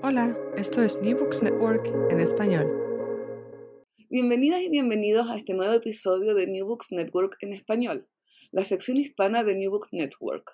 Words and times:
Hola, 0.00 0.38
esto 0.56 0.80
es 0.80 1.02
New 1.02 1.18
Books 1.18 1.42
Network 1.42 1.84
en 2.10 2.20
español. 2.20 2.70
Bienvenidas 4.08 4.62
y 4.62 4.70
bienvenidos 4.70 5.28
a 5.28 5.36
este 5.36 5.54
nuevo 5.54 5.74
episodio 5.74 6.36
de 6.36 6.46
New 6.46 6.66
Books 6.66 6.92
Network 6.92 7.36
en 7.40 7.52
español, 7.52 8.08
la 8.52 8.62
sección 8.62 8.96
hispana 8.96 9.42
de 9.42 9.56
New 9.56 9.72
Books 9.72 9.88
Network. 9.90 10.52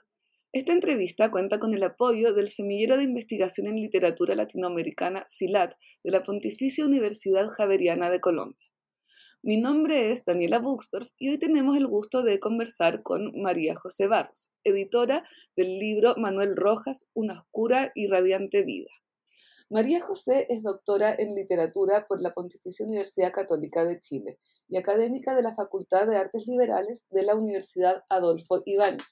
Esta 0.53 0.73
entrevista 0.73 1.31
cuenta 1.31 1.59
con 1.59 1.75
el 1.75 1.83
apoyo 1.83 2.33
del 2.33 2.49
Semillero 2.49 2.97
de 2.97 3.05
Investigación 3.05 3.67
en 3.67 3.77
Literatura 3.77 4.35
Latinoamericana 4.35 5.25
SILAT 5.27 5.75
de 6.03 6.11
la 6.11 6.23
Pontificia 6.23 6.87
Universidad 6.87 7.47
Javeriana 7.51 8.09
de 8.09 8.21
Colombia. 8.21 8.67
Mi 9.43 9.59
nombre 9.59 10.11
es 10.11 10.25
Daniela 10.25 10.59
Buxdorf 10.59 11.11
y 11.19 11.29
hoy 11.29 11.39
tenemos 11.39 11.77
el 11.77 11.87
gusto 11.87 12.23
de 12.23 12.41
conversar 12.41 13.03
con 13.03 13.31
María 13.43 13.75
José 13.75 14.07
Barros, 14.07 14.49
editora 14.65 15.23
del 15.55 15.79
libro 15.79 16.15
Manuel 16.17 16.57
Rojas, 16.57 17.11
Una 17.13 17.35
oscura 17.35 17.93
y 17.95 18.07
radiante 18.07 18.63
vida. 18.63 18.89
María 19.71 20.01
José 20.03 20.47
es 20.51 20.63
doctora 20.63 21.15
en 21.19 21.35
literatura 21.35 22.07
por 22.07 22.21
la 22.21 22.35
Pontificia 22.35 22.85
Universidad 22.85 23.33
Católica 23.33 23.83
de 23.85 23.99
Chile 23.99 24.39
y 24.69 24.77
académica 24.77 25.35
de 25.35 25.43
la 25.43 25.55
Facultad 25.55 26.07
de 26.07 26.19
Artes 26.19 26.47
Liberales 26.47 27.07
de 27.09 27.23
la 27.23 27.35
Universidad 27.35 28.05
Adolfo 28.11 28.61
Ibáñez. 28.67 29.03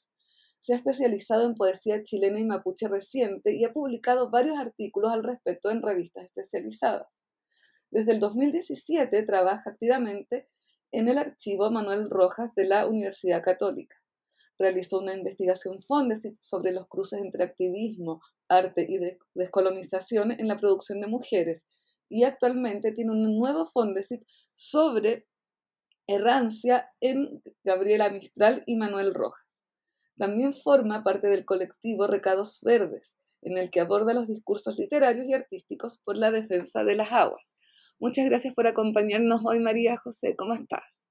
Se 0.61 0.75
ha 0.75 0.77
especializado 0.77 1.47
en 1.47 1.55
poesía 1.55 2.03
chilena 2.03 2.39
y 2.39 2.45
mapuche 2.45 2.87
reciente 2.87 3.55
y 3.55 3.65
ha 3.65 3.73
publicado 3.73 4.31
varios 4.31 4.59
artículos 4.59 5.11
al 5.11 5.25
respecto 5.25 5.71
en 5.71 5.81
revistas 5.81 6.27
especializadas. 6.27 7.09
Desde 7.91 8.13
el 8.13 8.21
2017 8.21 9.23
trabaja 9.23 9.71
activamente 9.71 10.51
en 10.93 11.09
el 11.09 11.17
archivo 11.17 11.71
Manuel 11.71 12.11
Rojas 12.11 12.55
de 12.55 12.67
la 12.67 12.87
Universidad 12.87 13.43
Católica. 13.43 14.02
Realizó 14.59 15.01
una 15.01 15.15
investigación 15.15 15.83
Fondesit 15.83 16.41
sobre 16.41 16.73
los 16.73 16.89
cruces 16.89 17.21
entre 17.21 17.45
activismo, 17.45 18.21
arte 18.49 18.87
y 18.89 18.99
descolonización 19.35 20.33
en 20.33 20.49
la 20.49 20.57
producción 20.57 21.01
de 21.01 21.07
mujeres 21.07 21.65
y 22.09 22.25
actualmente 22.25 22.93
tiene 22.93 23.13
un 23.13 23.39
nuevo 23.39 23.71
Fondesit 23.73 24.23
sobre 24.55 25.27
errancia 26.07 26.91
en 27.01 27.43
Gabriela 27.65 28.11
Mistral 28.11 28.63
y 28.67 28.77
Manuel 28.77 29.15
Rojas. 29.15 29.47
También 30.19 30.53
forma 30.53 31.03
parte 31.03 31.29
del 31.29 31.47
colectivo 31.47 32.07
Recados 32.07 32.61
Verdes, 32.63 33.13
en 33.41 33.57
el 33.57 33.71
que 33.71 33.81
aborda 33.81 34.13
los 34.13 34.29
discursos 34.29 34.77
literarios 34.79 35.27
y 35.27 35.33
artísticos 35.33 36.03
por 36.05 36.17
la 36.19 36.31
defensa 36.31 36.85
de 36.85 36.97
las 36.97 37.13
aguas. 37.13 37.55
Muchas 37.99 38.29
gracias 38.29 38.55
por 38.55 38.67
acompañarnos 38.67 39.41
hoy, 39.45 39.61
María 39.61 39.97
José. 39.97 40.37
¿Cómo 40.37 40.53
estás? 40.53 41.02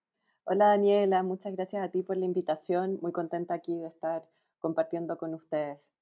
Hola, 0.54 0.66
Daniela. 0.66 1.24
Muchas 1.24 1.56
gracias 1.56 1.82
a 1.82 1.90
ti 1.92 2.04
por 2.04 2.18
la 2.18 2.26
invitación. 2.26 3.00
Muy 3.02 3.14
contenta 3.14 3.54
aquí 3.54 3.74
de 3.78 3.88
estar 3.88 4.28
compartiendo 4.60 5.18
con 5.18 5.34
ustedes. 5.34 5.94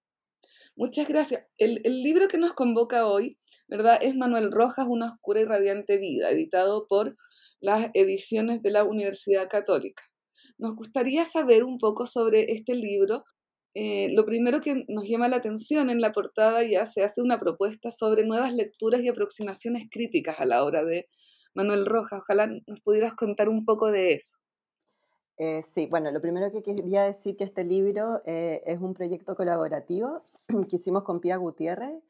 Muchas 0.75 1.07
gracias. 1.07 1.45
El, 1.59 1.83
libro 1.83 2.27
que 2.27 2.39
nos 2.39 2.53
convoca 2.53 3.05
hoy, 3.05 3.38
¿verdad? 3.67 3.99
Es 4.01 4.15
Manuel 4.15 4.51
Rojas, 4.51 4.88
Una 4.89 5.05
oscura 5.05 5.41
y 5.41 5.45
radiante 5.45 5.99
vida, 5.99 6.31
editado 6.31 6.88
por 6.88 7.15
las 7.59 7.91
ediciones 7.93 8.63
de 8.63 8.71
la 8.71 8.85
Universidad 8.85 9.47
Católica. 9.49 10.01
Nos 10.57 10.75
gustaría 10.75 11.27
saber 11.27 11.63
un 11.63 11.77
poco 11.77 12.07
sobre 12.07 12.51
este 12.51 12.73
libro. 12.73 13.25
Eh, 13.75 14.09
lo 14.13 14.25
primero 14.25 14.61
que 14.61 14.83
nos 14.88 15.05
llama 15.07 15.27
la 15.27 15.35
atención 15.35 15.91
en 15.91 16.01
la 16.01 16.11
portada 16.11 16.63
ya 16.63 16.88
se 16.88 17.03
hace 17.03 17.21
una 17.21 17.39
propuesta 17.39 17.91
sobre 17.91 18.25
nuevas 18.25 18.55
lecturas 18.55 19.01
y 19.01 19.09
aproximaciones 19.09 19.83
críticas 19.91 20.39
a 20.39 20.47
la 20.47 20.63
obra 20.63 20.83
de 20.83 21.05
Manuel 21.59 21.85
Rojas. 21.85 22.21
Ojalá 22.21 22.47
nos 22.47 22.79
pudieras 22.79 23.15
contar 23.15 23.49
un 23.49 23.65
poco 23.65 23.91
de 23.91 24.13
eso. 24.13 24.37
Eh, 25.37 25.61
sí, 25.73 25.89
bueno, 25.91 26.09
lo 26.09 26.21
primero 26.21 26.49
que 26.51 26.63
quería 26.63 27.03
decir 27.03 27.35
que 27.35 27.43
este 27.43 27.65
libro 27.65 28.21
eh, 28.25 28.61
es 28.65 28.79
un 28.79 28.93
proyecto 28.93 29.35
colaborativo 29.35 30.23
que 30.69 30.77
hicimos 30.77 31.03
con 31.03 31.19
Pia 31.19 31.35
Gutiérrez, 31.35 32.01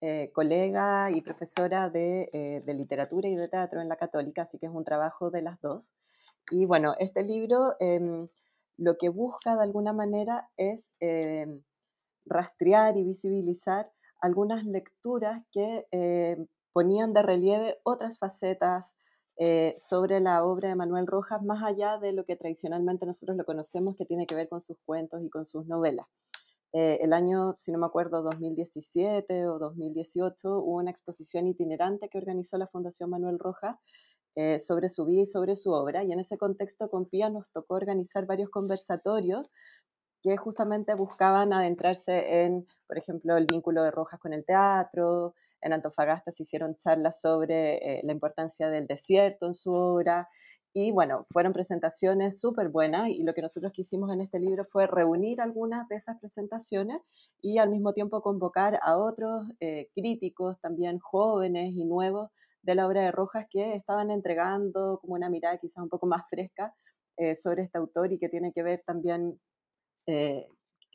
eh, 0.00 0.30
colega 0.32 1.10
y 1.12 1.20
profesora 1.20 1.88
de, 1.88 2.62
literatura 2.66 3.28
y 3.28 3.36
de 3.36 3.48
teatro 3.48 3.80
en 3.80 3.88
la 3.88 3.96
católica, 3.96 4.42
así 4.42 4.58
que 4.58 4.66
es 4.66 4.72
un 4.72 4.84
trabajo 4.84 5.30
de 5.30 5.42
las 5.42 5.60
dos. 5.60 5.94
Y 6.50 6.64
bueno, 6.64 6.96
este 6.98 7.22
libro 7.22 7.76
em, 7.78 8.26
lo 8.76 8.98
que 8.98 9.08
busca 9.08 9.54
de 9.54 9.62
alguna 9.62 9.92
manera 9.92 10.50
es 10.56 10.90
em, 10.98 11.62
rastrear 12.24 12.96
y 12.96 13.04
visibilizar 13.04 13.92
algunas 14.20 14.64
lecturas 14.64 15.42
que 15.52 15.86
em, 15.92 16.48
ponían 16.76 17.14
de 17.14 17.22
relieve 17.22 17.78
otras 17.84 18.18
facetas 18.18 18.98
eh, 19.38 19.72
sobre 19.78 20.20
la 20.20 20.44
obra 20.44 20.68
de 20.68 20.74
Manuel 20.74 21.06
Rojas, 21.06 21.42
más 21.42 21.64
allá 21.64 21.96
de 21.96 22.12
lo 22.12 22.26
que 22.26 22.36
tradicionalmente 22.36 23.06
nosotros 23.06 23.34
lo 23.38 23.46
conocemos, 23.46 23.96
que 23.96 24.04
tiene 24.04 24.26
que 24.26 24.34
ver 24.34 24.46
con 24.50 24.60
sus 24.60 24.76
cuentos 24.84 25.22
y 25.22 25.30
con 25.30 25.46
sus 25.46 25.64
novelas. 25.66 26.06
Eh, 26.74 26.98
el 27.00 27.14
año, 27.14 27.54
si 27.56 27.72
no 27.72 27.78
me 27.78 27.86
acuerdo, 27.86 28.22
2017 28.22 29.46
o 29.46 29.58
2018, 29.58 30.58
hubo 30.58 30.76
una 30.76 30.90
exposición 30.90 31.46
itinerante 31.46 32.10
que 32.10 32.18
organizó 32.18 32.58
la 32.58 32.66
Fundación 32.66 33.08
Manuel 33.08 33.38
Rojas 33.38 33.76
eh, 34.34 34.58
sobre 34.58 34.90
su 34.90 35.06
vida 35.06 35.22
y 35.22 35.26
sobre 35.26 35.56
su 35.56 35.72
obra, 35.72 36.04
y 36.04 36.12
en 36.12 36.20
ese 36.20 36.36
contexto 36.36 36.90
con 36.90 37.06
Pía 37.06 37.30
nos 37.30 37.48
tocó 37.52 37.76
organizar 37.76 38.26
varios 38.26 38.50
conversatorios 38.50 39.48
que 40.20 40.36
justamente 40.36 40.94
buscaban 40.94 41.54
adentrarse 41.54 42.42
en, 42.44 42.66
por 42.86 42.98
ejemplo, 42.98 43.38
el 43.38 43.46
vínculo 43.46 43.82
de 43.82 43.90
Rojas 43.90 44.20
con 44.20 44.34
el 44.34 44.44
teatro, 44.44 45.34
en 45.66 45.72
Antofagasta 45.72 46.32
se 46.32 46.44
hicieron 46.44 46.76
charlas 46.78 47.20
sobre 47.20 47.76
eh, 47.76 48.00
la 48.04 48.12
importancia 48.12 48.70
del 48.70 48.86
desierto 48.86 49.46
en 49.46 49.54
su 49.54 49.72
obra. 49.72 50.28
Y 50.72 50.92
bueno, 50.92 51.26
fueron 51.32 51.52
presentaciones 51.52 52.38
súper 52.38 52.68
buenas 52.68 53.08
y 53.08 53.22
lo 53.24 53.32
que 53.32 53.42
nosotros 53.42 53.72
quisimos 53.72 54.12
en 54.12 54.20
este 54.20 54.38
libro 54.38 54.64
fue 54.64 54.86
reunir 54.86 55.40
algunas 55.40 55.88
de 55.88 55.96
esas 55.96 56.18
presentaciones 56.20 56.98
y 57.40 57.58
al 57.58 57.70
mismo 57.70 57.94
tiempo 57.94 58.20
convocar 58.20 58.78
a 58.82 58.98
otros 58.98 59.50
eh, 59.60 59.88
críticos 59.94 60.60
también 60.60 60.98
jóvenes 60.98 61.72
y 61.74 61.86
nuevos 61.86 62.30
de 62.62 62.74
la 62.74 62.86
obra 62.86 63.02
de 63.02 63.12
Rojas 63.12 63.46
que 63.48 63.74
estaban 63.74 64.10
entregando 64.10 64.98
como 65.00 65.14
una 65.14 65.30
mirada 65.30 65.56
quizás 65.56 65.82
un 65.82 65.88
poco 65.88 66.06
más 66.06 66.24
fresca 66.28 66.74
eh, 67.16 67.34
sobre 67.34 67.62
este 67.62 67.78
autor 67.78 68.12
y 68.12 68.18
que 68.18 68.28
tiene 68.28 68.52
que 68.52 68.62
ver 68.62 68.82
también, 68.84 69.40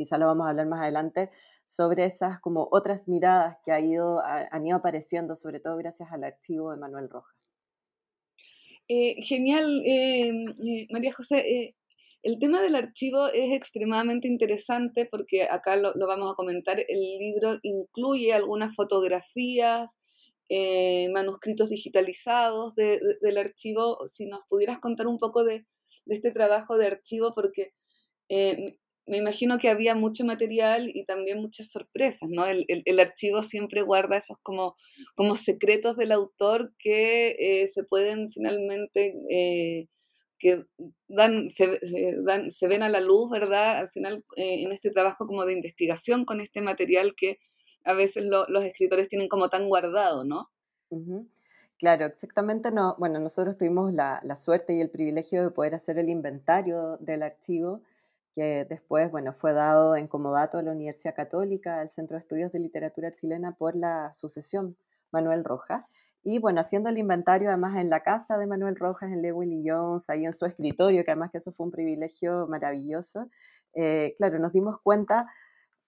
quizás 0.02 0.20
lo 0.20 0.26
vamos 0.26 0.48
a 0.48 0.50
hablar 0.50 0.68
más 0.68 0.82
adelante, 0.82 1.30
sobre 1.64 2.06
esas 2.06 2.40
como 2.40 2.68
otras 2.72 3.08
miradas 3.08 3.58
que 3.64 3.72
ha 3.72 3.80
ido, 3.80 4.20
han 4.24 4.66
ido 4.66 4.78
apareciendo, 4.78 5.36
sobre 5.36 5.60
todo 5.60 5.78
gracias 5.78 6.12
al 6.12 6.24
archivo 6.24 6.72
de 6.72 6.78
Manuel 6.78 7.08
Rojas. 7.08 7.52
Eh, 8.88 9.22
genial, 9.24 9.82
em, 9.86 10.50
eh, 10.66 10.88
María 10.92 11.14
José. 11.14 11.38
Eh, 11.48 11.76
el 12.24 12.40
tema 12.40 12.62
del 12.62 12.76
archivo 12.76 13.28
es 13.28 13.54
extremadamente 13.54 14.28
interesante 14.28 15.08
porque 15.10 15.44
acá 15.44 15.78
lo, 15.78 15.94
vamos 15.96 16.32
a 16.32 16.36
comentar. 16.36 16.78
El 16.88 17.00
libro 17.00 17.58
incluye 17.64 18.34
algunas 18.34 18.76
fotografías, 18.76 19.88
manuscritos 21.14 21.70
digitalizados 21.70 22.76
del 22.76 23.38
archivo. 23.38 24.06
Si 24.08 24.26
nos 24.26 24.42
pudieras 24.50 24.80
contar 24.80 25.08
un 25.08 25.18
poco 25.18 25.46
de 25.46 25.66
este 26.08 26.32
trabajo 26.32 26.78
de 26.78 26.88
archivo, 26.88 27.34
porque 27.34 27.74
me 29.12 29.18
imagino 29.18 29.60
que 29.60 29.68
había 29.68 29.94
mucho 29.94 30.24
material 30.24 30.90
y 30.94 31.04
también 31.04 31.42
muchas 31.42 31.70
sorpresas, 31.70 32.30
¿no? 32.30 32.46
El, 32.46 33.00
archivo 33.02 33.42
siempre 33.42 33.82
guarda 33.82 34.16
esos 34.16 34.38
como, 34.42 34.78
como 35.16 35.36
secretos 35.36 35.98
del 35.98 36.14
autor 36.14 36.74
que 36.80 37.36
eh, 37.38 37.68
se 37.68 37.84
pueden 37.84 38.30
finalmente, 38.32 39.14
eh, 39.30 39.90
que 40.40 40.64
dan 41.10 41.50
se, 41.50 41.66
eh, 41.66 42.16
dan, 42.26 42.52
se 42.52 42.70
ven 42.70 42.84
a 42.84 42.90
la 42.90 43.02
luz, 43.02 43.30
¿verdad? 43.30 43.80
Al 43.80 43.90
final, 43.90 44.24
en 44.38 44.72
este 44.72 44.92
trabajo 44.92 45.28
como 45.28 45.46
de 45.46 45.54
investigación 45.54 46.24
con 46.24 46.40
este 46.40 46.62
material 46.62 47.14
que 47.14 47.38
a 47.84 47.92
veces 47.92 48.24
los 48.26 48.64
escritores 48.64 49.10
tienen 49.10 49.28
como 49.28 49.50
tan 49.50 49.68
guardado, 49.68 50.24
¿no? 50.24 50.52
Claro, 51.78 52.06
exactamente 52.06 52.72
no. 52.72 52.96
Bueno, 52.98 53.20
nosotros 53.20 53.58
tuvimos 53.58 53.92
la, 53.92 54.22
suerte 54.38 54.74
y 54.74 54.80
el 54.80 54.90
privilegio 54.90 55.44
de 55.44 55.50
poder 55.50 55.76
hacer 55.76 55.98
el 55.98 56.08
inventario 56.08 56.96
del 57.02 57.24
archivo, 57.24 57.82
que 58.34 58.66
después, 58.66 59.12
bueno, 59.12 59.34
fue 59.34 59.54
dado 59.54 59.96
en 59.96 60.08
comodato 60.08 60.58
a 60.58 60.62
la 60.64 60.72
Universidad 60.72 61.16
Católica, 61.16 61.80
al 61.80 61.90
Centro 61.90 62.16
de 62.16 62.20
Estudios 62.20 62.52
de 62.52 62.60
Literatura 62.60 63.14
Chilena, 63.14 63.54
por 63.54 63.76
la 63.76 64.14
sucesión 64.14 64.78
Manuel 65.12 65.44
Rojas. 65.44 65.84
Y 66.24 66.40
bueno, 66.40 66.62
haciendo 66.62 66.90
el 66.90 66.98
inventario 66.98 67.50
además 67.50 67.76
en 67.78 67.90
la 67.90 68.02
casa 68.02 68.38
de 68.38 68.46
Manuel 68.46 68.76
Rojas, 68.76 69.12
en 69.12 69.22
Lewin 69.22 69.64
Jones, 69.66 70.10
ahí 70.10 70.26
en 70.26 70.34
su 70.34 70.46
escritorio, 70.46 71.04
que 71.04 71.12
además 71.12 71.32
que 71.32 71.40
eso 71.40 71.52
fue 71.52 71.66
un 71.66 71.72
privilegio 71.72 72.48
maravilloso, 72.48 73.30
eh, 73.74 74.14
claro, 74.18 74.38
nos 74.40 74.54
dimos 74.54 74.80
cuenta 74.82 75.28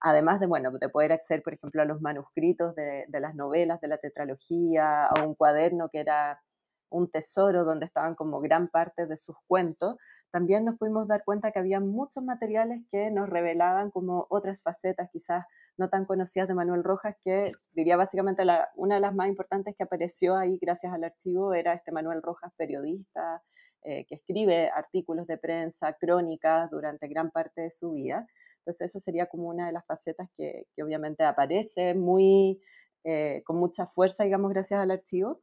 además 0.03 0.39
de, 0.41 0.47
bueno, 0.47 0.69
de 0.71 0.89
poder 0.89 1.13
acceder, 1.13 1.41
por 1.41 1.53
ejemplo, 1.53 1.81
a 1.81 1.85
los 1.85 2.01
manuscritos 2.01 2.75
de, 2.75 3.05
las 3.09 3.35
novelas, 3.35 3.79
de 3.79 3.87
la 3.87 3.97
tetralogía, 3.97 5.05
a 5.05 5.25
un 5.25 5.33
cuaderno 5.33 5.89
que 5.89 6.01
era 6.01 6.43
un 6.89 7.09
tesoro 7.09 7.63
donde 7.63 7.85
estaban 7.85 8.13
como 8.13 8.41
gran 8.41 8.67
parte 8.67 9.07
de 9.07 9.15
sus 9.15 9.37
cuentos, 9.47 9.95
también 10.33 10.65
nos 10.65 10.79
pudimos 10.79 11.07
dar 11.07 11.23
cuenta 11.23 11.51
que 11.51 11.59
había 11.59 11.79
muchos 11.79 12.23
materiales 12.23 12.81
que 12.89 13.11
nos 13.11 13.29
revelaban 13.29 13.91
como 13.91 14.25
otras 14.31 14.63
facetas 14.63 15.07
quizás 15.11 15.45
no 15.77 15.89
tan 15.89 16.05
conocidas 16.05 16.47
de 16.47 16.55
Manuel 16.55 16.83
Rojas, 16.83 17.15
que 17.21 17.51
diría 17.75 17.97
básicamente 17.97 18.43
una 18.75 18.95
de 18.95 19.01
las 19.01 19.13
más 19.13 19.27
importantes 19.27 19.75
que 19.77 19.83
apareció 19.83 20.35
ahí 20.35 20.57
gracias 20.59 20.91
al 20.91 21.03
archivo 21.03 21.53
era 21.53 21.73
este 21.73 21.91
Manuel 21.91 22.23
Rojas, 22.23 22.51
periodista, 22.57 23.43
eh, 23.83 24.05
que 24.07 24.15
escribe 24.15 24.71
artículos 24.71 25.27
de 25.27 25.37
prensa, 25.37 25.93
crónicas 25.93 26.67
durante 26.71 27.07
gran 27.07 27.29
parte 27.29 27.61
de 27.61 27.69
su 27.69 27.91
vida. 27.91 28.25
Entonces, 28.57 28.89
esa 28.89 28.99
sería 28.99 29.27
como 29.27 29.49
una 29.49 29.67
de 29.67 29.73
las 29.73 29.85
facetas 29.85 30.29
que, 30.35 30.65
obviamente 30.81 31.25
aparece 31.25 31.93
muy, 31.93 32.59
eh, 33.03 33.43
con 33.45 33.57
mucha 33.57 33.85
fuerza, 33.85 34.23
digamos, 34.23 34.51
gracias 34.51 34.79
al 34.79 34.89
archivo. 34.89 35.41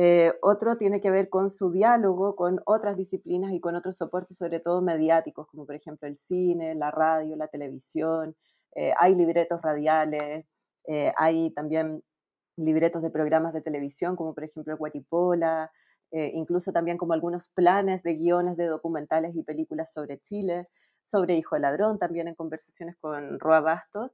Eh, 0.00 0.32
otro 0.42 0.76
tiene 0.76 1.00
que 1.00 1.10
ver 1.10 1.28
con 1.28 1.50
su 1.50 1.72
diálogo 1.72 2.36
con 2.36 2.60
otras 2.66 2.96
disciplinas 2.96 3.52
y 3.52 3.58
con 3.58 3.74
otros 3.74 3.96
soportes, 3.96 4.36
sobre 4.38 4.60
todo 4.60 4.80
mediáticos, 4.80 5.48
como 5.48 5.66
por 5.66 5.74
ejemplo 5.74 6.06
el 6.06 6.16
cine, 6.16 6.76
la 6.76 6.92
radio, 6.92 7.34
la 7.34 7.48
televisión. 7.48 8.36
Eh, 8.76 8.92
hay 8.96 9.16
libretos 9.16 9.60
radiales, 9.60 10.46
hay 11.16 11.50
también 11.50 12.02
libretos 12.56 13.02
de 13.02 13.10
programas 13.10 13.52
de 13.52 13.60
televisión, 13.60 14.16
como 14.16 14.34
por 14.34 14.44
ejemplo 14.44 14.72
el 14.72 14.78
Guatipola, 14.78 15.70
incluso 16.12 16.72
también 16.72 16.96
como 16.96 17.12
algunos 17.12 17.50
planes 17.50 18.02
de 18.02 18.14
guiones 18.14 18.56
de 18.56 18.66
documentales 18.66 19.34
y 19.36 19.42
películas 19.42 19.92
sobre 19.92 20.18
Chile 20.20 20.68
sobre 21.02 21.36
Hijo 21.36 21.56
de 21.56 21.62
Ladrón, 21.62 21.98
también 21.98 22.28
en 22.28 22.34
conversaciones 22.34 22.96
con 23.00 23.40
Roa 23.40 23.60
Bastos. 23.60 24.10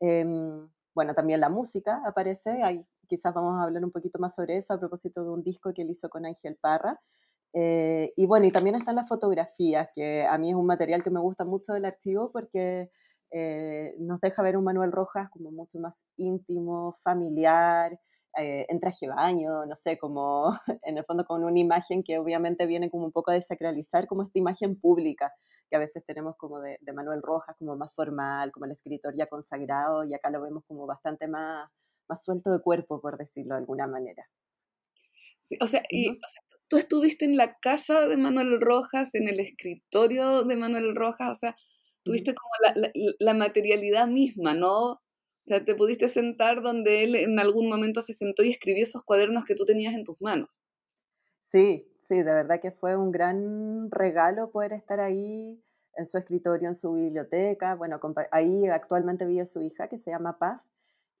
Em, 0.00 0.68
bueno, 0.94 1.14
también 1.14 1.40
la 1.40 1.48
música 1.48 2.02
aparece, 2.06 2.62
ahí 2.62 2.86
quizás 3.08 3.34
vamos 3.34 3.58
a 3.58 3.64
hablar 3.64 3.84
un 3.84 3.90
poquito 3.90 4.18
más 4.18 4.34
sobre 4.34 4.56
eso 4.56 4.74
a 4.74 4.78
propósito 4.78 5.24
de 5.24 5.30
un 5.30 5.42
disco 5.42 5.72
que 5.74 5.82
él 5.82 5.90
hizo 5.90 6.08
con 6.08 6.26
Ángel 6.26 6.56
Parra. 6.60 7.00
Eh, 7.54 8.12
y 8.16 8.26
bueno, 8.26 8.46
y 8.46 8.52
también 8.52 8.76
están 8.76 8.96
las 8.96 9.08
fotografías, 9.08 9.88
que 9.94 10.26
a 10.26 10.36
mí 10.38 10.50
es 10.50 10.56
un 10.56 10.66
material 10.66 11.02
que 11.02 11.10
me 11.10 11.20
gusta 11.20 11.44
mucho 11.44 11.72
del 11.72 11.86
archivo 11.86 12.30
porque 12.32 12.90
eh, 13.30 13.94
nos 13.98 14.20
deja 14.20 14.42
ver 14.42 14.56
un 14.56 14.64
Manuel 14.64 14.92
Rojas 14.92 15.28
como 15.30 15.50
mucho 15.50 15.78
más 15.80 16.04
íntimo, 16.16 16.96
familiar, 17.02 17.98
eh, 18.36 18.66
en 18.68 18.80
traje 18.80 19.06
de 19.06 19.14
baño, 19.14 19.66
no 19.66 19.74
sé, 19.76 19.98
como 19.98 20.50
en 20.82 20.98
el 20.98 21.04
fondo 21.04 21.24
con 21.24 21.42
una 21.44 21.58
imagen 21.58 22.02
que 22.02 22.18
obviamente 22.18 22.66
viene 22.66 22.90
como 22.90 23.06
un 23.06 23.12
poco 23.12 23.30
a 23.30 23.34
desacralizar 23.34 24.06
como 24.06 24.22
esta 24.22 24.38
imagen 24.38 24.78
pública 24.78 25.32
que 25.68 25.76
a 25.76 25.80
veces 25.80 26.04
tenemos 26.06 26.36
como 26.36 26.60
de, 26.60 26.78
Manuel 26.94 27.22
Rojas, 27.22 27.56
como 27.58 27.76
más 27.76 27.94
formal, 27.94 28.52
como 28.52 28.66
el 28.66 28.72
escritor 28.72 29.14
ya 29.16 29.26
consagrado, 29.26 30.04
y 30.04 30.14
acá 30.14 30.30
lo 30.30 30.40
vemos 30.42 30.64
como 30.66 30.86
bastante 30.86 31.28
más, 31.28 31.70
más 32.08 32.24
suelto 32.24 32.50
de 32.50 32.60
cuerpo, 32.60 33.00
por 33.00 33.18
decirlo 33.18 33.54
de 33.54 33.60
alguna 33.60 33.86
manera. 33.86 34.28
Sí, 35.40 35.56
o 35.60 35.66
sea, 35.66 35.82
y, 35.90 36.18
tú 36.68 36.76
estuviste 36.76 37.24
en 37.24 37.36
la 37.36 37.58
casa 37.58 38.06
de 38.08 38.16
Manuel 38.16 38.60
Rojas, 38.60 39.14
en 39.14 39.28
el 39.28 39.40
escritorio 39.40 40.44
de 40.44 40.56
Manuel 40.56 40.94
Rojas, 40.94 41.30
o 41.30 41.34
sea, 41.34 41.56
tuviste 42.02 42.34
como 42.34 42.50
la, 42.64 42.90
la, 43.18 43.34
materialidad 43.34 44.08
misma, 44.08 44.54
¿no? 44.54 44.92
O 44.92 45.00
sea, 45.46 45.64
te 45.64 45.74
pudiste 45.74 46.08
sentar 46.08 46.62
donde 46.62 47.04
él 47.04 47.14
en 47.14 47.38
algún 47.38 47.68
momento 47.68 48.02
se 48.02 48.12
sentó 48.12 48.42
y 48.42 48.50
escribió 48.50 48.82
esos 48.82 49.02
cuadernos 49.02 49.44
que 49.44 49.54
tú 49.54 49.64
tenías 49.64 49.94
en 49.94 50.04
tus 50.04 50.20
manos. 50.20 50.62
Sí, 51.42 51.88
Sí, 52.08 52.22
de 52.22 52.32
verdad 52.32 52.58
que 52.58 52.70
fue 52.70 52.96
un 52.96 53.12
gran 53.12 53.90
regalo 53.90 54.50
poder 54.50 54.72
estar 54.72 54.98
ahí 54.98 55.62
en 55.94 56.06
su 56.06 56.16
escritorio, 56.16 56.68
en 56.68 56.74
su 56.74 56.94
biblioteca. 56.94 57.74
Bueno, 57.74 58.00
ahí 58.30 58.66
actualmente 58.66 59.26
vive 59.26 59.44
su 59.44 59.60
hija 59.60 59.88
que 59.88 59.98
se 59.98 60.10
llama 60.10 60.38
Paz 60.38 60.70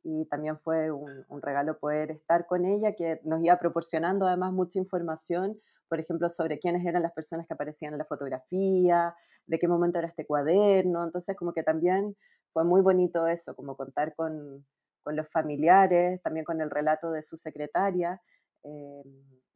y 0.02 0.26
también 0.26 0.58
fue 0.58 0.90
un, 0.90 1.24
regalo 1.42 1.78
poder 1.78 2.10
estar 2.10 2.46
con 2.46 2.64
ella 2.64 2.94
que 2.94 3.20
nos 3.24 3.42
iba 3.42 3.58
proporcionando 3.58 4.26
además 4.26 4.52
mucha 4.52 4.78
información, 4.78 5.60
por 5.88 6.00
ejemplo, 6.00 6.28
sobre 6.28 6.58
quiénes 6.58 6.84
eran 6.86 7.02
las 7.02 7.12
personas 7.12 7.46
que 7.46 7.54
aparecían 7.54 7.94
en 7.94 7.98
la 7.98 8.04
fotografía, 8.04 9.14
de 9.46 9.58
qué 9.58 9.68
momento 9.68 9.98
era 9.98 10.08
este 10.08 10.26
cuaderno. 10.26 11.04
Entonces, 11.04 11.34
como 11.36 11.52
que 11.52 11.62
también 11.62 12.16
fue 12.52 12.64
muy 12.64 12.82
bonito 12.82 13.26
eso, 13.26 13.54
como 13.54 13.76
contar 13.76 14.14
con, 14.14 14.66
los 15.06 15.26
familiares, 15.30 16.20
también 16.20 16.44
con 16.44 16.60
el 16.60 16.70
relato 16.70 17.10
de 17.10 17.22
su 17.22 17.38
secretaria. 17.38 18.20
Em, 18.62 19.02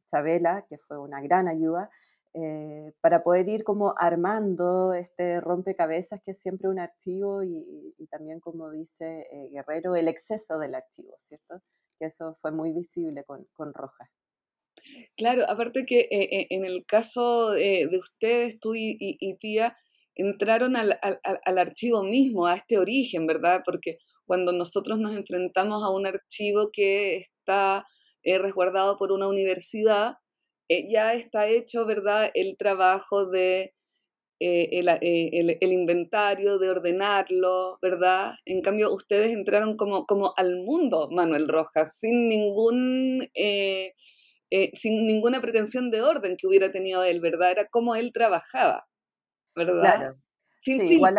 Isabela, 0.03 0.65
que 0.67 0.79
fue 0.79 0.97
una 0.97 1.21
gran 1.21 1.47
ayuda, 1.47 1.91
eh, 2.35 2.93
para 2.99 3.21
poder 3.21 3.47
ir 3.47 3.63
como 3.63 3.93
armando 3.95 4.91
este 4.93 5.39
rompecabezas 5.39 6.19
que 6.23 6.31
es 6.31 6.41
siempre 6.41 6.67
un 6.67 6.79
archivo 6.79 7.43
y, 7.43 8.07
también, 8.09 8.39
como 8.39 8.71
dice 8.71 9.27
eh, 9.31 9.49
Guerrero, 9.51 9.95
el 9.95 10.07
exceso 10.07 10.57
del 10.57 10.73
archivo, 10.73 11.13
¿cierto? 11.17 11.61
Que 11.99 12.05
eso 12.05 12.37
fue 12.41 12.51
muy 12.51 12.73
visible 12.73 13.23
con, 13.23 13.45
con 13.53 13.71
Rojas. 13.71 14.09
Claro, 15.15 15.45
aparte 15.47 15.85
que 15.85 16.07
eh, 16.09 16.47
en 16.49 16.65
el 16.65 16.85
caso 16.87 17.51
de 17.51 17.97
ustedes, 17.99 18.59
tú 18.59 18.73
y, 18.75 19.37
Pía, 19.39 19.77
entraron 20.15 20.75
al, 20.75 20.97
al, 21.01 21.57
archivo 21.59 22.03
mismo, 22.03 22.47
a 22.47 22.55
este 22.55 22.79
origen, 22.79 23.27
¿verdad? 23.27 23.61
Porque 23.63 23.97
cuando 24.25 24.53
nosotros 24.53 24.97
nos 24.97 25.15
enfrentamos 25.15 25.83
a 25.83 25.91
un 25.91 26.07
archivo 26.07 26.71
que 26.73 27.17
está 27.17 27.85
resguardado 28.23 28.97
por 28.97 29.11
una 29.11 29.27
universidad, 29.27 30.15
eh, 30.69 30.87
ya 30.89 31.13
está 31.13 31.47
hecho, 31.47 31.85
¿verdad?, 31.85 32.31
el 32.33 32.57
trabajo 32.57 33.25
de 33.25 33.73
eh, 34.39 34.69
el, 34.71 35.71
inventario, 35.71 36.59
de 36.59 36.69
ordenarlo, 36.69 37.77
¿verdad? 37.81 38.33
En 38.45 38.61
cambio, 38.61 38.93
ustedes 38.93 39.31
entraron 39.31 39.77
como, 39.77 40.05
como 40.05 40.33
al 40.35 40.57
mundo, 40.57 41.09
Manuel 41.11 41.47
Rojas, 41.47 41.97
sin 41.97 42.27
ningún... 42.27 43.29
sin 44.73 45.07
ninguna 45.07 45.41
pretensión 45.41 45.89
de 45.91 46.01
orden 46.01 46.35
que 46.37 46.47
hubiera 46.47 46.71
tenido 46.71 47.03
él, 47.03 47.21
¿verdad? 47.21 47.51
Era 47.51 47.67
como 47.69 47.95
él 47.95 48.11
trabajaba, 48.13 48.85
¿verdad? 49.55 49.95
Claro. 49.95 50.15
Sin 50.59 50.79
sí, 50.81 50.93
igual 50.93 51.17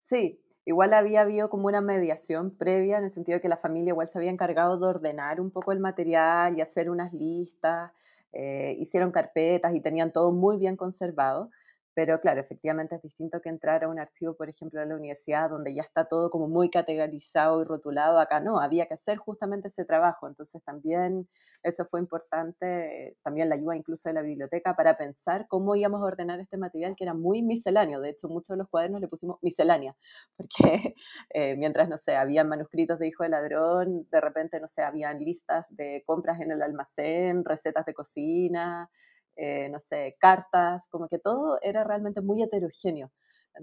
sí, 0.00 0.42
Igual 0.64 0.94
había 0.94 1.22
habido 1.22 1.50
como 1.50 1.66
una 1.66 1.80
mediación 1.80 2.56
previa 2.56 2.98
en 2.98 3.04
el 3.04 3.12
sentido 3.12 3.36
de 3.36 3.42
que 3.42 3.48
la 3.48 3.56
familia 3.56 3.90
igual 3.90 4.06
se 4.06 4.18
había 4.18 4.30
encargado 4.30 4.78
de 4.78 4.86
ordenar 4.86 5.40
un 5.40 5.50
poco 5.50 5.72
el 5.72 5.80
material 5.80 6.56
y 6.56 6.60
hacer 6.60 6.88
unas 6.88 7.12
listas, 7.12 7.90
eh, 8.32 8.76
hicieron 8.78 9.12
carpetas 9.12 9.74
y 9.74 9.80
tenían 9.80 10.12
todo 10.12 10.32
muy 10.32 10.56
bien 10.58 10.76
conservado. 10.76 11.50
Pero 11.94 12.20
claro, 12.20 12.40
efectivamente 12.40 12.96
es 12.96 13.02
distinto 13.02 13.40
que 13.40 13.50
entrar 13.50 13.84
a 13.84 13.88
un 13.88 13.98
archivo, 13.98 14.34
por 14.34 14.48
ejemplo, 14.48 14.80
de 14.80 14.86
la 14.86 14.96
universidad, 14.96 15.50
donde 15.50 15.74
ya 15.74 15.82
está 15.82 16.06
todo 16.06 16.30
como 16.30 16.48
muy 16.48 16.70
categorizado 16.70 17.60
y 17.60 17.64
rotulado. 17.64 18.18
Acá 18.18 18.40
no, 18.40 18.60
había 18.60 18.86
que 18.86 18.94
hacer 18.94 19.18
justamente 19.18 19.68
ese 19.68 19.84
trabajo. 19.84 20.26
Entonces 20.26 20.62
también 20.64 21.28
eso 21.62 21.84
fue 21.90 22.00
importante, 22.00 23.16
también 23.22 23.48
la 23.48 23.56
ayuda 23.56 23.76
incluso 23.76 24.08
de 24.08 24.14
la 24.14 24.22
biblioteca 24.22 24.74
para 24.74 24.96
pensar 24.96 25.46
cómo 25.48 25.76
íbamos 25.76 26.00
a 26.00 26.04
ordenar 26.04 26.40
este 26.40 26.56
material 26.56 26.94
que 26.96 27.04
era 27.04 27.14
muy 27.14 27.42
misceláneo. 27.42 28.00
De 28.00 28.10
hecho, 28.10 28.28
muchos 28.28 28.54
de 28.54 28.58
los 28.58 28.68
cuadernos 28.68 29.00
le 29.00 29.08
pusimos 29.08 29.38
miscelánea, 29.42 29.94
porque 30.36 30.94
eh, 31.30 31.56
mientras, 31.56 31.88
no 31.88 31.98
sé, 31.98 32.16
habían 32.16 32.48
manuscritos 32.48 32.98
de 32.98 33.08
Hijo 33.08 33.22
de 33.22 33.28
Ladrón, 33.30 34.08
de 34.10 34.20
repente, 34.20 34.60
no 34.60 34.66
sé, 34.66 34.82
habían 34.82 35.18
listas 35.18 35.74
de 35.76 36.02
compras 36.06 36.40
en 36.40 36.50
el 36.50 36.62
almacén, 36.62 37.44
recetas 37.44 37.84
de 37.86 37.94
cocina. 37.94 38.90
Eh, 39.36 39.68
no 39.70 39.80
sé, 39.80 40.16
cartas, 40.18 40.88
como 40.88 41.08
que 41.08 41.18
todo 41.18 41.58
era 41.62 41.84
realmente 41.84 42.20
muy 42.20 42.42
heterogéneo. 42.42 43.12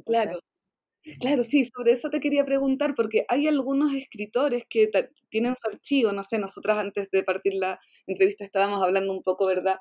claro. 0.06 0.40
Claro, 1.20 1.44
sí, 1.44 1.66
sobre 1.66 1.94
eso 1.94 2.10
te 2.10 2.20
quería 2.20 2.46
preguntar, 2.46 2.94
porque 2.96 3.26
hay 3.30 3.48
algunos 3.48 3.94
escritores 3.94 4.64
que 4.70 4.90
tienen 5.30 5.56
su 5.56 5.68
archivo, 5.70 6.12
no 6.12 6.24
sé, 6.24 6.40
nosotras 6.40 6.78
antes 6.78 7.10
de 7.12 7.24
partir 7.24 7.54
la 7.54 7.80
entrevista 8.06 8.44
estábamos 8.44 8.84
hablando 8.84 9.14
un 9.14 9.24
poco, 9.24 9.46
¿verdad?, 9.46 9.78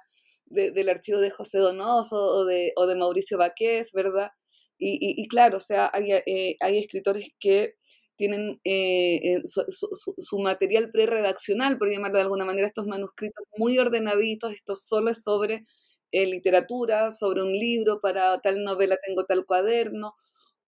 del 0.46 0.88
archivo 0.88 1.18
de 1.18 1.30
José 1.30 1.58
Donoso 1.58 2.16
o 2.16 2.44
de, 2.46 2.72
o 2.76 2.86
de 2.86 2.96
Mauricio 2.96 3.36
Baqués, 3.36 3.92
¿verdad? 3.92 4.30
Y, 4.78 5.26
claro, 5.28 5.56
o 5.58 5.60
sea, 5.60 5.90
hay, 5.92 6.12
eh, 6.12 6.56
hay 6.60 6.78
escritores 6.78 7.28
que 7.40 7.74
tienen 8.16 8.60
eh, 8.64 9.40
su, 9.44 9.64
su, 9.68 10.14
su, 10.16 10.38
material 10.38 10.90
preredaccional, 10.92 11.78
por 11.78 11.90
llamarlo 11.90 12.18
de 12.18 12.22
alguna 12.22 12.44
manera, 12.44 12.66
estos 12.66 12.86
manuscritos 12.86 13.44
muy 13.56 13.78
ordenaditos, 13.78 14.52
esto 14.52 14.76
solo 14.76 15.10
es 15.10 15.22
sobre 15.22 15.64
eh, 16.12 16.26
literatura, 16.26 17.10
sobre 17.10 17.42
un 17.42 17.52
libro, 17.52 18.00
para 18.00 18.40
tal 18.40 18.62
novela 18.64 18.96
tengo 19.04 19.24
tal 19.24 19.44
cuaderno, 19.46 20.14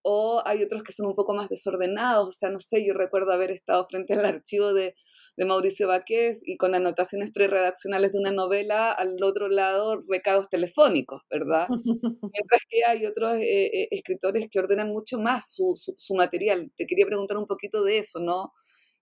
o 0.02 0.42
hay 0.46 0.62
otros 0.62 0.82
que 0.82 0.92
son 0.92 1.06
un 1.06 1.14
poco 1.14 1.34
más 1.34 1.48
desordenados, 1.48 2.28
o 2.28 2.32
sea, 2.32 2.50
no 2.50 2.60
sé, 2.60 2.84
yo 2.86 2.94
recuerdo 2.94 3.32
haber 3.32 3.50
estado 3.50 3.86
frente 3.88 4.14
al 4.14 4.24
archivo 4.24 4.72
de, 4.72 4.94
de 5.36 5.44
Mauricio 5.44 5.88
Baqués 5.88 6.40
y 6.44 6.56
con 6.56 6.74
anotaciones 6.74 7.32
preredaccionales 7.32 8.12
de 8.12 8.18
una 8.18 8.32
novela, 8.32 8.92
al 8.92 9.22
otro 9.22 9.48
lado 9.48 10.02
recados 10.08 10.48
telefónicos, 10.48 11.22
¿verdad? 11.30 11.68
Mientras 12.32 12.62
que 12.68 12.84
hay 12.86 13.06
otros 13.06 13.32
eh, 13.34 13.66
eh, 13.66 13.88
escritores 13.90 14.48
que 14.50 14.58
ordenan 14.58 14.88
mucho 14.88 15.18
más 15.18 15.54
su, 15.54 15.74
su, 15.76 16.14
material. 16.14 16.70
Te 16.76 16.86
quería 16.86 17.06
preguntar 17.06 17.36
un 17.36 17.46
poquito 17.46 17.82
de 17.84 17.98
eso, 17.98 18.20
¿no? 18.20 18.52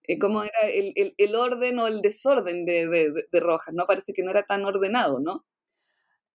Eh, 0.05 0.19
¿Cómo 0.19 0.43
era 0.43 0.69
el, 0.73 0.93
el, 0.97 1.15
el, 1.17 1.35
orden 1.35 1.79
o 1.79 1.87
el 1.87 2.01
desorden 2.01 2.65
de, 2.65 2.89
de, 2.89 3.13
de 3.31 3.41
Rojas? 3.41 3.75
¿no? 3.75 3.85
Parece 3.87 4.13
que 4.13 4.23
no 4.23 4.31
era 4.31 4.43
tan 4.43 4.65
ordenado, 4.65 5.21
¿no? 5.21 5.45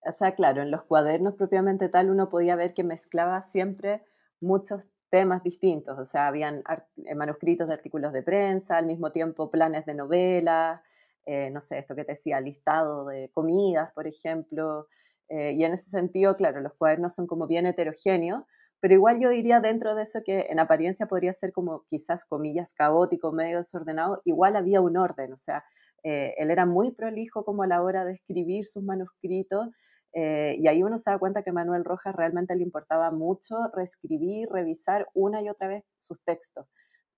O 0.05 0.12
sea, 0.12 0.36
claro, 0.36 0.62
en 0.62 0.72
los 0.72 0.83
cuadernos 0.83 1.36
propiamente 1.36 1.89
tal 1.89 2.10
uno 2.10 2.29
podía 2.29 2.55
ver 2.55 2.74
que 2.74 2.83
mezclaba 2.83 3.41
siempre 3.41 4.03
muchos 4.41 4.88
temas 5.10 5.43
distintos, 5.43 5.98
o 6.00 6.05
sea, 6.05 6.25
habían 6.27 6.63
eh, 7.05 7.13
manuscritos 7.13 7.67
de 7.67 7.75
artículos 7.75 8.12
de 8.13 8.24
prensa, 8.24 8.77
al 8.77 8.88
mismo 8.88 9.12
tiempo 9.12 9.51
planes 9.51 9.86
de 9.86 9.93
novelas, 9.93 10.81
eh, 11.27 11.51
no 11.51 11.62
sé, 11.62 11.77
esto 11.77 11.95
que 11.95 12.03
te 12.03 12.13
decía, 12.13 12.39
listado 12.41 13.05
de 13.05 13.29
comidas, 13.31 13.91
por 13.93 14.07
ejemplo, 14.07 14.88
eh, 15.29 15.51
y 15.53 15.63
en 15.65 15.74
ese 15.74 15.91
sentido, 15.91 16.36
claro, 16.36 16.62
los 16.62 16.74
cuadernos 16.74 17.13
son 17.13 17.27
como 17.27 17.45
bien 17.45 17.67
heterogéneos, 17.67 18.43
pero 18.79 18.95
igual 18.95 19.19
yo 19.19 19.29
diría 19.29 19.60
dentro 19.60 19.93
de 19.93 20.01
eso 20.01 20.22
que 20.25 20.48
en 20.50 20.60
apariencia 20.60 21.05
podría 21.05 21.31
ser 21.31 21.53
como 21.53 21.86
quizás 21.88 22.25
comillas 22.25 22.74
caótico, 22.74 23.31
medio 23.31 23.57
desordenado, 23.57 24.19
igual 24.25 24.55
había 24.55 24.81
un 24.81 24.98
orden, 24.98 25.31
o 25.31 25.38
sea, 25.38 25.63
él 26.01 26.51
era 26.51 26.65
muy 26.65 26.91
prolijo 26.91 27.45
como 27.45 27.63
a 27.63 27.67
la 27.67 27.81
hora 27.81 28.03
de 28.03 28.13
escribir 28.13 28.65
sus 28.65 28.83
manuscritos 28.83 29.69
eh, 30.13 30.55
y 30.60 30.67
ahí 30.67 30.84
uno 30.84 30.98
se 30.98 31.10
da 31.10 31.17
cuenta 31.17 31.41
que 31.43 31.51
Manuel 31.51 31.84
Rojas 31.84 32.15
realmente 32.15 32.55
le 32.55 32.63
importaba 32.63 33.12
mucho 33.12 33.55
reescribir, 33.74 34.48
revisar 34.50 35.08
una 35.13 35.41
y 35.41 35.50
otra 35.50 35.67
vez 35.67 35.84
sus 35.98 36.22
textos. 36.24 36.67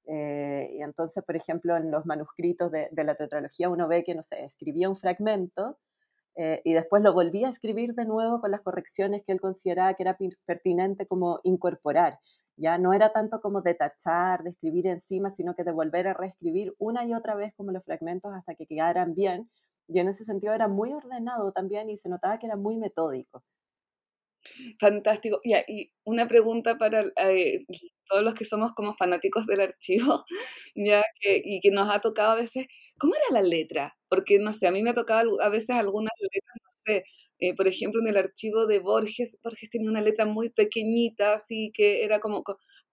Eh, 0.07 0.69
y 0.73 0.83
entonces, 0.83 1.23
por 1.23 1.35
ejemplo, 1.35 1.75
en 1.75 1.91
los 1.91 2.05
manuscritos 2.05 2.71
de, 2.71 2.89
la 2.95 3.15
tetralogía 3.15 3.69
uno 3.69 3.87
ve 3.87 4.03
que, 4.03 4.15
no 4.15 4.23
sé, 4.23 4.43
escribía 4.43 4.89
un 4.89 4.95
fragmento 4.95 5.77
eh, 6.35 6.61
y 6.63 6.73
después 6.73 7.01
lo 7.03 7.13
volvía 7.13 7.47
a 7.47 7.49
escribir 7.49 7.95
de 7.95 8.05
nuevo 8.05 8.41
con 8.41 8.51
las 8.51 8.61
correcciones 8.61 9.23
que 9.25 9.31
él 9.33 9.41
consideraba 9.41 9.93
que 9.95 10.03
era 10.03 10.17
pertinente 10.45 11.07
como 11.07 11.39
incorporar. 11.43 12.19
Ya 12.57 12.77
no 12.77 12.93
era 12.93 13.11
tanto 13.11 13.41
como 13.41 13.61
de 13.61 13.73
tachar, 13.73 14.43
de 14.43 14.51
escribir 14.51 14.87
encima, 14.87 15.31
sino 15.31 15.55
que 15.55 15.63
de 15.65 15.71
volver 15.73 16.07
a 16.07 16.13
reescribir 16.13 16.73
una 16.77 17.05
y 17.05 17.13
otra 17.13 17.35
vez 17.35 17.53
como 17.55 17.71
los 17.71 17.83
fragmentos 17.83 18.33
hasta 18.33 18.55
que 18.55 18.67
quedaran 18.67 19.13
bien, 19.15 19.49
y 19.87 19.99
en 19.99 20.07
ese 20.07 20.25
sentido 20.25 20.53
era 20.53 20.67
muy 20.67 20.93
ordenado 20.93 21.51
también 21.51 21.89
y 21.89 21.97
se 21.97 22.09
notaba 22.09 22.39
que 22.39 22.47
era 22.47 22.55
muy 22.55 22.77
metódico. 22.77 23.43
Fantástico. 24.79 25.39
y 25.43 25.91
una 26.03 26.27
pregunta 26.27 26.77
para 26.77 27.03
eh, 27.17 27.65
todos 28.07 28.23
los 28.23 28.33
que 28.35 28.45
somos 28.45 28.73
como 28.73 28.95
fanáticos 28.95 29.45
del 29.47 29.61
archivo, 29.61 30.23
ya 30.75 31.03
que, 31.19 31.41
y 31.43 31.59
que 31.61 31.71
nos 31.71 31.89
ha 31.89 31.99
tocado 31.99 32.31
a 32.31 32.35
veces, 32.35 32.67
¿cómo 32.99 33.13
era 33.15 33.41
la 33.41 33.47
letra? 33.47 33.97
Porque, 34.09 34.39
no 34.39 34.53
sé, 34.53 34.67
a 34.67 34.71
mí 34.71 34.83
me 34.83 34.91
ha 34.91 34.93
tocado 34.93 35.41
a 35.41 35.49
veces 35.49 35.71
algunas 35.75 36.13
letras, 36.21 36.55
no 36.63 36.69
sé, 36.85 37.03
eh, 37.39 37.55
por 37.55 37.67
ejemplo, 37.67 38.01
en 38.01 38.07
el 38.07 38.17
archivo 38.17 38.65
de 38.67 38.79
Borges, 38.79 39.37
Borges 39.43 39.69
tenía 39.69 39.89
una 39.89 40.01
letra 40.01 40.25
muy 40.25 40.49
pequeñita, 40.49 41.33
así 41.33 41.71
que 41.73 42.03
era 42.03 42.19
como, 42.19 42.43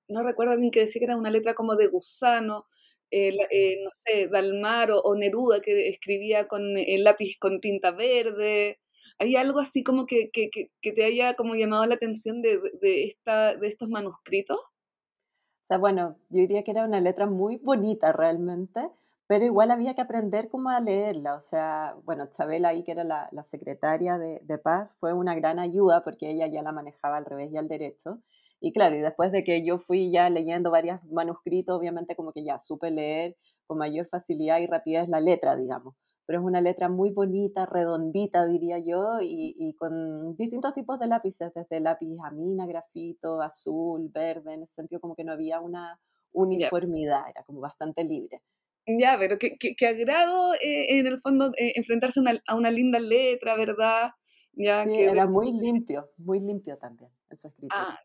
no 0.08 0.22
recuerdo 0.24 0.56
bien 0.56 0.70
que 0.70 0.80
decía 0.80 1.00
que 1.00 1.04
era 1.06 1.16
una 1.16 1.30
letra 1.30 1.54
como 1.54 1.76
de 1.76 1.88
gusano, 1.88 2.66
eh, 3.12 3.76
no 3.84 3.90
sé, 3.94 4.28
Dalmar 4.28 4.90
o, 4.92 5.14
Neruda 5.14 5.60
que 5.60 5.88
escribía 5.88 6.48
con 6.48 6.62
el 6.76 7.04
lápiz 7.04 7.36
con 7.38 7.60
tinta 7.60 7.92
verde. 7.92 8.80
¿Hay 9.18 9.36
algo 9.36 9.60
así 9.60 9.82
como 9.82 10.06
que, 10.06 10.30
que, 10.32 10.48
que 10.50 10.92
te 10.92 11.04
haya 11.04 11.34
como 11.34 11.54
llamado 11.54 11.86
la 11.86 11.94
atención 11.94 12.40
de, 12.42 12.58
de, 12.80 13.04
esta, 13.04 13.56
de 13.56 13.68
estos 13.68 13.88
manuscritos? 13.90 14.58
O 14.58 15.64
sea, 15.64 15.78
bueno, 15.78 16.16
yo 16.30 16.40
diría 16.40 16.64
que 16.64 16.72
era 16.72 16.84
una 16.84 17.00
letra 17.00 17.26
muy 17.26 17.56
bonita 17.56 18.12
realmente, 18.12 18.88
pero 19.26 19.44
igual 19.44 19.70
había 19.70 19.94
que 19.94 20.00
aprender 20.00 20.48
cómo 20.48 20.70
a 20.70 20.80
leerla. 20.80 21.34
O 21.34 21.40
sea, 21.40 21.94
bueno, 22.04 22.28
Chabela 22.30 22.70
ahí, 22.70 22.82
que 22.82 22.92
era 22.92 23.04
la, 23.04 23.28
la 23.32 23.44
secretaria 23.44 24.18
de, 24.18 24.40
de, 24.42 24.58
Paz, 24.58 24.96
fue 24.98 25.12
una 25.12 25.34
gran 25.34 25.58
ayuda 25.58 26.02
porque 26.02 26.30
ella 26.30 26.46
ya 26.48 26.62
la 26.62 26.72
manejaba 26.72 27.18
al 27.18 27.24
revés 27.26 27.52
y 27.52 27.58
al 27.58 27.68
derecho. 27.68 28.20
Y 28.64 28.72
claro, 28.72 28.94
y 28.94 29.00
después 29.00 29.32
de 29.32 29.42
que 29.42 29.64
yo 29.66 29.80
fui 29.80 30.12
ya 30.12 30.30
leyendo 30.30 30.70
varios 30.70 31.02
manuscritos, 31.10 31.76
obviamente 31.76 32.14
como 32.14 32.32
que 32.32 32.44
ya 32.44 32.60
supe 32.60 32.92
leer 32.92 33.36
con 33.66 33.76
mayor 33.76 34.06
facilidad 34.06 34.60
y 34.60 34.68
rapidez 34.68 35.08
la 35.08 35.18
letra, 35.18 35.56
digamos. 35.56 35.96
Pero 36.26 36.38
es 36.38 36.44
una 36.44 36.60
letra 36.60 36.88
muy 36.88 37.10
bonita, 37.10 37.66
redondita, 37.66 38.46
diría 38.46 38.78
yo, 38.78 39.18
y, 39.20 39.74
con 39.76 40.36
distintos 40.36 40.74
tipos 40.74 41.00
de 41.00 41.08
lápices, 41.08 41.52
desde 41.52 41.80
lápiz 41.80 42.16
amina, 42.24 42.64
grafito, 42.64 43.42
azul, 43.42 44.08
verde, 44.14 44.54
en 44.54 44.62
ese 44.62 44.74
sentido 44.74 45.00
como 45.00 45.16
que 45.16 45.24
no 45.24 45.32
había 45.32 45.58
una 45.58 45.98
uniformidad, 46.30 47.22
era 47.28 47.42
como 47.42 47.58
bastante 47.58 48.04
libre. 48.04 48.42
Ya, 48.86 49.16
pero 49.18 49.38
qué, 49.38 49.56
qué, 49.58 49.86
agrado 49.88 50.54
eh, 50.54 51.00
en 51.00 51.08
el 51.08 51.18
fondo 51.18 51.50
eh, 51.58 51.72
enfrentarse 51.74 52.20
a 52.46 52.54
una 52.54 52.70
linda 52.70 53.00
letra, 53.00 53.56
¿verdad? 53.56 54.10
Ya, 54.52 54.84
sí, 54.84 54.94
era 54.94 55.26
muy 55.26 55.50
limpio, 55.50 56.10
muy 56.16 56.38
limpio 56.38 56.78
también 56.78 57.10
en 57.28 57.36
su 57.36 57.48
escritura. 57.48 57.88
Ah, 57.88 57.98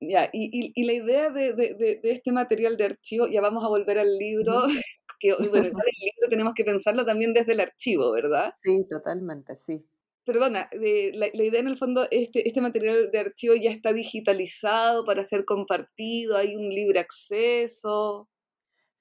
ya, 0.00 0.28
y, 0.32 0.72
y, 0.74 0.84
la 0.84 0.92
idea 0.92 1.30
de, 1.30 1.52
de, 1.54 1.74
de, 1.74 2.00
este 2.04 2.32
material 2.32 2.76
de 2.76 2.84
archivo, 2.84 3.26
ya 3.28 3.40
vamos 3.40 3.64
a 3.64 3.68
volver 3.68 3.98
al 3.98 4.16
libro, 4.18 4.64
que 5.20 5.34
bueno, 5.34 5.68
el 5.68 5.72
libro 5.72 6.28
tenemos 6.28 6.52
que 6.54 6.64
pensarlo 6.64 7.04
también 7.04 7.32
desde 7.32 7.52
el 7.52 7.60
archivo, 7.60 8.12
¿verdad? 8.12 8.52
Sí, 8.60 8.86
totalmente, 8.88 9.56
sí. 9.56 9.84
Perdona, 10.24 10.68
la, 10.72 11.28
la, 11.32 11.44
idea 11.44 11.60
en 11.60 11.68
el 11.68 11.78
fondo, 11.78 12.08
este, 12.10 12.48
este 12.48 12.60
material 12.60 13.10
de 13.12 13.18
archivo 13.18 13.54
ya 13.54 13.70
está 13.70 13.92
digitalizado 13.92 15.04
para 15.04 15.22
ser 15.22 15.44
compartido, 15.44 16.36
hay 16.36 16.56
un 16.56 16.68
libre 16.68 16.98
acceso. 16.98 18.28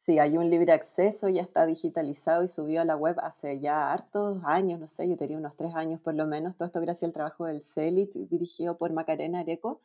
Sí, 0.05 0.19
hay 0.19 0.37
un 0.37 0.51
libre 0.51 0.71
acceso, 0.71 1.27
ya 1.29 1.41
está 1.41 1.65
digitalizado 1.65 2.43
y 2.43 2.47
subió 2.47 2.81
a 2.81 2.85
la 2.85 2.95
web 2.95 3.15
hace 3.23 3.59
ya 3.59 3.91
hartos 3.91 4.39
años, 4.45 4.79
no 4.79 4.87
sé, 4.87 5.09
yo 5.09 5.17
tenía 5.17 5.35
unos 5.35 5.57
tres 5.57 5.73
años 5.73 5.99
por 5.99 6.13
lo 6.13 6.27
menos, 6.27 6.55
todo 6.55 6.67
esto 6.67 6.79
gracias 6.79 7.09
al 7.09 7.13
trabajo 7.13 7.45
del 7.45 7.63
CELIT 7.63 8.13
dirigido 8.29 8.77
por 8.77 8.93
Macarena 8.93 9.39
Areco. 9.39 9.81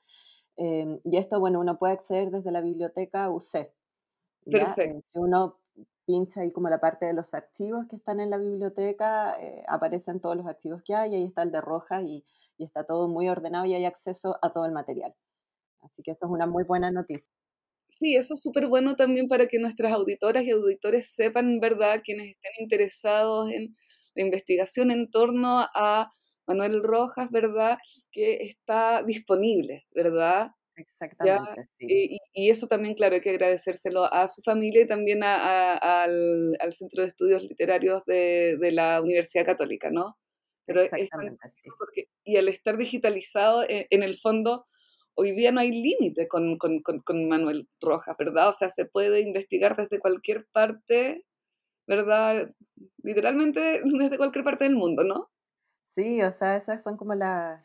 Em, 0.63 1.01
y 1.05 1.17
esto, 1.17 1.41
bueno, 1.41 1.59
uno 1.59 1.79
puede 1.79 1.95
acceder 1.95 2.31
desde 2.31 2.53
la 2.53 2.61
biblioteca 2.61 3.31
UC. 3.31 3.73
Perfecto. 4.45 4.99
Eh, 4.99 5.01
si 5.03 5.19
uno 5.19 5.59
pincha 6.05 6.43
ahí 6.43 6.53
como 6.53 6.69
la 6.69 6.79
parte 6.79 7.07
de 7.07 7.15
los 7.15 7.33
archivos 7.33 7.87
que 7.89 7.97
están 7.97 8.21
en 8.21 8.29
la 8.29 8.37
biblioteca, 8.37 9.41
eh, 9.41 9.65
aparecen 9.69 10.21
todos 10.21 10.37
los 10.37 10.47
archivos 10.47 10.83
que 10.85 10.95
hay, 10.95 11.15
ahí 11.15 11.25
está 11.25 11.45
el 11.45 11.51
de 11.51 11.63
Rojas 11.63 12.05
y, 12.05 12.27
y 12.59 12.65
está 12.65 12.85
todo 12.85 13.09
muy 13.09 13.31
ordenado 13.31 13.65
y 13.65 13.73
hay 13.73 13.87
acceso 13.87 14.37
a 14.43 14.53
todo 14.53 14.67
el 14.67 14.73
material. 14.73 15.15
Así 15.81 16.03
que 16.03 16.11
eso 16.11 16.27
es 16.27 16.31
una 16.31 16.47
muy 16.47 16.65
buena 16.65 16.91
noticia. 16.91 17.33
Sí, 17.99 18.17
eso 18.17 18.35
es 18.35 18.43
súper 18.43 18.67
bueno 18.67 18.97
también 18.97 19.29
para 19.29 19.47
que 19.47 19.59
nuestras 19.59 19.93
auditoras 19.93 20.43
y 20.43 20.51
auditores 20.51 21.11
sepan, 21.11 21.59
¿verdad?, 21.59 22.03
quienes 22.05 22.29
estén 22.29 22.53
interesados 22.59 23.51
en 23.51 23.75
la 24.15 24.25
investigación 24.25 24.91
en 24.91 25.11
torno 25.11 25.61
a 25.75 26.13
Manuel 26.47 26.83
Rojas, 26.83 27.31
¿verdad? 27.31 27.79
Que 28.11 28.43
está 28.43 29.03
disponible, 29.03 29.87
¿verdad? 29.93 30.51
Exactamente. 30.77 31.69
Sí. 31.79 32.19
Y, 32.33 32.51
eso 32.51 32.67
también, 32.67 32.95
claro, 32.95 33.15
hay 33.15 33.21
que 33.21 33.31
agradecérselo 33.31 34.05
a 34.13 34.29
su 34.29 34.43
familia 34.43 34.83
y 34.83 34.87
también 34.87 35.21
al, 35.23 36.57
Centro 36.73 37.03
de 37.03 37.09
Estudios 37.09 37.43
Literarios 37.43 38.05
de, 38.07 38.59
la 38.73 39.01
Universidad 39.03 39.45
Católica, 39.45 39.91
¿no? 39.91 40.17
Pero 40.67 40.83
Exactamente, 40.83 41.51
sí. 41.51 41.69
porque, 41.79 42.05
y 42.25 42.37
al 42.37 42.49
estar 42.49 42.77
digitalizado, 42.77 43.65
en, 43.69 43.87
en, 43.91 44.03
el 44.03 44.17
fondo, 44.19 44.67
hoy 45.15 45.33
día 45.33 45.53
no 45.53 45.61
hay 45.61 45.71
límite 45.71 46.29
con, 46.29 46.57
con, 46.57 46.81
con, 46.81 47.29
Manuel 47.29 47.69
Rojas, 47.81 48.17
¿verdad? 48.19 48.49
O 48.49 48.53
sea, 48.53 48.69
se 48.69 48.87
puede 48.87 49.21
investigar 49.21 49.77
desde 49.77 49.99
cualquier 49.99 50.47
parte, 50.53 51.25
¿verdad? 51.87 52.49
Literalmente 53.03 53.81
desde 53.85 54.17
cualquier 54.17 54.45
parte 54.45 54.65
del 54.65 54.77
mundo, 54.77 55.05
¿no? 55.05 55.30
Sí, 55.93 56.23
o 56.23 56.31
sea, 56.31 56.57
esas 56.57 56.85
son 56.85 56.97
como, 56.97 57.17
las 57.17 57.61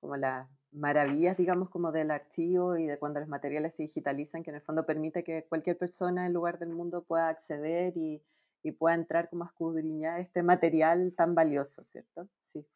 como 0.00 0.16
las 0.16 0.48
maravillas, 0.72 1.36
digamos, 1.36 1.70
como 1.70 1.92
del 1.92 2.10
archivo 2.10 2.76
y 2.76 2.86
de 2.86 2.98
cuando 2.98 3.20
los 3.20 3.28
materiales 3.28 3.76
se 3.76 3.84
digitalizan, 3.84 4.42
que 4.42 4.50
en 4.50 4.56
el 4.56 4.62
fondo 4.62 4.84
permite 4.84 5.22
que 5.22 5.46
cualquier 5.48 5.78
persona 5.78 6.26
en 6.26 6.32
lugar 6.32 6.58
del 6.58 6.70
mundo 6.70 7.04
pueda 7.04 7.28
acceder 7.28 7.92
y, 7.96 8.20
y 8.64 8.72
pueda 8.72 8.96
entrar 8.96 9.30
como 9.30 9.44
a 9.44 9.46
escudriñar 9.46 10.18
este 10.18 10.42
material 10.42 11.14
tan 11.16 11.36
valioso, 11.36 11.84
¿cierto? 11.84 12.28
Sí. 12.40 12.66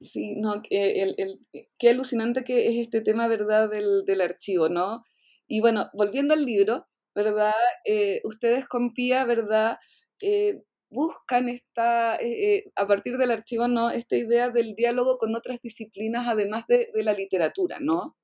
Sí, 0.00 0.36
no, 0.40 0.62
el, 0.70 1.14
el, 1.18 1.40
qué 1.78 1.90
alucinante 1.90 2.44
que 2.44 2.68
es 2.68 2.76
este 2.76 3.00
tema, 3.00 3.28
¿verdad?, 3.28 3.68
del, 3.70 4.04
del 4.06 4.20
archivo, 4.20 4.68
¿no? 4.68 5.04
Y 5.46 5.60
bueno, 5.60 5.90
volviendo 5.92 6.34
al 6.34 6.44
libro, 6.44 6.86
¿verdad? 7.14 7.52
Eh, 7.84 8.20
ustedes 8.24 8.66
con 8.68 8.92
Pía, 8.94 9.24
¿verdad? 9.24 9.78
Eh, 10.22 10.62
buscan 10.90 11.48
esta, 11.48 12.16
eh, 12.16 12.56
eh, 12.56 12.72
a 12.76 12.86
partir 12.86 13.18
del 13.18 13.30
archivo, 13.30 13.68
¿no? 13.68 13.90
Esta 13.90 14.16
idea 14.16 14.50
del 14.50 14.74
diálogo 14.74 15.18
con 15.18 15.34
otras 15.36 15.60
disciplinas, 15.60 16.26
además 16.26 16.64
de, 16.66 16.90
de 16.94 17.02
la 17.02 17.12
literatura, 17.12 17.78
¿no? 17.80 18.16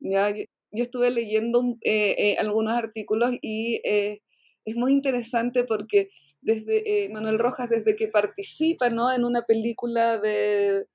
Ya, 0.00 0.30
yo, 0.30 0.44
estuve 0.72 1.10
leyendo 1.10 1.76
eh, 1.82 2.36
algunos 2.38 2.72
artículos 2.72 3.34
y 3.42 3.80
es 3.84 4.76
muy 4.76 4.92
interesante 4.92 5.64
porque 5.64 6.08
desde 6.40 7.08
Manuel 7.12 7.38
Rojas, 7.38 7.68
desde 7.68 7.96
que 7.96 8.08
participa, 8.08 8.88
¿no? 8.90 9.12
En 9.12 9.24
una 9.24 9.42
película 9.42 10.18
de, 10.18 10.86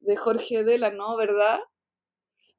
de 0.00 0.16
Jorge 0.16 0.64
Dela, 0.64 0.90
¿no? 0.90 1.16
¿Verdad? 1.16 1.60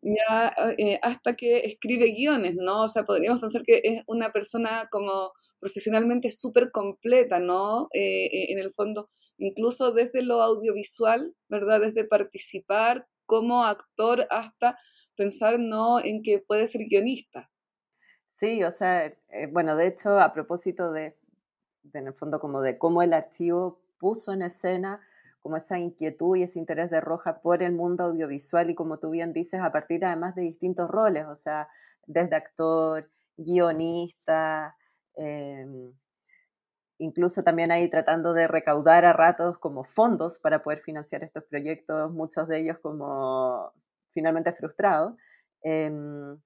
ya 0.01 0.53
hasta 1.01 1.35
que 1.35 1.59
escribe 1.65 2.11
guiones, 2.11 2.55
¿no? 2.55 2.83
O 2.83 2.87
sea, 2.87 3.03
podríamos 3.03 3.41
pensar 3.41 3.63
que 3.63 3.81
es 3.83 4.03
una 4.07 4.31
persona 4.31 4.87
como 4.91 5.31
profesionalmente 5.59 6.31
súper 6.31 6.71
completa, 6.71 7.39
¿no? 7.39 7.87
Eh, 7.93 8.25
eh, 8.25 8.51
en 8.51 8.59
el 8.59 8.71
fondo, 8.71 9.09
incluso 9.37 9.91
desde 9.91 10.21
lo 10.21 10.41
audiovisual, 10.41 11.35
¿verdad? 11.49 11.81
Desde 11.81 12.05
participar 12.05 13.07
como 13.25 13.63
actor 13.63 14.27
hasta 14.29 14.77
pensar, 15.15 15.59
¿no? 15.59 15.99
En 15.99 16.21
que 16.21 16.39
puede 16.39 16.67
ser 16.67 16.81
guionista. 16.89 17.49
Sí, 18.29 18.63
o 18.63 18.71
sea, 18.71 19.13
bueno, 19.51 19.75
de 19.75 19.87
hecho, 19.87 20.19
a 20.19 20.31
propósito 20.31 20.91
de, 20.91 21.17
de, 21.83 21.99
en 21.99 22.07
el 22.07 22.13
fondo, 22.13 22.39
como 22.39 22.61
de 22.61 22.77
cómo 22.77 23.01
el 23.01 23.13
archivo 23.13 23.81
puso 23.97 24.31
en 24.31 24.43
escena 24.43 25.01
como 25.41 25.57
esa 25.57 25.79
inquietud 25.79 26.35
y 26.35 26.43
ese 26.43 26.59
interés 26.59 26.91
de 26.91 26.99
Roja 26.99 27.41
por 27.41 27.63
el 27.63 27.71
mundo 27.71 28.03
audiovisual 28.03 28.69
y 28.69 28.75
como 28.75 28.99
tú 28.99 29.11
bien 29.11 29.31
dices, 29.31 29.61
a 29.61 29.71
partir 29.71 30.03
además 30.03 30.35
de 30.35 30.41
distintos 30.41 30.89
roles, 30.89 31.25
o 31.25 31.37
sea, 31.37 31.69
desde 32.05 32.35
actor, 32.35 33.09
guionista, 33.37 34.75
em, 35.17 35.93
incluso 36.99 37.43
también 37.43 37.71
ahí 37.71 37.89
tratando 37.89 38.33
de 38.33 38.47
recaudar 38.47 39.05
a 39.05 39.13
ratos 39.13 39.57
como 39.59 39.83
fondos 39.83 40.39
para 40.39 40.63
poder 40.63 40.79
financiar 40.79 41.23
estos 41.23 41.43
proyectos, 41.45 42.11
muchos 42.11 42.47
de 42.47 42.59
ellos 42.59 42.77
como 42.81 43.71
finalmente 44.13 44.51
frustrados. 44.53 45.13
Em, 45.61 46.37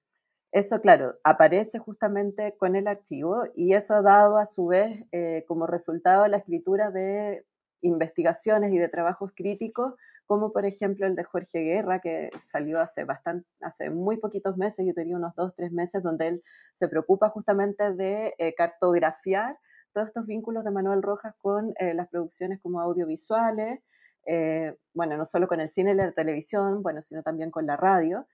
eso, 0.52 0.80
claro, 0.82 1.14
aparece 1.24 1.78
justamente 1.78 2.56
con 2.58 2.76
el 2.76 2.86
archivo 2.86 3.44
y 3.56 3.72
eso 3.74 3.94
ha 3.94 4.02
dado 4.02 4.36
a 4.36 4.46
su 4.46 4.66
vez 4.66 5.04
eh, 5.12 5.44
como 5.48 5.66
resultado 5.66 6.28
la 6.28 6.38
escritura 6.38 6.90
de 6.90 7.46
investigaciones 7.80 8.72
y 8.72 8.78
de 8.78 8.88
trabajos 8.88 9.32
críticos, 9.34 9.94
como 10.32 10.50
por 10.50 10.64
ejemplo 10.64 11.06
el 11.06 11.14
de 11.14 11.24
Jorge 11.24 11.58
Guerra, 11.58 12.00
que 12.00 12.30
salió 12.40 12.80
hace, 12.80 13.04
bastante, 13.04 13.46
hace 13.60 13.90
muy 13.90 14.16
poquitos 14.16 14.56
meses, 14.56 14.86
yo 14.86 14.94
tenía 14.94 15.14
unos 15.14 15.34
dos, 15.34 15.52
tres 15.54 15.72
meses, 15.72 16.02
donde 16.02 16.26
él 16.26 16.42
se 16.72 16.88
preocupa 16.88 17.28
justamente 17.28 17.92
de 17.92 18.34
eh, 18.38 18.54
cartografiar 18.54 19.58
todos 19.92 20.06
estos 20.06 20.24
vínculos 20.24 20.64
de 20.64 20.70
Manuel 20.70 21.02
Rojas 21.02 21.34
con 21.36 21.74
eh, 21.78 21.92
las 21.92 22.08
producciones 22.08 22.60
como 22.62 22.80
audiovisuales, 22.80 23.80
eh, 24.24 24.74
bueno, 24.94 25.18
no 25.18 25.26
solo 25.26 25.46
con 25.46 25.60
el 25.60 25.68
cine 25.68 25.90
y 25.90 25.96
la 25.96 26.12
televisión, 26.12 26.82
bueno, 26.82 27.02
sino 27.02 27.22
también 27.22 27.50
con 27.50 27.66
la 27.66 27.76
radio. 27.76 28.26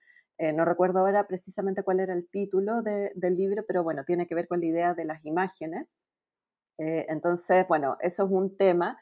no 0.53 0.63
recuerdo 0.63 0.99
ahora 0.99 1.27
precisamente 1.27 1.83
cuál 1.83 1.99
era 1.99 2.13
el 2.13 2.29
título 2.29 2.81
del 2.81 3.35
libro, 3.35 3.65
pero 3.67 3.83
bueno, 3.83 4.05
tiene 4.05 4.25
que 4.25 4.35
ver 4.35 4.47
con 4.47 4.61
la 4.61 4.67
idea 4.67 4.93
de 4.93 5.03
las 5.03 5.25
imágenes. 5.25 5.85
entonces, 6.77 7.67
bueno, 7.67 7.97
eso 7.99 8.23
es 8.23 8.31
un 8.31 8.55
tema. 8.55 8.97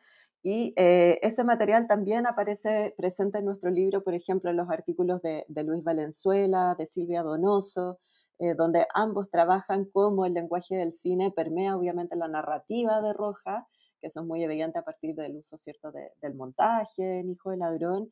Y 0.49 0.73
eh, 0.77 1.19
ese 1.23 1.43
material 1.43 1.87
también 1.87 2.25
aparece 2.25 2.93
presente 2.95 3.39
en 3.39 3.43
nuestro 3.43 3.69
libro, 3.69 4.01
por 4.01 4.13
ejemplo, 4.13 4.49
en 4.49 4.55
los 4.55 4.69
artículos 4.69 5.21
de, 5.21 5.45
Luis 5.65 5.83
Valenzuela, 5.83 6.73
de 6.79 6.85
Silvia 6.85 7.21
Donoso, 7.21 7.99
eh, 8.39 8.55
donde 8.55 8.87
ambos 8.93 9.29
trabajan 9.29 9.83
cómo 9.91 10.25
el 10.25 10.33
lenguaje 10.33 10.77
del 10.77 10.93
cine 10.93 11.31
permea 11.35 11.75
obviamente 11.75 12.15
la 12.15 12.29
narrativa 12.29 13.01
de 13.01 13.11
Roja, 13.11 13.67
que 13.99 14.07
eso 14.07 14.21
es 14.21 14.25
muy 14.25 14.41
evidente 14.41 14.79
a 14.79 14.83
partir 14.83 15.15
del 15.15 15.35
uso 15.35 15.57
cierto 15.57 15.91
del 15.91 16.35
montaje 16.35 17.19
en 17.19 17.29
Hijo 17.29 17.51
de 17.51 17.57
Ladrón, 17.57 18.09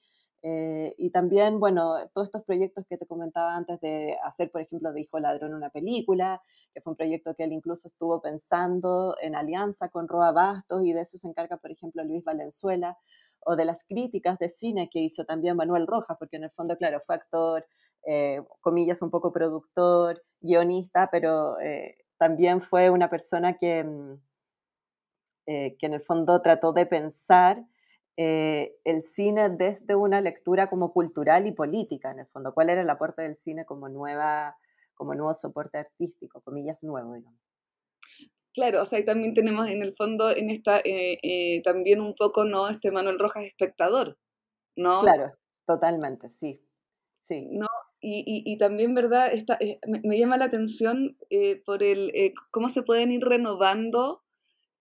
eh, 0.47 0.93
y 0.99 1.09
también, 1.09 1.59
bueno, 1.59 1.95
todos 2.13 2.27
estos 2.27 2.43
proyectos 2.43 2.85
que 2.87 2.97
te 2.97 3.07
comentaba 3.07 3.55
antes 3.55 3.81
de 3.81 4.15
hacer, 4.23 4.51
por 4.51 4.61
ejemplo, 4.61 4.93
de 4.93 5.01
Hijo 5.01 5.19
Ladrón 5.19 5.55
una 5.55 5.71
película, 5.71 6.39
que 6.71 6.81
fue 6.81 6.91
un 6.91 6.97
proyecto 6.97 7.33
que 7.33 7.45
él 7.45 7.51
incluso 7.51 7.87
estuvo 7.87 8.21
pensando 8.21 9.15
en 9.21 9.35
alianza 9.35 9.89
con 9.89 10.07
Roa 10.07 10.31
Bastos 10.33 10.83
y 10.85 10.93
de 10.93 11.01
eso 11.01 11.17
se 11.17 11.27
encarga, 11.27 11.57
por 11.57 11.71
ejemplo, 11.71 12.03
Luis 12.03 12.23
Valenzuela, 12.23 12.95
o 13.39 13.55
de 13.55 13.65
las 13.65 13.85
críticas 13.85 14.37
de 14.37 14.49
cine 14.49 14.87
que 14.87 14.99
hizo 14.99 15.25
también 15.25 15.57
Manuel 15.57 15.87
Rojas, 15.87 16.15
porque 16.19 16.37
en 16.37 16.43
el 16.43 16.51
fondo, 16.51 16.77
claro, 16.77 16.99
fue 17.03 17.15
actor, 17.15 17.65
eh, 18.05 18.43
comillas, 18.61 19.01
un 19.01 19.09
poco 19.09 19.33
productor, 19.33 20.21
guionista, 20.41 21.09
pero 21.11 21.59
eh, 21.59 21.97
también 22.19 22.61
fue 22.61 22.91
una 22.91 23.09
persona 23.09 23.57
que, 23.57 23.83
mm, 23.83 24.13
que 25.47 25.85
en 25.85 25.93
el 25.95 26.01
fondo 26.01 26.39
trató 26.43 26.71
de 26.71 26.85
pensar 26.85 27.65
eh, 28.17 28.77
el 28.85 29.03
cine 29.03 29.49
desde 29.49 29.95
una 29.95 30.21
lectura 30.21 30.69
como 30.69 30.93
cultural 30.93 31.47
y 31.47 31.51
política, 31.51 32.11
en 32.11 32.19
el 32.19 32.27
fondo. 32.27 32.53
¿Cuál 32.53 32.69
era 32.69 32.81
el 32.81 32.89
aporte 32.89 33.21
del 33.23 33.35
cine 33.35 33.65
como, 33.65 33.89
nueva, 33.89 34.55
como 34.93 35.15
nuevo 35.15 35.33
soporte 35.33 35.79
artístico, 35.79 36.41
comillas 36.41 36.83
nuevo, 36.83 37.13
digamos? 37.13 37.39
Claro, 38.53 38.83
o 38.83 38.85
sea, 38.85 38.99
y 38.99 39.05
también 39.05 39.33
tenemos 39.33 39.67
en 39.67 39.81
el 39.81 39.93
fondo, 39.93 40.29
en 40.29 40.49
esta, 40.49 40.79
eh, 40.79 41.17
eh, 41.23 41.61
también 41.63 41.99
un 41.99 42.13
poco, 42.13 42.45
¿no? 42.45 42.69
Este 42.69 42.89
Manuel 42.89 43.19
Rojas 43.19 43.43
espectador, 43.43 44.17
¿no? 44.77 45.01
Claro, 45.01 45.33
totalmente, 45.65 46.29
sí, 46.29 46.65
sí. 47.19 47.49
¿No? 47.51 47.67
Y, 47.99 48.43
y, 48.45 48.57
también, 48.59 48.93
¿verdad? 48.93 49.33
Esta, 49.33 49.57
me, 49.87 49.99
me, 50.03 50.17
llama 50.19 50.37
la 50.37 50.45
atención 50.45 51.17
por 51.65 51.81
el 51.81 52.13
cómo 52.51 52.69
se 52.69 52.83
pueden 52.83 53.11
ir 53.11 53.25
renovando 53.25 54.24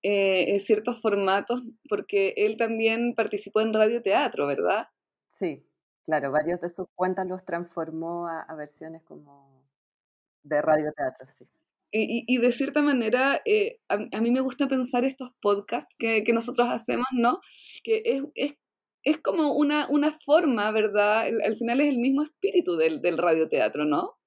eh, 0.06 0.60
ciertos 0.60 1.00
formatos, 1.00 1.62
porque 1.88 2.34
él 2.36 2.58
también 2.58 3.14
participó 3.14 3.62
en 3.62 3.72
radioteatro, 3.72 4.46
¿verdad? 4.46 4.88
Sí, 5.30 5.66
claro, 6.04 6.30
varios 6.30 6.60
de 6.60 6.68
sus 6.68 6.88
cuentas 6.94 7.26
los 7.26 7.42
transformó 7.46 8.28
a, 8.28 8.54
versiones 8.54 9.02
como 9.02 9.64
de 10.42 10.60
radioteatro, 10.60 11.26
sí. 11.38 11.48
Y, 11.90 12.24
y, 12.26 12.38
de 12.38 12.52
cierta 12.52 12.82
manera, 12.82 13.40
eh, 13.46 13.78
a, 13.88 14.20
mí 14.20 14.30
me 14.30 14.40
gusta 14.40 14.66
pensar 14.66 15.04
estos 15.04 15.30
podcasts 15.40 15.94
que, 15.96 16.24
que 16.24 16.32
nosotros 16.32 16.68
hacemos, 16.68 17.06
¿no? 17.12 17.40
Que 17.84 18.02
es, 18.04 18.22
es, 18.34 18.54
es 19.04 19.18
como 19.22 19.52
una, 19.54 19.88
una, 19.88 20.10
forma, 20.26 20.70
¿verdad? 20.72 21.28
al 21.44 21.56
final 21.56 21.80
es 21.80 21.88
el 21.88 21.98
mismo 21.98 22.24
espíritu 22.24 22.76
del, 22.76 23.00
del 23.00 23.16
radioteatro, 23.16 23.84
¿no? 23.84 24.18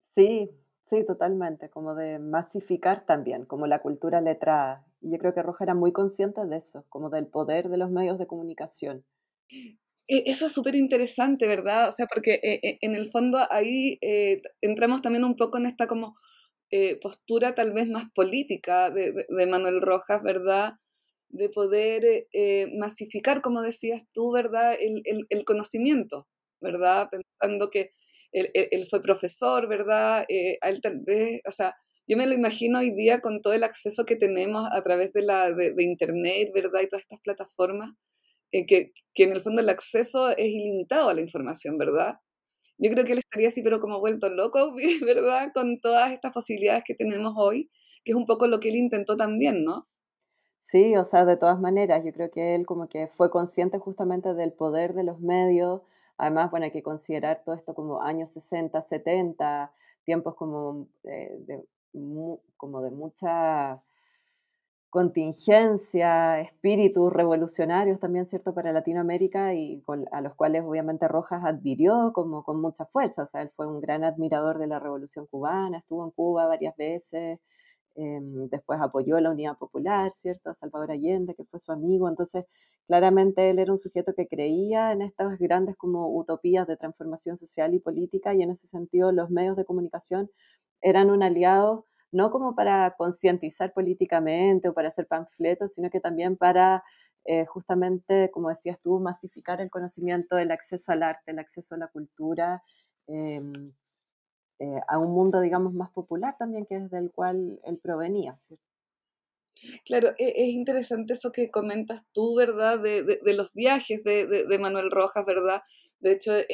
Sí, 0.00 0.50
sí, 0.84 1.04
totalmente, 1.04 1.68
como 1.68 1.94
de 1.94 2.18
masificar 2.18 3.04
también, 3.04 3.44
como 3.44 3.66
la 3.66 3.80
cultura 3.80 4.22
letrada. 4.22 4.85
Y 5.00 5.12
yo 5.12 5.18
creo 5.18 5.34
que 5.34 5.42
Roja 5.42 5.64
era 5.64 5.74
muy 5.74 5.92
consciente 5.92 6.44
de 6.46 6.56
eso, 6.56 6.84
como 6.88 7.10
del 7.10 7.26
poder 7.26 7.68
de 7.68 7.76
los 7.76 7.90
medios 7.90 8.18
de 8.18 8.26
comunicación. 8.26 9.04
E, 10.08 10.22
eso 10.30 10.46
es 10.46 10.52
súper 10.52 10.74
interesante, 10.74 11.46
¿verdad? 11.48 11.88
O 11.88 11.92
sea, 11.92 12.06
porque 12.06 12.34
eh, 12.42 12.60
eh, 12.62 12.78
en 12.80 12.94
el 12.94 13.10
fondo 13.10 13.38
ahí 13.50 13.98
eh, 14.02 14.40
entramos 14.60 15.02
también 15.02 15.24
un 15.24 15.36
poco 15.36 15.58
en 15.58 15.66
esta 15.66 15.86
como 15.86 16.16
postura 17.00 17.54
tal 17.54 17.72
vez 17.72 17.88
más 17.88 18.10
política 18.12 18.90
de, 18.90 19.24
Manuel 19.30 19.80
Rojas, 19.80 20.22
¿verdad? 20.22 20.74
De 21.28 21.48
poder 21.48 22.26
masificar, 22.76 23.40
como 23.40 23.62
decías 23.62 24.02
tú, 24.12 24.32
¿verdad? 24.32 24.76
El, 24.78 25.02
el, 25.30 25.44
conocimiento, 25.44 26.26
¿verdad? 26.60 27.08
Pensando 27.08 27.70
que 27.70 27.92
él, 28.32 28.50
él, 28.52 28.86
fue 28.90 29.00
profesor, 29.00 29.68
¿verdad? 29.68 30.26
a 30.60 30.68
él 30.68 30.80
tal 30.82 31.00
vez, 31.06 31.40
o 31.46 31.52
sea, 31.52 31.76
yo 32.08 32.16
me 32.16 32.26
lo 32.26 32.34
imagino 32.34 32.78
hoy 32.78 32.90
día 32.90 33.20
con 33.20 33.42
todo 33.42 33.52
el 33.52 33.64
acceso 33.64 34.04
que 34.04 34.16
tenemos 34.16 34.68
a 34.70 34.82
través 34.82 35.12
de, 35.12 35.22
la, 35.22 35.52
de, 35.52 35.74
Internet, 35.78 36.50
¿verdad? 36.54 36.82
Y 36.82 36.88
todas 36.88 37.02
estas 37.02 37.20
plataformas, 37.20 37.90
eh, 38.52 38.64
que, 38.66 38.92
que, 39.12 39.24
en 39.24 39.32
el 39.32 39.42
fondo 39.42 39.60
el 39.60 39.68
acceso 39.68 40.30
es 40.30 40.46
ilimitado 40.46 41.08
a 41.08 41.14
la 41.14 41.20
información, 41.20 41.78
¿verdad? 41.78 42.20
Yo 42.78 42.90
creo 42.90 43.04
que 43.04 43.12
él 43.12 43.18
estaría 43.18 43.48
así, 43.48 43.62
pero 43.62 43.80
como 43.80 43.98
vuelto 43.98 44.28
loco, 44.28 44.74
¿verdad? 45.04 45.50
Con 45.52 45.80
todas 45.80 46.12
estas 46.12 46.32
posibilidades 46.32 46.84
que 46.84 46.94
tenemos 46.94 47.32
hoy, 47.36 47.70
que 48.04 48.12
es 48.12 48.16
un 48.16 48.26
poco 48.26 48.46
lo 48.46 48.60
que 48.60 48.68
él 48.68 48.76
intentó 48.76 49.16
también, 49.16 49.64
¿no? 49.64 49.88
Sí, 50.60 50.96
o 50.96 51.04
sea, 51.04 51.24
de 51.24 51.36
todas 51.36 51.60
maneras, 51.60 52.04
yo 52.04 52.12
creo 52.12 52.30
que 52.30 52.54
él 52.54 52.66
como 52.66 52.88
que 52.88 53.08
fue 53.08 53.30
consciente 53.30 53.78
justamente 53.78 54.34
del 54.34 54.52
poder 54.52 54.94
de 54.94 55.04
los 55.04 55.20
medios. 55.20 55.82
Además, 56.18 56.50
bueno, 56.50 56.64
hay 56.64 56.72
que 56.72 56.82
considerar 56.82 57.42
todo 57.44 57.54
esto 57.54 57.74
como 57.74 58.02
años 58.02 58.30
60, 58.30 58.80
70, 58.80 59.72
tiempos 60.04 60.34
como 60.34 60.88
eh, 61.04 61.36
de 61.40 61.64
como 62.56 62.82
de 62.82 62.90
mucha 62.90 63.82
contingencia, 64.90 66.40
espíritus 66.40 67.12
revolucionarios 67.12 67.98
también, 68.00 68.24
¿cierto?, 68.26 68.54
para 68.54 68.72
Latinoamérica 68.72 69.52
y 69.54 69.82
a 70.12 70.20
los 70.20 70.34
cuales 70.34 70.62
obviamente 70.64 71.08
Rojas 71.08 71.42
adhirió 71.44 72.12
como 72.14 72.42
con 72.44 72.60
mucha 72.60 72.86
fuerza. 72.86 73.24
O 73.24 73.26
sea, 73.26 73.42
él 73.42 73.50
fue 73.54 73.66
un 73.66 73.80
gran 73.80 74.04
admirador 74.04 74.58
de 74.58 74.68
la 74.68 74.78
revolución 74.78 75.26
cubana, 75.26 75.78
estuvo 75.78 76.04
en 76.04 76.12
Cuba 76.12 76.46
varias 76.46 76.76
veces, 76.76 77.40
em, 77.96 78.48
después 78.48 78.80
apoyó 78.80 79.20
la 79.20 79.30
Unidad 79.30 79.58
Popular, 79.58 80.12
¿cierto?, 80.12 80.50
a 80.50 80.54
Salvador 80.54 80.92
Allende, 80.92 81.34
que 81.34 81.44
fue 81.44 81.60
su 81.60 81.72
amigo. 81.72 82.08
Entonces, 82.08 82.44
claramente 82.86 83.50
él 83.50 83.58
era 83.58 83.72
un 83.72 83.78
sujeto 83.78 84.14
que 84.14 84.28
creía 84.28 84.92
en 84.92 85.02
estas 85.02 85.38
grandes 85.38 85.76
como 85.76 86.08
utopías 86.16 86.66
de 86.66 86.76
transformación 86.76 87.36
social 87.36 87.74
y 87.74 87.80
política 87.80 88.34
y 88.34 88.42
en 88.42 88.50
ese 88.50 88.68
sentido 88.68 89.12
los 89.12 89.30
medios 89.30 89.56
de 89.56 89.64
comunicación 89.64 90.30
eran 90.82 91.10
un 91.10 91.22
aliado 91.22 91.86
no 92.12 92.30
como 92.30 92.54
para 92.54 92.94
concientizar 92.96 93.72
políticamente 93.74 94.68
o 94.68 94.74
para 94.74 94.88
hacer 94.88 95.06
panfletos, 95.06 95.74
sino 95.74 95.90
que 95.90 96.00
también 96.00 96.36
para 96.36 96.82
eh, 97.24 97.44
justamente, 97.46 98.30
como 98.30 98.48
decías 98.48 98.80
tú, 98.80 99.00
masificar 99.00 99.60
el 99.60 99.70
conocimiento, 99.70 100.38
el 100.38 100.50
acceso 100.52 100.92
al 100.92 101.02
arte, 101.02 101.32
el 101.32 101.38
acceso 101.40 101.74
a 101.74 101.78
la 101.78 101.88
cultura, 101.88 102.62
em, 103.08 103.72
eh, 104.58 104.80
a 104.88 104.98
un 104.98 105.12
mundo, 105.12 105.40
digamos, 105.40 105.72
más 105.74 105.90
popular 105.90 106.36
también, 106.38 106.66
que 106.66 106.76
es 106.76 106.90
del 106.90 107.10
cual 107.12 107.60
él 107.64 107.78
provenía. 107.82 108.36
Claro, 109.84 110.08
e- 110.18 110.34
es 110.36 110.48
interesante 110.50 111.14
eso 111.14 111.32
que 111.32 111.50
comentas 111.50 112.02
tú, 112.12 112.34
¿verdad? 112.36 112.78
De, 112.80 113.02
de- 113.02 113.20
de 113.22 113.34
los 113.34 113.52
viajes 113.54 114.02
de, 114.04 114.26
de- 114.26 114.58
Manuel 114.58 114.90
Rojas, 114.90 115.24
¿verdad? 115.26 115.62
De 116.00 116.12
hecho, 116.12 116.34
eh, 116.36 116.46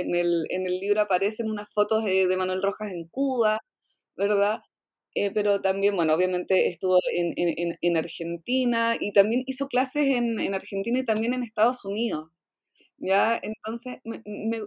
en 0.00 0.14
el, 0.14 0.46
en 0.50 0.66
el 0.66 0.78
libro 0.80 1.00
aparecen 1.00 1.50
unas 1.50 1.68
fotos 1.72 2.04
de 2.04 2.36
Manuel 2.36 2.62
Rojas 2.62 2.92
en 2.92 3.06
Cuba, 3.08 3.60
¿verdad? 4.16 4.60
Eh, 5.14 5.30
pero 5.34 5.60
también, 5.62 5.96
bueno, 5.96 6.14
obviamente 6.14 6.68
estuvo 6.68 6.98
en, 7.16 7.32
en- 7.36 7.54
en- 7.58 7.78
en 7.80 7.96
Argentina 7.96 8.96
y 9.00 9.12
también 9.12 9.42
hizo 9.46 9.68
clases 9.68 10.06
en, 10.16 10.38
en 10.40 10.54
Argentina 10.54 10.98
y 11.00 11.04
también 11.04 11.34
en 11.34 11.42
Estados 11.42 11.84
Unidos, 11.84 12.30
¿ya? 12.98 13.38
Entonces, 13.42 13.98
me, 14.04 14.22
me- 14.26 14.62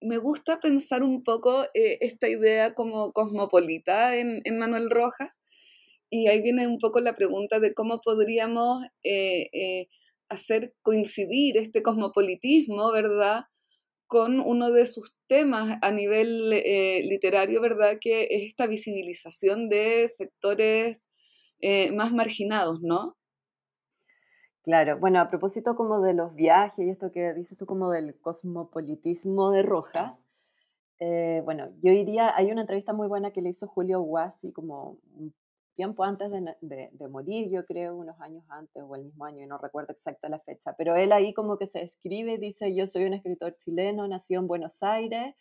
me 0.00 0.18
gusta 0.18 0.60
pensar 0.60 1.02
un 1.02 1.22
poco 1.24 1.64
eh, 1.74 1.98
esta 2.02 2.28
idea 2.28 2.74
como 2.74 3.12
cosmopolita 3.12 4.16
en, 4.16 4.42
Manuel 4.58 4.90
Rojas 4.90 5.30
y 6.10 6.28
ahí 6.28 6.42
viene 6.42 6.66
un 6.66 6.78
poco 6.78 7.00
la 7.00 7.16
pregunta 7.16 7.60
de 7.60 7.74
cómo 7.74 8.00
podríamos 8.00 8.84
eh, 9.04 9.88
hacer 10.28 10.74
coincidir 10.82 11.56
este 11.58 11.82
cosmopolitismo, 11.82 12.90
¿verdad? 12.92 13.44
Con 14.08 14.40
uno 14.40 14.72
de 14.72 14.86
sus 14.86 15.14
temas 15.28 15.78
a 15.82 15.92
nivel 15.92 16.52
eh, 16.52 17.02
literario, 17.04 17.60
¿verdad? 17.60 17.98
Que 18.00 18.24
es 18.24 18.42
esta 18.42 18.66
visibilización 18.66 19.68
de 19.68 20.08
sectores 20.08 21.08
eh, 21.60 21.92
más 21.92 22.12
marginados, 22.12 22.80
¿no? 22.82 23.16
Claro, 24.62 24.98
bueno, 24.98 25.20
a 25.20 25.28
propósito 25.28 25.76
como 25.76 26.00
de 26.00 26.14
los 26.14 26.34
viajes 26.34 26.84
y 26.86 26.90
esto 26.90 27.12
que 27.12 27.32
dices 27.32 27.56
tú 27.56 27.66
como 27.66 27.90
del 27.90 28.18
cosmopolitismo 28.20 29.50
de 29.50 29.62
Rojas, 29.62 30.14
eh, 31.00 31.42
bueno, 31.44 31.70
yo 31.80 31.92
iría, 31.92 32.34
hay 32.36 32.50
una 32.50 32.62
entrevista 32.62 32.92
muy 32.92 33.08
buena 33.08 33.30
que 33.30 33.40
le 33.40 33.50
hizo 33.50 33.68
Julio 33.68 34.00
Guasi 34.00 34.52
como 34.52 34.98
un 35.14 35.32
tiempo 35.78 36.04
antes 36.04 36.30
de, 36.32 36.42
de- 36.62 36.90
de 36.92 37.08
morir, 37.08 37.48
yo 37.50 37.64
creo, 37.66 37.96
unos 37.96 38.20
años 38.20 38.44
antes 38.50 38.82
o 38.86 38.96
el 38.96 39.04
mismo 39.06 39.24
año, 39.26 39.46
no 39.48 39.58
recuerdo 39.58 39.92
exacta 39.94 40.28
la 40.28 40.40
fecha, 40.40 40.74
pero 40.78 40.96
él 40.96 41.12
ahí 41.12 41.34
como 41.34 41.58
que 41.58 41.68
se 41.68 41.82
escribe, 41.82 42.38
dice, 42.38 42.74
yo 42.76 42.86
soy 42.88 43.04
un 43.06 43.14
escritor 43.14 43.56
chileno, 43.58 44.08
nació 44.08 44.40
en 44.40 44.48
Buenos 44.48 44.82
Aires, 44.82 45.36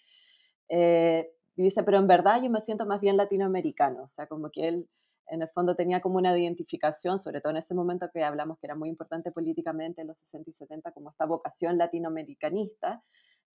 eh, 0.70 1.32
y 1.56 1.64
dice, 1.64 1.84
pero 1.84 1.98
en 1.98 2.08
verdad 2.08 2.42
yo 2.42 2.50
me 2.50 2.62
siento 2.62 2.86
más 2.86 3.00
bien 3.02 3.18
latinoamericano, 3.18 4.04
o 4.04 4.08
sea, 4.08 4.28
como 4.28 4.52
que 4.52 4.68
él 4.68 4.90
en 5.30 5.42
el 5.42 5.50
fondo 5.50 5.76
tenía 5.76 6.02
como 6.02 6.18
una 6.18 6.38
identificación, 6.38 7.20
sobre 7.20 7.42
todo 7.42 7.52
en 7.52 7.58
ese 7.58 7.74
momento 7.76 8.10
que 8.14 8.24
hablamos 8.24 8.60
que 8.60 8.68
era 8.68 8.76
muy 8.76 8.90
importante 8.90 9.32
políticamente 9.32 10.02
en 10.02 10.08
los 10.08 10.20
60 10.20 10.50
y 10.52 10.54
70, 10.54 10.92
como 10.94 11.10
esta 11.10 11.26
vocación 11.26 11.78
latinoamericanista, 11.78 13.04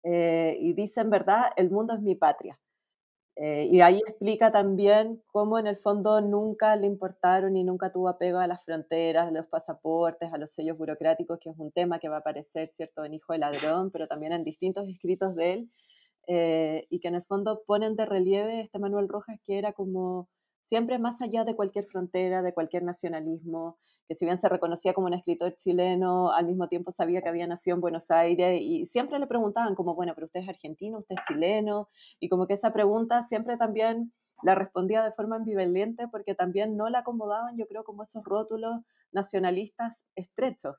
eh, 0.05 0.57
y 0.61 0.75
dice, 0.75 1.03
en 1.03 1.11
verdad, 1.11 1.53
el 1.57 1.71
mundo 1.71 1.95
es 1.95 2.03
mi 2.03 2.17
patria. 2.17 2.61
Eh, 3.37 3.67
y 3.71 3.81
ahí 3.81 3.99
explica 4.07 4.53
también 4.53 5.23
cómo 5.33 5.59
en 5.59 5.67
el 5.67 5.77
fondo 5.79 6.21
nunca 6.21 6.77
le 6.77 6.87
importaron 6.87 7.57
y 7.57 7.65
nunca 7.65 7.91
tuvo 7.91 8.09
apego 8.11 8.39
a 8.39 8.47
las 8.47 8.63
fronteras, 8.65 9.29
a 9.29 9.31
los 9.31 9.47
pasaportes, 9.47 10.31
a 10.33 10.37
los 10.39 10.51
sellos 10.53 10.77
burocráticos, 10.77 11.39
que 11.41 11.49
es 11.51 11.57
un 11.59 11.73
tema 11.73 11.99
que 11.99 12.09
va 12.11 12.17
a 12.17 12.19
aparecer, 12.21 12.69
¿cierto?, 12.69 13.05
en 13.05 13.15
Hijo 13.15 13.33
de 13.33 13.39
Ladrón, 13.39 13.91
pero 13.91 14.07
también 14.07 14.33
en 14.35 14.45
distintos 14.45 14.87
escritos 14.89 15.35
de 15.35 15.53
él, 15.55 15.71
eh, 16.29 16.87
y 16.91 17.01
que 17.01 17.09
en 17.09 17.17
el 17.17 17.25
fondo 17.25 17.63
ponen 17.67 17.97
de 17.97 18.07
relieve 18.07 18.61
este 18.63 18.79
Manuel 18.79 19.09
Rojas 19.09 19.39
que 19.47 19.59
era 19.59 19.73
como 19.73 20.29
siempre 20.63 20.99
más 20.99 21.21
allá 21.23 21.45
de 21.45 21.57
cualquier 21.57 21.87
frontera, 21.87 22.43
de 22.43 22.55
cualquier 22.55 22.83
nacionalismo, 22.83 23.79
que 24.09 24.15
si 24.15 24.25
bien 24.25 24.39
se 24.39 24.49
reconocía 24.49 24.95
como 24.95 25.07
un 25.09 25.15
escritor 25.15 25.55
chileno, 25.57 26.33
al 26.33 26.47
mismo 26.47 26.69
tiempo 26.69 26.93
sabía 26.93 27.23
que 27.23 27.29
había 27.29 27.47
nacido 27.47 27.77
en 27.77 27.81
Buenos 27.81 28.11
Aires 28.11 28.61
y 28.61 28.87
siempre 28.87 29.19
le 29.19 29.27
preguntaban 29.27 29.75
como, 29.75 29.95
bueno, 29.95 30.13
pero 30.15 30.27
usted 30.27 30.41
es 30.41 30.49
argentino, 30.49 30.99
usted 30.99 31.17
es 31.17 31.23
chileno, 31.27 31.89
y 32.21 32.29
como 32.29 32.47
que 32.47 32.55
esa 32.55 32.73
pregunta 32.73 33.23
siempre 33.23 33.57
también 33.57 34.13
la 34.43 34.55
respondía 34.55 35.03
de 35.03 35.13
forma 35.13 35.37
ambivalente 35.37 36.09
porque 36.09 36.35
también 36.35 36.77
no 36.77 36.89
la 36.89 37.01
acomodaban, 37.01 37.57
yo 37.57 37.67
creo, 37.67 37.85
como 37.85 38.03
esos 38.03 38.25
rótulos 38.25 38.81
nacionalistas 39.13 40.05
estrechos. 40.17 40.77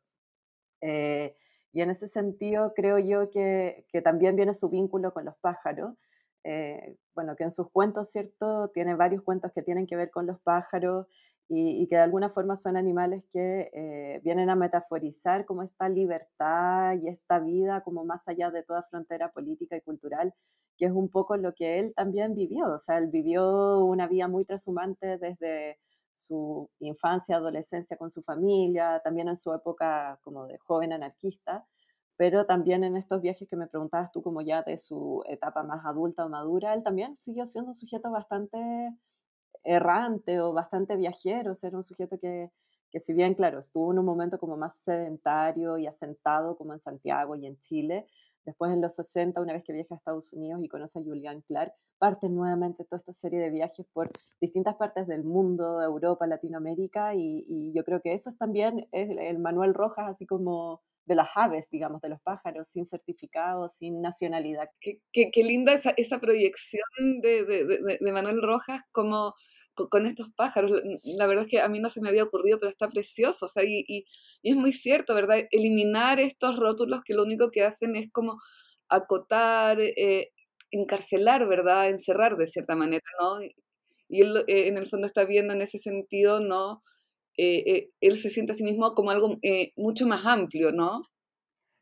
Eh, 0.81 1.35
y 1.71 1.81
en 1.81 1.89
ese 1.89 2.07
sentido 2.07 2.73
creo 2.75 2.99
yo 2.99 3.29
que, 3.31 3.85
que 3.91 4.01
también 4.01 4.35
viene 4.35 4.53
su 4.53 4.69
vínculo 4.69 5.13
con 5.13 5.25
los 5.25 5.35
pájaros. 5.37 5.95
Eh, 6.43 6.97
bueno, 7.15 7.35
que 7.35 7.43
en 7.43 7.51
sus 7.51 7.69
cuentos, 7.71 8.09
¿cierto? 8.11 8.69
Tiene 8.69 8.95
varios 8.95 9.23
cuentos 9.23 9.51
que 9.53 9.61
tienen 9.61 9.87
que 9.87 9.95
ver 9.95 10.11
con 10.11 10.27
los 10.27 10.39
pájaros 10.41 11.07
y, 11.49 11.87
que 11.87 11.95
de 11.95 12.01
alguna 12.01 12.29
forma 12.29 12.55
son 12.55 12.77
animales 12.77 13.25
que 13.31 13.69
eh, 13.73 14.21
vienen 14.23 14.49
a 14.49 14.55
metaforizar 14.55 15.45
como 15.45 15.61
esta 15.63 15.89
libertad 15.89 16.95
y 17.01 17.07
esta 17.09 17.39
vida 17.39 17.81
como 17.81 18.05
más 18.05 18.27
allá 18.27 18.49
de 18.51 18.63
toda 18.63 18.83
frontera 18.83 19.31
política 19.31 19.75
y 19.77 19.81
cultural, 19.81 20.33
que 20.77 20.85
es 20.85 20.91
un 20.91 21.09
poco 21.09 21.37
lo 21.37 21.53
que 21.53 21.79
él 21.79 21.93
también 21.95 22.33
vivió. 22.33 22.67
O 22.73 22.79
sea, 22.79 22.97
él 22.97 23.07
vivió 23.07 23.79
una 23.85 24.07
vida 24.07 24.27
muy 24.27 24.45
trashumante 24.45 25.17
desde 25.17 25.79
su 26.13 26.69
infancia, 26.79 27.37
adolescencia 27.37 27.97
con 27.97 28.09
su 28.09 28.21
familia, 28.21 29.01
también 29.03 29.27
en 29.29 29.37
su 29.37 29.53
época 29.53 30.19
como 30.23 30.47
de 30.47 30.57
joven 30.59 30.93
anarquista, 30.93 31.65
pero 32.23 32.45
también 32.45 32.85
en 32.85 32.95
estos 32.95 33.21
viajes 33.21 33.45
que 33.49 33.57
me 33.57 33.67
preguntabas 33.67 34.09
tú 34.09 34.21
como 34.21 34.41
ya 34.41 34.61
de 34.61 34.77
su 34.77 35.21
etapa 35.27 35.61
más 35.61 35.85
adulta 35.85 36.25
o 36.25 36.29
madura, 36.29 36.73
él 36.73 36.81
también 36.81 37.17
siguió 37.17 37.45
siendo 37.45 37.71
un 37.71 37.75
sujeto 37.75 38.09
bastante 38.11 38.57
errante 39.65 40.39
o 40.39 40.53
bastante 40.53 40.95
viajero, 40.95 41.51
o 41.51 41.55
sea, 41.55 41.67
era 41.67 41.75
un 41.75 41.83
sujeto 41.83 42.17
que, 42.17 42.49
que 42.89 43.01
si 43.01 43.11
bien, 43.11 43.33
claro, 43.33 43.59
estuvo 43.59 43.91
en 43.91 43.99
un 43.99 44.05
momento 44.05 44.39
como 44.39 44.55
más 44.55 44.77
sedentario 44.77 45.77
y 45.77 45.85
asentado 45.85 46.55
como 46.55 46.71
en 46.71 46.79
Santiago 46.79 47.35
y 47.35 47.45
en 47.45 47.57
Chile, 47.57 48.07
después 48.45 48.71
en 48.71 48.79
los 48.79 48.95
60, 48.95 49.41
una 49.41 49.51
vez 49.51 49.65
que 49.65 49.73
viaja 49.73 49.93
a 49.93 49.97
Estados 49.97 50.31
Unidos 50.31 50.61
y 50.63 50.69
conoce 50.69 50.99
a 50.99 51.03
Julian 51.03 51.41
Clark, 51.41 51.73
parte 51.97 52.29
nuevamente 52.29 52.85
toda 52.85 52.99
esta 52.99 53.11
serie 53.11 53.41
de 53.41 53.49
viajes 53.49 53.85
por 53.91 54.07
distintas 54.39 54.75
partes 54.75 55.07
del 55.07 55.25
mundo, 55.25 55.81
Europa, 55.81 56.25
Latinoamérica, 56.25 57.15
y, 57.15 57.73
yo 57.73 57.83
creo 57.83 57.99
que 57.99 58.13
eso 58.13 58.29
es 58.29 58.37
también 58.37 58.87
el, 58.93 59.19
el 59.19 59.39
Manuel 59.39 59.73
Rojas, 59.73 60.07
así 60.09 60.25
como 60.25 60.81
de 61.05 61.15
las 61.15 61.29
aves, 61.35 61.67
digamos, 61.71 62.01
de 62.01 62.09
los 62.09 62.21
pájaros, 62.21 62.67
sin 62.69 62.85
certificado, 62.85 63.67
sin 63.69 64.01
nacionalidad. 64.01 64.69
Qué, 64.79 64.99
qué- 65.11 65.43
linda 65.43 65.73
esa, 65.73 65.91
esa 65.97 66.19
proyección 66.19 66.83
de, 67.21 67.43
de- 67.45 67.65
de- 67.99 68.11
Manuel 68.13 68.41
Rojas 68.41 68.81
como 68.91 69.33
co- 69.75 69.89
con, 69.89 70.05
estos 70.05 70.29
pájaros. 70.35 70.71
La, 71.17 71.27
verdad 71.27 71.45
es 71.45 71.51
que 71.51 71.59
a 71.61 71.67
mí 71.69 71.79
no 71.79 71.89
se 71.89 72.01
me 72.01 72.09
había 72.09 72.23
ocurrido, 72.23 72.59
pero 72.59 72.69
está 72.69 72.87
precioso. 72.89 73.45
O 73.45 73.49
sea, 73.49 73.63
y, 73.63 73.83
y- 73.87 74.05
es 74.43 74.55
muy 74.55 74.73
cierto, 74.73 75.13
¿verdad? 75.15 75.39
Eliminar 75.51 76.19
estos 76.19 76.57
rótulos 76.57 77.01
que 77.05 77.13
lo 77.13 77.23
único 77.23 77.47
que 77.49 77.63
hacen 77.63 77.95
es 77.95 78.09
como 78.11 78.37
acotar, 78.89 79.79
eh, 79.81 80.31
encarcelar, 80.71 81.47
¿verdad? 81.47 81.89
Encerrar 81.89 82.37
de 82.37 82.47
cierta 82.47 82.75
manera, 82.75 83.03
¿no? 83.21 83.41
Y, 83.43 83.53
y 84.09 84.21
él 84.21 84.37
eh, 84.47 84.67
en 84.67 84.77
el 84.77 84.89
fondo 84.89 85.07
está 85.07 85.25
viendo 85.25 85.53
en 85.53 85.61
ese 85.61 85.79
sentido, 85.79 86.39
¿no? 86.39 86.83
Eh, 87.37 87.63
eh, 87.65 87.91
él 88.01 88.17
se 88.17 88.29
siente 88.29 88.51
a 88.51 88.55
sí 88.55 88.63
mismo 88.63 88.93
como 88.93 89.11
algo 89.11 89.37
eh, 89.41 89.73
mucho 89.75 90.05
más 90.07 90.25
amplio, 90.25 90.71
¿no? 90.71 91.03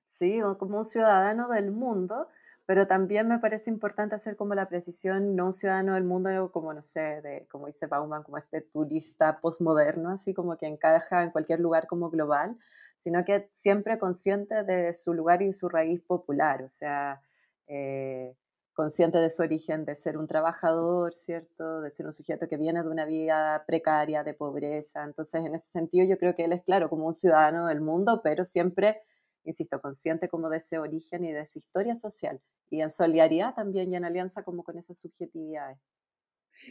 ¿sí? 0.08 0.40
Como 0.60 0.78
un 0.80 0.86
ciudadano 0.86 1.50
del 1.50 1.72
mundo, 1.72 2.28
pero 2.66 2.88
también 2.88 3.28
me 3.28 3.40
parece 3.40 3.72
importante 3.72 4.16
hacer 4.16 4.36
como 4.36 4.56
la 4.56 4.70
precisión, 4.70 5.36
no 5.36 5.48
un 5.48 5.54
ciudadano 5.54 5.96
del 5.96 6.04
mundo 6.04 6.52
como, 6.52 6.74
no 6.74 6.82
sé, 6.82 7.48
como 7.50 7.68
dice 7.68 7.88
Bauman, 7.88 8.24
como 8.24 8.38
este 8.38 8.62
turista 8.62 9.40
postmoderno, 9.42 10.12
así 10.12 10.34
como 10.34 10.58
que 10.58 10.68
encaja 10.68 11.24
en 11.24 11.32
cualquier 11.32 11.60
lugar 11.60 11.88
como 11.88 12.10
global, 12.10 12.58
sino 12.98 13.26
que 13.26 13.50
siempre 13.52 13.98
consciente 13.98 14.64
de 14.64 14.94
su 14.94 15.14
lugar 15.14 15.42
y 15.42 15.52
su 15.54 15.70
raíz 15.70 16.02
popular, 16.02 16.62
o 16.62 16.68
sea, 16.68 17.22
eh, 17.68 18.36
consciente 18.82 19.20
de 19.20 19.30
su 19.30 19.44
origen 19.44 19.86
de 19.86 19.96
ser 19.96 20.18
un 20.18 20.28
trabajador, 20.28 21.14
¿cierto? 21.14 21.82
De 21.82 21.90
ser 21.92 22.08
un 22.08 22.14
sujeto 22.14 22.48
que 22.48 22.58
viene 22.58 22.82
de 22.84 22.90
una 22.90 23.06
vida 23.06 23.64
precaria, 23.68 24.24
de 24.24 24.34
pobreza. 24.34 25.04
Entonces, 25.04 25.42
en 25.46 25.54
ese 25.56 25.70
sentido, 25.72 26.06
yo 26.08 26.18
creo 26.18 26.34
que 26.36 26.46
él 26.46 26.54
es, 26.54 26.64
claro, 26.64 26.90
como 26.90 27.06
un 27.08 27.14
ciudadano 27.14 27.68
del 27.68 27.82
mundo, 27.82 28.22
pero 28.24 28.44
siempre 28.44 29.02
insisto, 29.44 29.80
consciente 29.82 30.30
como 30.30 30.50
de 30.50 30.58
ese 30.58 30.78
origen 30.80 31.26
y 31.26 31.32
de 31.32 31.42
esa 31.42 31.60
historia 31.60 31.96
social, 31.96 32.42
y 32.70 32.82
en 32.82 32.90
solidaridad 32.90 33.54
también 33.56 33.92
y 33.92 33.96
en 33.96 34.06
alianza 34.06 34.44
como 34.44 34.64
con 34.64 34.78
esas 34.78 35.00
subjetividades. 35.00 35.78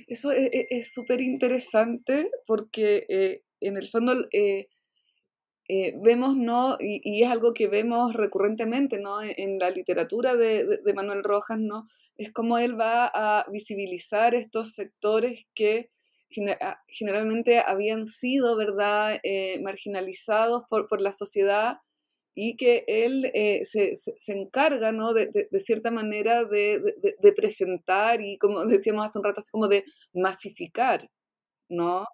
Eso 0.07 0.33
e- 0.33 0.51
e- 0.53 0.66
es 0.70 0.92
súper 0.92 1.20
interesante 1.20 2.31
porque 2.46 3.07
eh, 3.09 3.42
en 3.61 3.77
el 3.77 3.88
fondo 3.88 4.12
eh, 4.33 4.68
eh, 5.88 5.94
vemos, 6.02 6.37
¿no? 6.37 6.76
Y, 6.80 7.00
y 7.04 7.22
es 7.22 7.30
algo 7.30 7.52
que 7.54 7.68
vemos 7.68 8.14
recurrentemente, 8.14 8.98
¿no? 9.00 9.22
En, 9.22 9.33
en 9.37 9.59
la 9.59 9.70
literatura 9.70 10.37
de, 10.37 10.64
de- 10.66 10.78
de 10.85 10.94
Manuel 10.94 11.22
Rojas, 11.24 11.59
¿no? 11.61 11.87
Es 12.16 12.33
como 12.33 12.59
él 12.59 12.78
va 12.80 13.06
a 13.12 13.46
visibilizar 13.50 14.35
estos 14.35 14.72
sectores 14.74 15.44
que 15.54 15.90
gene- 16.30 16.56
a- 16.61 16.83
generalmente 16.88 17.59
habían 17.61 18.06
sido, 18.06 18.56
¿verdad?, 18.56 19.18
eh, 19.22 19.61
marginalizados 19.62 20.62
por, 20.68 20.88
por 20.88 21.00
la 21.00 21.12
sociedad 21.12 21.78
y 22.35 22.56
que 22.56 22.85
él 22.87 23.30
eh, 23.35 23.64
se, 23.64 23.96
se- 23.96 24.33
encarga, 24.33 24.92
¿no? 24.92 25.12
De, 25.12 25.26
de- 25.28 25.48
de 25.50 25.61
cierta 25.61 25.90
manera 25.90 26.44
de- 26.44 26.80
de 27.20 27.33
presentar 27.33 28.20
y, 28.22 28.38
como 28.38 28.64
decíamos 28.66 29.06
hace 29.06 29.18
un 29.18 29.24
rato, 29.24 29.40
así 29.40 29.50
como 29.50 29.68
de 29.68 29.85
masificar, 30.14 31.11
¿no? 31.70 32.06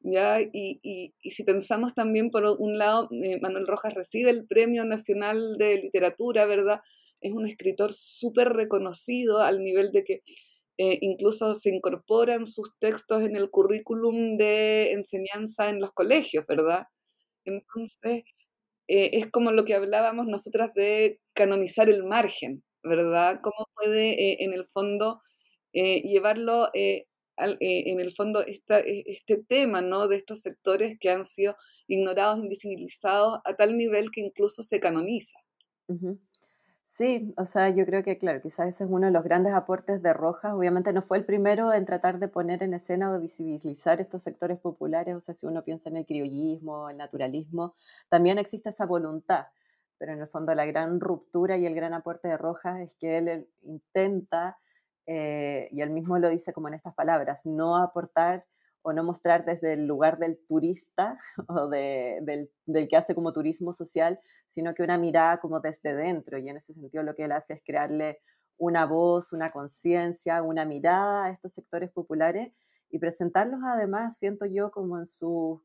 ¿Ya? 0.00 0.40
Y, 0.40 0.50
y- 0.82 1.14
y 1.22 1.30
si 1.32 1.44
pensamos 1.44 1.94
también, 1.94 2.30
por 2.30 2.44
un 2.58 2.78
lado, 2.78 3.08
eh, 3.22 3.38
Manuel 3.40 3.66
Rojas 3.66 3.94
recibe 3.94 4.30
el 4.30 4.46
Premio 4.46 4.84
Nacional 4.84 5.56
de 5.58 5.78
Literatura, 5.82 6.46
¿verdad? 6.46 6.80
Es 7.20 7.32
un 7.32 7.46
escritor 7.46 7.92
súper 7.92 8.50
reconocido 8.50 9.38
al 9.40 9.62
nivel 9.62 9.92
de 9.92 10.04
que 10.04 10.22
eh, 10.78 10.98
incluso 11.02 11.54
se 11.54 11.70
incorporan 11.74 12.46
sus 12.46 12.70
textos 12.78 13.22
en 13.22 13.36
el 13.36 13.50
currículum 13.50 14.36
de 14.38 14.92
enseñanza 14.92 15.68
en 15.70 15.80
los 15.80 15.92
colegios, 15.92 16.46
¿verdad? 16.48 16.86
Entonces, 17.46 18.24
eh, 18.88 19.10
es 19.14 19.30
como 19.30 19.52
lo 19.52 19.64
que 19.64 19.74
hablábamos 19.74 20.26
nosotras 20.26 20.72
de 20.74 21.20
canonizar 21.34 21.88
el 21.90 22.04
margen, 22.04 22.64
¿verdad? 22.82 23.40
¿Cómo 23.42 23.66
puede 23.76 24.42
en 24.44 24.52
el 24.54 24.66
fondo 24.68 25.22
llevarlo, 25.72 26.70
en 27.38 28.00
el 28.00 28.12
fondo, 28.12 28.42
e, 28.42 28.60
este 29.06 29.36
tema, 29.36 29.80
¿no? 29.80 30.08
De 30.08 30.16
estos 30.16 30.40
sectores 30.40 30.98
que 30.98 31.10
han 31.10 31.24
sido 31.24 31.56
ignorados, 31.86 32.38
invisibilizados 32.38 33.40
a 33.44 33.54
tal 33.54 33.76
nivel 33.76 34.10
que 34.10 34.20
incluso 34.20 34.62
se 34.62 34.80
canoniza. 34.80 35.38
Sí, 36.86 37.34
o 37.36 37.44
sea, 37.44 37.68
yo 37.68 37.84
creo 37.86 38.02
que, 38.02 38.18
claro, 38.18 38.40
quizás 38.40 38.68
ese 38.68 38.84
es 38.84 38.90
uno 38.90 39.06
de 39.06 39.12
los 39.12 39.22
grandes 39.22 39.52
aportes 39.52 40.02
de 40.02 40.12
Rojas. 40.14 40.54
Obviamente 40.54 40.92
no 40.92 41.02
fue 41.02 41.18
el 41.18 41.24
primero 41.24 41.72
en 41.72 41.84
tratar 41.84 42.18
de 42.18 42.28
poner 42.28 42.62
en 42.62 42.74
escena 42.74 43.10
o 43.10 43.12
de 43.12 43.20
visibilizar 43.20 44.00
estos 44.00 44.22
sectores 44.22 44.58
populares. 44.58 45.14
O 45.14 45.20
sea, 45.20 45.34
si 45.34 45.46
uno 45.46 45.62
piensa 45.62 45.90
en 45.90 45.96
el 45.96 46.06
criollismo, 46.06 46.88
el 46.88 46.96
naturalismo, 46.96 47.74
también 48.08 48.38
existe 48.38 48.70
esa 48.70 48.86
voluntad. 48.86 49.46
Pero 49.98 50.12
en 50.12 50.20
el 50.20 50.28
fondo 50.28 50.54
la 50.54 50.64
gran 50.64 50.98
ruptura 50.98 51.56
y 51.56 51.66
el 51.66 51.74
gran 51.74 51.92
aporte 51.92 52.28
de 52.28 52.38
Rojas 52.38 52.80
es 52.80 52.94
que 52.94 53.18
él 53.18 53.48
intenta, 53.62 54.58
eh, 55.10 55.70
y 55.72 55.80
él 55.80 55.88
mismo 55.88 56.18
lo 56.18 56.28
dice 56.28 56.52
como 56.52 56.68
en 56.68 56.74
estas 56.74 56.94
palabras, 56.94 57.46
no 57.46 57.76
aportar 57.76 58.44
o 58.82 58.92
no 58.92 59.02
mostrar 59.02 59.46
desde 59.46 59.72
el 59.72 59.86
lugar 59.86 60.18
del 60.18 60.38
turista 60.46 61.16
o 61.48 61.68
del, 61.68 62.50
que 62.90 62.96
hace 62.96 63.14
como 63.14 63.32
turismo 63.32 63.72
social, 63.72 64.20
sino 64.46 64.74
que 64.74 64.82
una 64.82 64.98
mirada 64.98 65.38
como 65.38 65.60
desde 65.60 65.94
dentro. 65.94 66.36
Y 66.36 66.50
en 66.50 66.58
ese 66.58 66.74
sentido 66.74 67.02
lo 67.02 67.14
que 67.14 67.24
él 67.24 67.32
hace 67.32 67.54
es 67.54 67.62
crearle 67.64 68.20
una 68.58 68.84
voz, 68.84 69.32
una 69.32 69.50
conciencia, 69.50 70.42
una 70.42 70.66
mirada 70.66 71.24
a 71.24 71.30
estos 71.30 71.54
sectores 71.54 71.90
populares 71.90 72.52
y 72.90 72.98
presentarlos 72.98 73.60
además, 73.64 74.18
siento 74.18 74.44
yo, 74.44 74.70
como 74.70 74.98
en 74.98 75.06
sus 75.06 75.60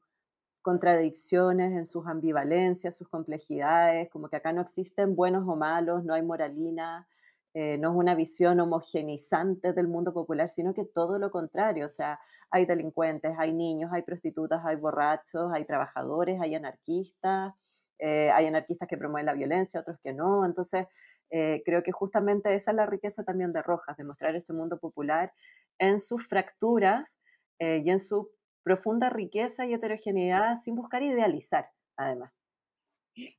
contradicciones, 0.62 1.74
en 1.74 1.86
sus 1.86 2.08
ambivalencias, 2.08 2.96
sus 2.96 3.10
complejidades, 3.10 4.10
como 4.10 4.30
que 4.30 4.38
acá 4.38 4.54
no 4.54 4.62
existen 4.62 5.18
buenos 5.18 5.44
o 5.46 5.58
malos, 5.58 6.06
no 6.06 6.14
hay 6.14 6.22
moralina, 6.22 7.08
eh, 7.56 7.78
no 7.78 7.92
es 7.92 7.96
una 7.96 8.16
visión 8.16 8.60
homogenizante 8.60 9.74
del 9.74 9.88
mundo 9.88 10.12
popular, 10.12 10.48
sino 10.50 10.74
que 10.74 10.86
todo 10.86 11.20
lo 11.20 11.30
contrario, 11.30 11.86
o 11.86 11.90
sea, 11.90 12.20
hay 12.50 12.66
delincuentes, 12.66 13.36
hay 13.38 13.54
niños, 13.54 13.92
hay 13.94 14.02
prostitutas, 14.02 14.62
hay 14.66 14.76
borrachos, 14.76 15.52
hay 15.54 15.64
trabajadores, 15.66 16.42
hay 16.42 16.56
anarquistas, 16.56 17.54
eh, 18.00 18.32
hay 18.32 18.48
anarquistas 18.48 18.88
que 18.88 18.98
promueven 18.98 19.28
la 19.28 19.34
violencia, 19.34 19.82
otros 19.82 20.00
que 20.02 20.14
no, 20.14 20.46
entonces 20.46 20.88
eh, 21.30 21.62
creo 21.64 21.84
que 21.84 21.92
justamente 21.92 22.56
esa 22.56 22.72
es 22.72 22.78
la 22.78 22.88
riqueza 22.88 23.24
también 23.24 23.54
de 23.54 23.62
Rojas, 23.62 23.98
de 23.98 24.04
mostrar 24.04 24.36
ese 24.36 24.54
mundo 24.54 24.80
popular 24.80 25.32
en 25.78 26.00
sus 26.00 26.28
fracturas 26.28 27.20
y 27.60 27.90
en 27.90 28.00
su 28.02 28.30
profunda 28.62 29.10
riqueza 29.10 29.66
y 29.66 29.74
heterogeneidad 29.74 30.58
sin 30.58 30.76
buscar 30.76 31.02
idealizar, 31.02 31.70
además. 31.96 32.43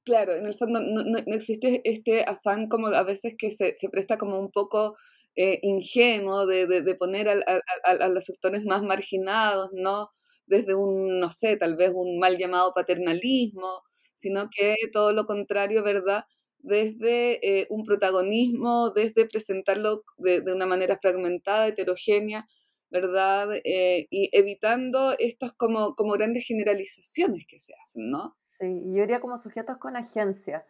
Claro, 0.04 0.34
en 0.34 0.46
el 0.46 0.54
fondo 0.54 0.80
no, 0.80 1.02
no, 1.02 1.18
existe 1.34 1.80
este 1.84 2.22
afán 2.22 2.68
como 2.68 2.88
a 2.88 3.02
veces 3.02 3.34
que 3.36 3.50
se, 3.50 3.74
se 3.76 3.88
presta 3.88 4.18
como 4.18 4.38
un 4.38 4.50
poco 4.52 4.96
eh, 5.34 5.58
ingenuo 5.62 6.46
de, 6.46 6.66
de, 6.66 6.94
poner 6.94 7.28
a 7.28 8.08
los 8.08 8.24
sectores 8.24 8.64
más 8.66 8.82
marginados, 8.82 9.70
¿no? 9.72 10.10
Desde 10.46 10.74
un, 10.76 11.18
no 11.18 11.30
sé, 11.32 11.56
tal 11.56 11.76
vez 11.76 11.90
un 11.94 12.18
mal 12.20 12.38
llamado 12.38 12.72
paternalismo, 12.74 13.82
sino 14.14 14.48
que 14.56 14.76
todo 14.92 15.12
lo 15.12 15.26
contrario, 15.26 15.82
¿verdad? 15.82 16.24
Desde 16.60 17.60
eh, 17.62 17.66
un 17.70 17.84
protagonismo, 17.84 18.90
desde 18.90 19.26
presentarlo 19.26 20.04
de, 20.18 20.40
de, 20.40 20.52
una 20.52 20.66
manera 20.66 20.98
fragmentada, 21.02 21.66
heterogénea, 21.68 22.46
¿verdad? 22.90 23.48
Eh, 23.64 24.06
y 24.10 24.30
evitando 24.32 25.16
estas 25.18 25.52
como, 25.54 25.94
como 25.96 26.12
grandes 26.12 26.46
generalizaciones 26.46 27.44
que 27.48 27.58
se 27.58 27.74
hacen, 27.82 28.10
¿no? 28.10 28.36
Sí, 28.58 28.82
yo 28.92 29.00
diría 29.00 29.20
como 29.20 29.36
sujetos 29.36 29.78
con 29.78 29.96
agencia, 29.96 30.64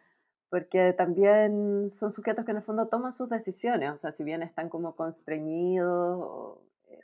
porque 0.49 0.91
también 0.93 1.87
son 1.89 2.11
sujetos 2.11 2.43
que 2.43 2.51
en 2.51 2.57
el 2.57 2.63
fondo 2.63 2.87
toman 2.87 3.13
sus 3.13 3.29
decisiones, 3.29 3.91
o 3.91 3.97
sea, 3.97 4.11
si 4.11 4.23
bien 4.23 4.41
están 4.41 4.69
como 4.69 4.95
constreñidos, 4.95 6.57
eh, 6.89 6.99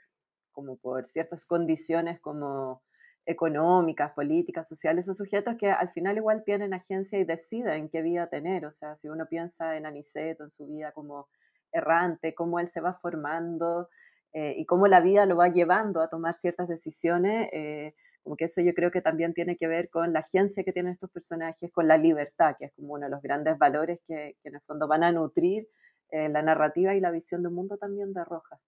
como 0.52 0.78
por 0.78 1.06
ciertas 1.06 1.46
condiciones 1.46 2.20
como 2.20 2.82
económicas, 3.28 4.14
políticas, 4.14 4.68
sociales, 4.68 5.06
son 5.06 5.14
sujetos 5.14 5.56
que 5.60 5.70
al 5.70 5.90
final 5.92 6.18
igual 6.18 6.44
tienen 6.44 6.74
agencia 6.74 7.20
y 7.20 7.26
deciden 7.26 7.90
qué 7.90 8.02
vida 8.02 8.28
tener, 8.28 8.66
o 8.66 8.72
sea, 8.72 8.96
si 8.96 9.08
uno 9.08 9.28
piensa 9.30 9.78
en 9.78 9.86
Aniceto, 9.86 10.46
en 10.46 10.50
su 10.52 10.66
vida 10.66 10.94
como 10.94 11.28
errante, 11.72 12.34
cómo 12.34 12.60
él 12.60 12.68
se 12.68 12.82
va 12.82 12.96
formando 12.96 13.88
eh, 14.34 14.56
y 14.58 14.66
cómo 14.66 14.88
la 14.88 15.00
vida 15.02 15.28
lo 15.28 15.38
va 15.38 15.50
llevando 15.50 16.02
a 16.02 16.10
tomar 16.10 16.36
ciertas 16.36 16.68
decisiones, 16.68 17.50
eh, 17.54 17.94
como 18.24 18.36
que 18.36 18.46
eso 18.46 18.62
yo 18.62 18.74
creo 18.74 18.92
que 18.92 19.02
también 19.02 19.34
tiene 19.34 19.58
que 19.58 19.68
ver 19.68 19.90
con 19.90 20.14
la 20.14 20.20
agencia 20.20 20.64
que 20.64 20.74
tienen 20.74 20.92
estos 20.92 21.10
personajes, 21.10 21.72
con 21.72 21.88
la 21.88 21.98
libertad, 21.98 22.56
que 22.58 22.66
es 22.66 22.74
como 22.74 22.94
uno 22.94 23.06
de 23.06 23.12
los 23.12 23.22
grandes 23.22 23.58
valores 23.58 24.00
que, 24.06 24.36
en 24.44 24.56
el 24.56 24.62
fondo 24.62 24.88
van 24.88 25.04
a 25.04 25.12
nutrir 25.12 25.68
eh, 26.12 26.30
la 26.30 26.42
narrativa 26.42 26.96
y 26.96 27.00
la 27.00 27.12
visión 27.12 27.44
del 27.44 27.52
mundo 27.52 27.78
también 27.78 28.14
de 28.14 28.24
Rojas. 28.24 28.60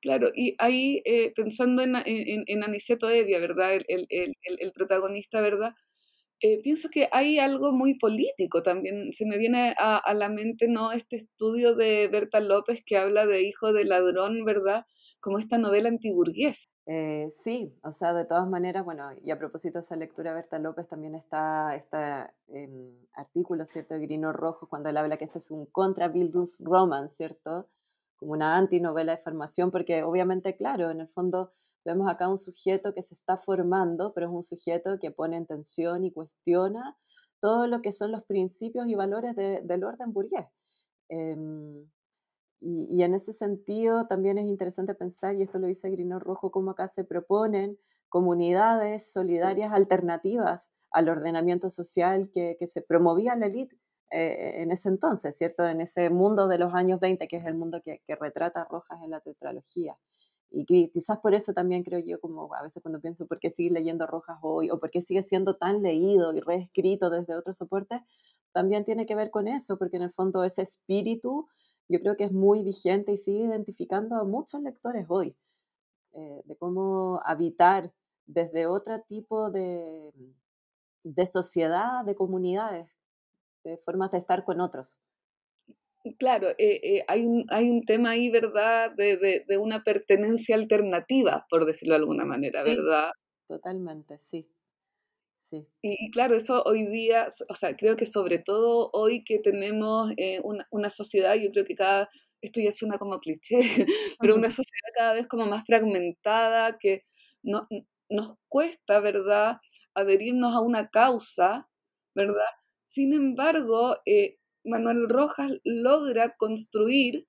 Claro, 0.00 0.30
y 0.34 0.56
ahí 0.58 1.02
eh, 1.04 1.32
pensando 1.34 1.82
en, 1.82 1.94
en, 2.04 2.64
Aniceto 2.64 3.08
Evia, 3.08 3.38
¿verdad? 3.38 3.74
El, 3.74 4.06
el, 4.08 4.36
el, 4.42 4.72
protagonista, 4.72 5.40
¿verdad? 5.40 5.72
Eh, 6.40 6.60
pienso 6.62 6.88
que 6.90 7.08
hay 7.12 7.38
algo 7.38 7.72
muy 7.72 7.98
político 7.98 8.62
también. 8.62 9.12
Se 9.12 9.26
me 9.26 9.38
viene 9.38 9.74
a, 9.78 9.98
a, 9.98 10.14
la 10.14 10.28
mente, 10.28 10.68
¿no? 10.68 10.92
Este 10.92 11.16
estudio 11.16 11.74
de 11.76 12.08
Berta 12.08 12.40
López 12.40 12.82
que 12.84 12.96
habla 12.96 13.26
de 13.26 13.42
Hijo 13.42 13.72
de 13.72 13.84
Ladrón, 13.84 14.44
¿verdad? 14.44 14.86
Como 15.22 15.38
esta 15.38 15.58
novela 15.58 15.90
antiburguesa. 15.90 16.68
Eh, 16.86 17.30
sí, 17.36 17.78
o 17.82 17.92
sea, 17.92 18.14
de 18.14 18.24
todas 18.24 18.48
maneras, 18.48 18.84
bueno, 18.84 19.10
y 19.22 19.30
a 19.30 19.38
propósito 19.38 19.74
de 19.78 19.80
esa 19.80 19.94
lectura, 19.96 20.32
Berta 20.32 20.58
López 20.58 20.88
también 20.88 21.14
está 21.14 21.74
este 21.76 21.96
artículo, 23.12 23.66
¿cierto?, 23.66 23.94
de 23.94 24.00
Grino 24.00 24.32
Rojo, 24.32 24.66
cuando 24.68 24.88
él 24.88 24.96
habla 24.96 25.18
que 25.18 25.26
este 25.26 25.38
es 25.38 25.50
un 25.50 25.66
contra 25.66 26.08
Bildungs 26.08 26.62
romance, 26.64 27.14
¿cierto?, 27.16 27.68
como 28.16 28.32
una 28.32 28.56
antinovela 28.56 29.12
de 29.16 29.22
formación, 29.22 29.70
porque 29.70 30.02
obviamente, 30.02 30.56
claro, 30.56 30.90
en 30.90 31.00
el 31.00 31.08
fondo 31.08 31.52
vemos 31.84 32.08
acá 32.08 32.28
un 32.28 32.38
sujeto 32.38 32.94
que 32.94 33.02
se 33.02 33.14
está 33.14 33.36
formando, 33.36 34.12
pero 34.14 34.26
es 34.28 34.32
un 34.32 34.42
sujeto 34.42 34.98
que 34.98 35.10
pone 35.10 35.36
en 35.36 35.46
tensión 35.46 36.04
y 36.04 36.12
cuestiona 36.12 36.96
todo 37.40 37.66
lo 37.66 37.82
que 37.82 37.92
son 37.92 38.10
los 38.12 38.24
principios 38.24 38.86
y 38.88 38.94
valores 38.94 39.36
del 39.36 39.84
orden 39.84 40.12
burgués. 40.12 40.46
Em, 41.08 41.86
y, 42.60 43.02
en 43.02 43.14
ese 43.14 43.32
sentido 43.32 44.06
también 44.06 44.38
es 44.38 44.46
interesante 44.46 44.94
pensar, 44.94 45.34
y 45.34 45.42
esto 45.42 45.58
lo 45.58 45.66
dice 45.66 45.90
Grino 45.90 46.18
Rojo, 46.18 46.50
cómo 46.50 46.72
acá 46.72 46.88
se 46.88 47.04
proponen 47.04 47.78
comunidades 48.08 49.12
solidarias 49.12 49.72
alternativas 49.72 50.72
al 50.90 51.08
ordenamiento 51.08 51.70
social 51.70 52.30
que, 52.32 52.56
que 52.58 52.66
se 52.66 52.82
promovía 52.82 53.36
la 53.36 53.46
élite 53.46 53.76
eh, 54.10 54.62
en 54.62 54.72
ese 54.72 54.88
entonces, 54.88 55.36
¿cierto? 55.36 55.66
En 55.66 55.80
ese 55.80 56.10
mundo 56.10 56.48
de 56.48 56.58
los 56.58 56.74
años 56.74 57.00
20, 57.00 57.28
que 57.28 57.36
es 57.36 57.46
el 57.46 57.54
mundo 57.54 57.80
que, 57.82 58.02
que 58.06 58.16
retrata 58.16 58.66
Rojas 58.68 59.00
en 59.02 59.10
la 59.10 59.20
tetralogía. 59.20 59.96
Y 60.50 60.64
quizás 60.90 61.18
por 61.20 61.32
eso 61.34 61.52
también 61.52 61.84
creo 61.84 62.00
yo, 62.00 62.20
como 62.20 62.52
a 62.54 62.62
veces 62.62 62.82
cuando 62.82 63.00
pienso 63.00 63.26
por 63.26 63.38
qué 63.38 63.52
sigue 63.52 63.70
leyendo 63.70 64.06
Rojas 64.06 64.38
hoy 64.42 64.68
o 64.70 64.80
por 64.80 64.90
qué 64.90 65.00
sigue 65.00 65.22
siendo 65.22 65.56
tan 65.56 65.80
leído 65.80 66.34
y 66.34 66.40
reescrito 66.40 67.08
desde 67.08 67.36
otros 67.36 67.56
soportes, 67.56 68.00
también 68.52 68.84
tiene 68.84 69.06
que 69.06 69.14
ver 69.14 69.30
con 69.30 69.46
eso, 69.46 69.78
porque 69.78 69.96
en 69.96 70.02
el 70.02 70.12
fondo 70.12 70.42
ese 70.42 70.62
espíritu 70.62 71.46
yo 71.90 72.00
creo 72.00 72.16
que 72.16 72.24
es 72.24 72.32
muy 72.32 72.62
vigente 72.62 73.12
y 73.12 73.16
sigue 73.16 73.40
identificando 73.40 74.16
a 74.16 74.24
muchos 74.24 74.62
lectores 74.62 75.06
hoy, 75.08 75.36
eh, 76.12 76.40
de 76.44 76.56
cómo 76.56 77.20
habitar 77.24 77.92
desde 78.26 78.66
otro 78.66 79.00
tipo 79.08 79.50
de, 79.50 80.12
de 81.02 81.26
sociedad, 81.26 82.04
de 82.04 82.14
comunidades, 82.14 82.88
de 83.64 83.76
formas 83.78 84.12
de 84.12 84.18
estar 84.18 84.44
con 84.44 84.60
otros. 84.60 85.00
Claro, 86.18 86.48
eh, 86.50 86.80
eh, 86.82 87.04
hay, 87.08 87.26
un, 87.26 87.44
hay 87.50 87.68
un 87.68 87.82
tema 87.82 88.10
ahí, 88.10 88.30
¿verdad?, 88.30 88.92
de, 88.92 89.44
de, 89.46 89.58
una 89.58 89.82
pertenencia 89.82 90.54
alternativa, 90.54 91.46
por 91.50 91.66
decirlo 91.66 91.94
de 91.94 92.00
alguna 92.00 92.24
manera, 92.24 92.62
¿verdad? 92.62 93.10
Totalmente, 93.48 94.18
sí. 94.20 94.48
Y, 95.82 96.10
claro, 96.10 96.36
eso 96.36 96.62
hoy 96.64 96.86
día, 96.86 97.28
o 97.48 97.54
sea, 97.54 97.76
creo 97.76 97.96
que 97.96 98.06
sobre 98.06 98.38
todo 98.38 98.90
hoy 98.92 99.24
que 99.24 99.38
tenemos 99.38 100.12
eh, 100.16 100.40
una, 100.44 100.66
una, 100.70 100.90
sociedad, 100.90 101.34
yo 101.34 101.50
creo 101.50 101.64
que 101.64 101.74
cada, 101.74 102.08
esto 102.40 102.60
ya 102.60 102.72
suena 102.72 102.98
como 102.98 103.20
cliché, 103.20 103.60
pero 104.20 104.36
una 104.36 104.50
sociedad 104.50 104.90
cada 104.94 105.14
vez 105.14 105.26
como 105.26 105.46
más 105.46 105.64
fragmentada, 105.66 106.78
que 106.78 107.04
no, 107.42 107.66
nos 108.08 108.36
cuesta, 108.48 109.00
¿verdad?, 109.00 109.58
adherirnos 109.94 110.54
a 110.54 110.60
una 110.60 110.88
causa, 110.88 111.68
¿verdad? 112.14 112.50
Sin 112.84 113.12
embargo, 113.12 113.96
eh, 114.06 114.38
Manuel 114.64 115.08
Rojas 115.08 115.52
logra 115.64 116.36
construir 116.36 117.26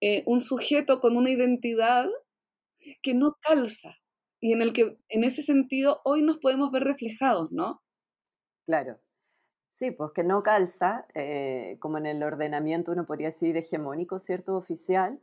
eh, 0.00 0.22
un 0.26 0.40
sujeto 0.40 1.00
con 1.00 1.16
una 1.16 1.30
identidad 1.30 2.08
que 3.02 3.14
no 3.14 3.36
calza, 3.40 4.01
y 4.42 4.52
en 4.52 4.60
el 4.60 4.72
que 4.72 4.98
en 5.08 5.22
ese 5.22 5.42
sentido 5.42 6.00
hoy 6.04 6.22
nos 6.22 6.38
podemos 6.38 6.72
ver 6.72 6.82
reflejados, 6.82 7.52
¿no? 7.52 7.80
Claro. 8.66 8.98
Sí, 9.70 9.92
pues 9.92 10.10
que 10.12 10.24
no 10.24 10.42
calza, 10.42 11.06
eh, 11.14 11.76
como 11.78 11.96
en 11.98 12.06
el 12.06 12.22
ordenamiento 12.24 12.90
uno 12.90 13.06
podría 13.06 13.28
decir 13.28 13.56
hegemónico, 13.56 14.18
¿cierto? 14.18 14.56
Oficial, 14.56 15.20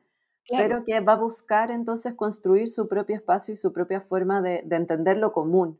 pero 0.49 0.83
que 0.85 1.01
va 1.01 1.13
a 1.13 1.17
buscar 1.17 1.69
entonces 1.69 2.15
construir 2.15 2.69
su 2.69 2.87
propio 2.87 3.17
espacio 3.17 3.53
y 3.53 3.57
su 3.57 3.73
propia 3.73 4.01
forma 4.01 4.41
de, 4.41 4.65
entender 4.71 5.17
lo 5.17 5.33
común. 5.33 5.79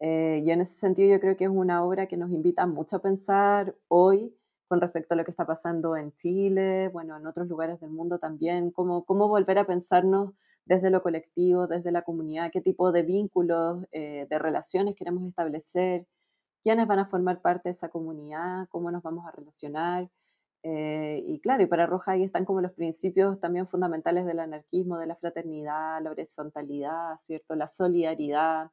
Eh, 0.00 0.42
y 0.44 0.50
en 0.50 0.62
ese 0.62 0.74
sentido 0.74 1.14
yo 1.14 1.20
creo 1.20 1.36
que 1.36 1.44
es 1.44 1.50
una 1.50 1.84
obra 1.84 2.06
que 2.06 2.16
nos 2.16 2.30
invita 2.32 2.66
mucho 2.66 2.96
a 2.96 3.02
pensar 3.02 3.76
hoy 3.88 4.34
con 4.66 4.80
respecto 4.80 5.12
a 5.12 5.18
lo 5.18 5.24
que 5.24 5.30
está 5.30 5.46
pasando 5.46 5.94
en 5.94 6.14
Chile, 6.14 6.88
bueno, 6.88 7.18
en 7.18 7.26
otros 7.26 7.48
lugares 7.48 7.80
del 7.80 7.90
mundo 7.90 8.18
también, 8.18 8.70
cómo, 8.70 9.04
cómo 9.04 9.28
volver 9.28 9.58
a 9.58 9.66
pensarnos 9.66 10.32
desde 10.64 10.90
lo 10.90 11.02
colectivo, 11.02 11.66
desde 11.66 11.92
la 11.92 12.02
comunidad, 12.02 12.50
qué 12.52 12.60
tipo 12.60 12.92
de 12.92 13.02
vínculos, 13.02 13.84
eh, 13.92 14.26
de 14.30 14.38
relaciones 14.38 14.94
queremos 14.96 15.24
establecer, 15.24 16.06
quiénes 16.62 16.86
van 16.86 17.00
a 17.00 17.06
formar 17.08 17.40
parte 17.42 17.70
de 17.70 17.72
esa 17.72 17.88
comunidad, 17.90 18.68
cómo 18.70 18.90
nos 18.90 19.02
vamos 19.02 19.26
a 19.26 19.32
relacionar. 19.32 20.08
Eh, 20.64 21.22
y 21.26 21.40
claro, 21.40 21.64
y 21.64 21.66
para 21.66 21.86
Roja 21.86 22.12
ahí 22.12 22.22
están 22.24 22.44
como 22.44 22.60
los 22.60 22.72
principios 22.72 23.40
también 23.40 23.66
fundamentales 23.66 24.24
del 24.26 24.38
anarquismo, 24.40 24.98
de 24.98 25.06
la 25.06 25.16
fraternidad, 25.16 26.00
la 26.02 26.10
horizontalidad, 26.12 27.18
¿cierto? 27.18 27.56
La 27.56 27.68
solidaridad, 27.68 28.70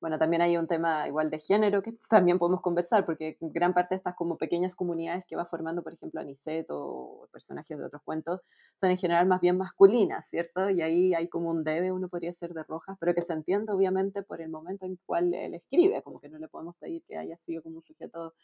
bueno, 0.00 0.18
también 0.18 0.42
hay 0.42 0.56
un 0.56 0.66
tema 0.66 1.08
igual 1.08 1.30
de 1.30 1.38
género 1.38 1.82
que 1.82 1.92
también 2.10 2.38
podemos 2.38 2.60
conversar, 2.60 3.06
porque 3.06 3.36
gran 3.40 3.74
parte 3.74 3.94
de 3.94 3.98
estas 3.98 4.14
como 4.14 4.36
pequeñas 4.38 4.74
comunidades 4.74 5.24
que 5.26 5.36
va 5.36 5.46
formando, 5.46 5.82
por 5.82 5.94
ejemplo, 5.94 6.20
Aniceto 6.20 6.78
o 6.78 7.28
personajes 7.32 7.78
de 7.78 7.84
otros 7.84 8.02
cuentos, 8.02 8.40
son 8.76 8.90
en 8.90 8.98
general 8.98 9.26
más 9.26 9.40
bien 9.40 9.56
masculinas, 9.56 10.28
¿cierto? 10.28 10.70
Y 10.70 10.82
ahí 10.82 11.14
hay 11.14 11.28
como 11.28 11.50
un 11.50 11.64
debe, 11.64 11.92
uno 11.92 12.08
podría 12.08 12.32
ser 12.32 12.52
de 12.54 12.62
rojas, 12.64 12.96
pero 13.00 13.14
que 13.14 13.22
se 13.22 13.32
entiende 13.32 13.72
obviamente 13.72 14.22
por 14.22 14.40
el 14.40 14.50
momento 14.50 14.86
en 14.86 14.96
cual 15.06 15.32
él 15.34 15.54
escribe, 15.54 16.02
como 16.02 16.20
que 16.20 16.28
no 16.28 16.38
le 16.38 16.48
podemos 16.48 16.76
pedir 16.76 17.02
que 17.06 17.16
haya 17.16 17.36
sido 17.38 17.62
como 17.62 17.76
un 17.76 17.82
sujeto, 17.82 18.34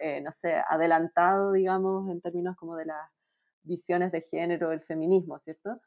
eh, 0.00 0.20
no 0.22 0.32
sé, 0.32 0.54
adelantado, 0.68 1.52
digamos, 1.52 2.10
en 2.10 2.20
términos 2.20 2.56
como 2.56 2.76
de 2.76 2.86
las 2.86 3.10
visiones 3.64 4.12
de 4.12 4.20
género, 4.22 4.72
el 4.72 4.80
feminismo, 4.82 5.38
¿cierto? 5.38 5.80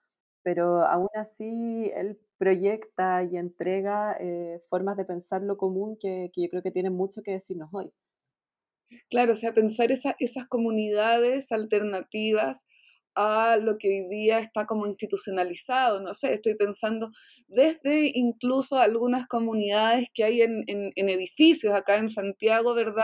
pero 0.45 0.85
aún 0.85 1.09
así 1.15 1.91
él 1.95 2.19
proyecta 2.37 3.23
y 3.23 3.37
entrega 3.37 4.15
eh, 4.19 4.61
formas 4.69 4.97
de 4.97 5.05
pensar 5.05 5.41
lo 5.41 5.57
común 5.57 5.97
que, 5.99 6.29
yo 6.35 6.49
creo 6.49 6.61
que 6.63 6.71
tienen 6.71 6.93
mucho 6.93 7.21
que 7.23 7.31
decirnos 7.31 7.69
hoy. 7.73 7.91
Claro, 9.09 9.33
o 9.33 9.35
sea, 9.35 9.53
pensar 9.53 9.91
esas 9.91 10.47
comunidades 10.47 11.51
alternativas 11.51 12.65
a 13.15 13.57
lo 13.57 13.77
que 13.77 13.87
hoy 13.87 14.09
día 14.09 14.39
está 14.39 14.65
como 14.65 14.87
institucionalizado, 14.87 16.01
no 16.01 16.13
sé, 16.13 16.33
estoy 16.33 16.55
pensando 16.55 17.09
desde 17.47 18.11
incluso 18.13 18.77
algunas 18.77 19.25
comunidades 19.27 20.07
que 20.13 20.23
hay 20.25 20.41
en, 20.41 20.63
edificios 20.95 21.73
acá 21.73 21.97
en 21.97 22.09
Santiago, 22.09 22.75
¿verdad? 22.75 23.03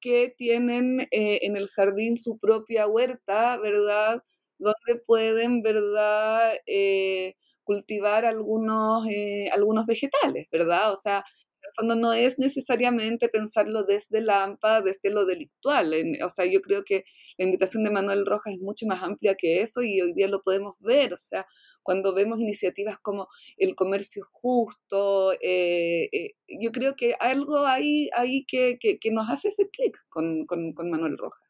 Que 0.00 0.32
tienen 0.38 1.00
eh, 1.10 1.40
en 1.42 1.56
el 1.56 1.68
jardín 1.68 2.16
su 2.16 2.38
propia 2.38 2.86
huerta, 2.86 3.58
¿verdad? 3.58 4.22
donde 4.60 5.02
pueden, 5.06 5.62
¿verdad?, 5.62 6.54
eh, 6.66 7.34
cultivar 7.70 8.24
algunos, 8.24 9.06
eh, 9.06 9.48
algunos 9.52 9.86
vegetales, 9.86 10.48
¿verdad? 10.50 10.92
O 10.92 10.96
sea, 10.96 11.18
en 11.18 11.68
el 11.68 11.72
fondo 11.76 11.94
no 11.94 12.12
es 12.12 12.36
necesariamente 12.40 13.28
pensarlo 13.28 13.84
desde 13.84 14.20
la 14.20 14.42
AMPA, 14.42 14.82
desde 14.82 15.10
lo 15.10 15.24
delictual. 15.24 15.94
o 16.24 16.28
sea, 16.30 16.46
yo 16.46 16.62
creo 16.62 16.82
que 16.84 17.04
la 17.38 17.44
invitación 17.44 17.84
de 17.84 17.92
Manuel 17.92 18.26
Rojas 18.26 18.54
es 18.54 18.60
mucho 18.60 18.86
más 18.86 19.04
amplia 19.04 19.36
que 19.36 19.62
eso 19.62 19.82
y 19.82 20.00
hoy 20.00 20.12
día 20.14 20.26
lo 20.26 20.42
podemos 20.42 20.74
ver. 20.80 21.14
O 21.14 21.16
sea, 21.16 21.46
cuando 21.84 22.12
vemos 22.12 22.40
iniciativas 22.40 22.98
como 22.98 23.28
el 23.56 23.76
comercio 23.76 24.24
justo, 24.32 25.32
eh, 25.40 26.08
yo 26.48 26.72
creo 26.72 26.96
que 26.96 27.14
algo 27.20 27.66
hay 27.66 28.10
ahí 28.16 28.44
que, 28.46 28.78
que, 28.80 29.10
nos 29.12 29.30
hace 29.30 29.48
ese 29.48 29.68
clic 29.70 29.96
con, 30.08 30.44
con 30.46 30.90
Manuel 30.90 31.16
Rojas. 31.18 31.49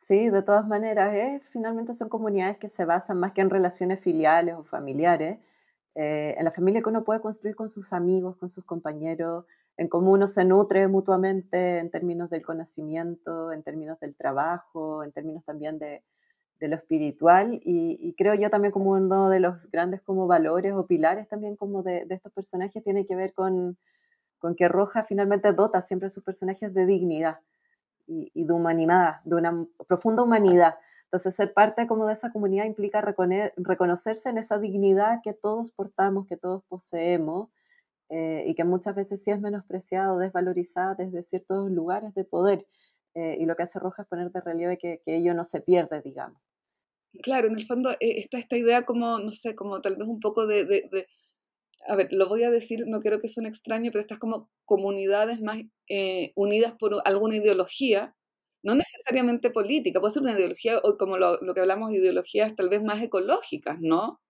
Sí, 0.00 0.30
de 0.30 0.42
todas 0.42 0.66
maneras, 0.66 1.14
¿eh? 1.14 1.40
finalmente 1.44 1.94
son 1.94 2.08
comunidades 2.08 2.56
que 2.58 2.68
se 2.68 2.84
basan 2.84 3.18
más 3.20 3.32
que 3.32 3.42
en 3.42 3.50
relaciones 3.50 4.00
filiales 4.00 4.54
o 4.56 4.64
familiares, 4.64 5.38
eh, 5.94 6.34
en 6.38 6.44
la 6.44 6.50
familia 6.50 6.82
que 6.82 6.88
uno 6.88 7.04
puede 7.04 7.20
construir 7.20 7.54
con 7.54 7.68
sus 7.68 7.92
amigos, 7.92 8.36
con 8.36 8.48
sus 8.48 8.64
compañeros, 8.64 9.44
en 9.76 9.88
cómo 9.88 10.12
uno 10.12 10.26
se 10.26 10.44
nutre 10.44 10.88
mutuamente 10.88 11.78
en 11.78 11.90
términos 11.90 12.30
del 12.30 12.42
conocimiento, 12.42 13.52
en 13.52 13.62
términos 13.62 14.00
del 14.00 14.14
trabajo, 14.16 15.04
en 15.04 15.12
términos 15.12 15.44
también 15.44 15.78
de, 15.78 16.02
lo 16.60 16.76
espiritual 16.76 17.58
y, 17.62 18.14
creo 18.18 18.34
yo 18.34 18.50
también 18.50 18.72
como 18.72 18.90
uno 18.92 19.30
de 19.30 19.40
los 19.40 19.70
grandes 19.70 20.02
como 20.02 20.26
valores 20.26 20.74
o 20.74 20.86
pilares 20.86 21.26
también 21.28 21.56
como 21.56 21.82
de, 21.82 22.04
de 22.04 22.14
estos 22.14 22.32
personajes 22.32 22.84
tiene 22.84 23.06
que 23.06 23.16
ver 23.16 23.32
con, 23.32 23.78
con 24.38 24.54
que 24.56 24.68
Roja 24.68 25.04
finalmente 25.04 25.52
dota 25.54 25.80
siempre 25.80 26.08
a 26.08 26.10
sus 26.10 26.22
personajes 26.24 26.74
de 26.74 26.86
dignidad 26.86 27.38
y, 28.10 28.44
de 28.44 28.52
humanidad, 28.52 29.20
de 29.24 29.36
una 29.36 29.66
profunda 29.86 30.22
humanidad. 30.22 30.74
Entonces, 31.04 31.34
ser 31.34 31.52
parte 31.52 31.86
como 31.86 32.06
de 32.06 32.12
esa 32.12 32.32
comunidad 32.32 32.64
implica 32.64 33.00
reconocerse 33.00 34.28
en 34.28 34.38
esa 34.38 34.58
dignidad 34.58 35.20
que 35.22 35.32
todos 35.32 35.70
portamos, 35.72 36.26
que 36.26 36.36
todos 36.36 36.62
poseemos, 36.68 37.48
eh, 38.08 38.44
y 38.46 38.54
que 38.54 38.64
muchas 38.64 38.96
veces 38.96 39.22
sí 39.22 39.30
es 39.30 39.40
menospreciado, 39.40 40.18
desvalorizada 40.18 40.94
desde 40.96 41.22
ciertos 41.22 41.70
lugares 41.70 42.12
de 42.14 42.24
poder. 42.24 42.66
Eh, 43.14 43.38
y 43.40 43.46
lo 43.46 43.56
que 43.56 43.62
hace 43.62 43.78
Roja 43.78 44.02
es 44.02 44.08
poner 44.08 44.30
de 44.30 44.40
relieve 44.40 44.78
que, 44.78 45.00
que, 45.04 45.16
ello 45.16 45.34
no 45.34 45.44
se 45.44 45.60
pierde, 45.60 46.00
digamos. 46.02 46.40
Claro, 47.22 47.48
en 47.48 47.56
el 47.56 47.66
fondo 47.66 47.90
eh, 47.92 48.18
está 48.18 48.38
esta 48.38 48.56
idea 48.56 48.84
como, 48.84 49.18
no 49.18 49.32
sé, 49.32 49.54
como 49.54 49.80
tal 49.80 49.96
vez 49.96 50.08
un 50.08 50.20
poco 50.20 50.46
de, 50.46 50.64
de 50.64 51.08
a 51.86 51.96
ver, 51.96 52.08
lo 52.12 52.28
voy 52.28 52.44
a 52.44 52.50
decir, 52.50 52.84
no 52.86 53.00
quiero 53.00 53.20
que 53.20 53.28
suene 53.28 53.48
extraño, 53.48 53.90
pero 53.90 54.00
estas 54.00 54.18
como 54.18 54.50
comunidades 54.64 55.40
más 55.40 55.62
eh, 55.88 56.32
unidas 56.34 56.74
por 56.78 57.00
alguna 57.04 57.36
ideología, 57.36 58.14
no 58.62 58.74
necesariamente 58.74 59.50
política, 59.50 60.00
puede 60.00 60.14
ser 60.14 60.22
una 60.22 60.32
ideología, 60.32 60.78
o 60.78 60.98
como 60.98 61.16
lo, 61.16 61.38
que 61.54 61.60
hablamos 61.60 61.90
de 61.90 61.98
ideologías 61.98 62.54
tal 62.54 62.68
vez 62.68 62.82
más 62.82 63.02
ecológicas, 63.02 63.78
¿no? 63.80 64.20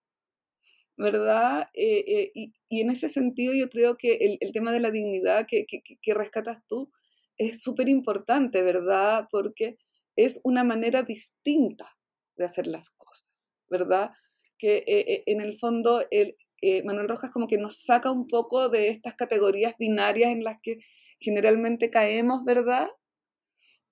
¿Verdad? 0.96 1.68
Eh, 1.74 2.04
eh, 2.06 2.30
y, 2.34 2.52
en 2.80 2.90
ese 2.90 3.08
sentido 3.08 3.54
yo 3.54 3.68
creo 3.68 3.96
que 3.96 4.38
el, 4.40 4.52
tema 4.52 4.70
de 4.70 4.80
la 4.80 4.90
dignidad 4.90 5.46
que, 5.48 5.66
que 5.66 6.14
rescatas 6.14 6.60
tú 6.68 6.90
es 7.38 7.62
súper 7.62 7.88
importante, 7.88 8.62
¿verdad? 8.62 9.26
Porque 9.30 9.78
es 10.14 10.40
una 10.44 10.62
manera 10.62 11.02
distinta 11.02 11.96
de 12.36 12.44
hacer 12.44 12.66
las 12.66 12.90
cosas, 12.90 13.50
¿verdad? 13.68 14.12
Que 14.58 15.24
en 15.26 15.40
el 15.40 15.58
fondo 15.58 16.04
el, 16.10 16.36
eh, 16.62 16.82
Manuel 16.84 17.08
Rojas 17.08 17.30
como 17.30 17.46
que 17.46 17.58
nos 17.58 17.82
saca 17.82 18.10
un 18.10 18.26
poco 18.26 18.68
de 18.68 18.88
estas 18.88 19.14
categorías 19.14 19.74
binarias 19.78 20.30
en 20.32 20.44
las 20.44 20.56
que 20.62 20.78
generalmente 21.18 21.90
caemos, 21.90 22.44
¿verdad? 22.44 22.88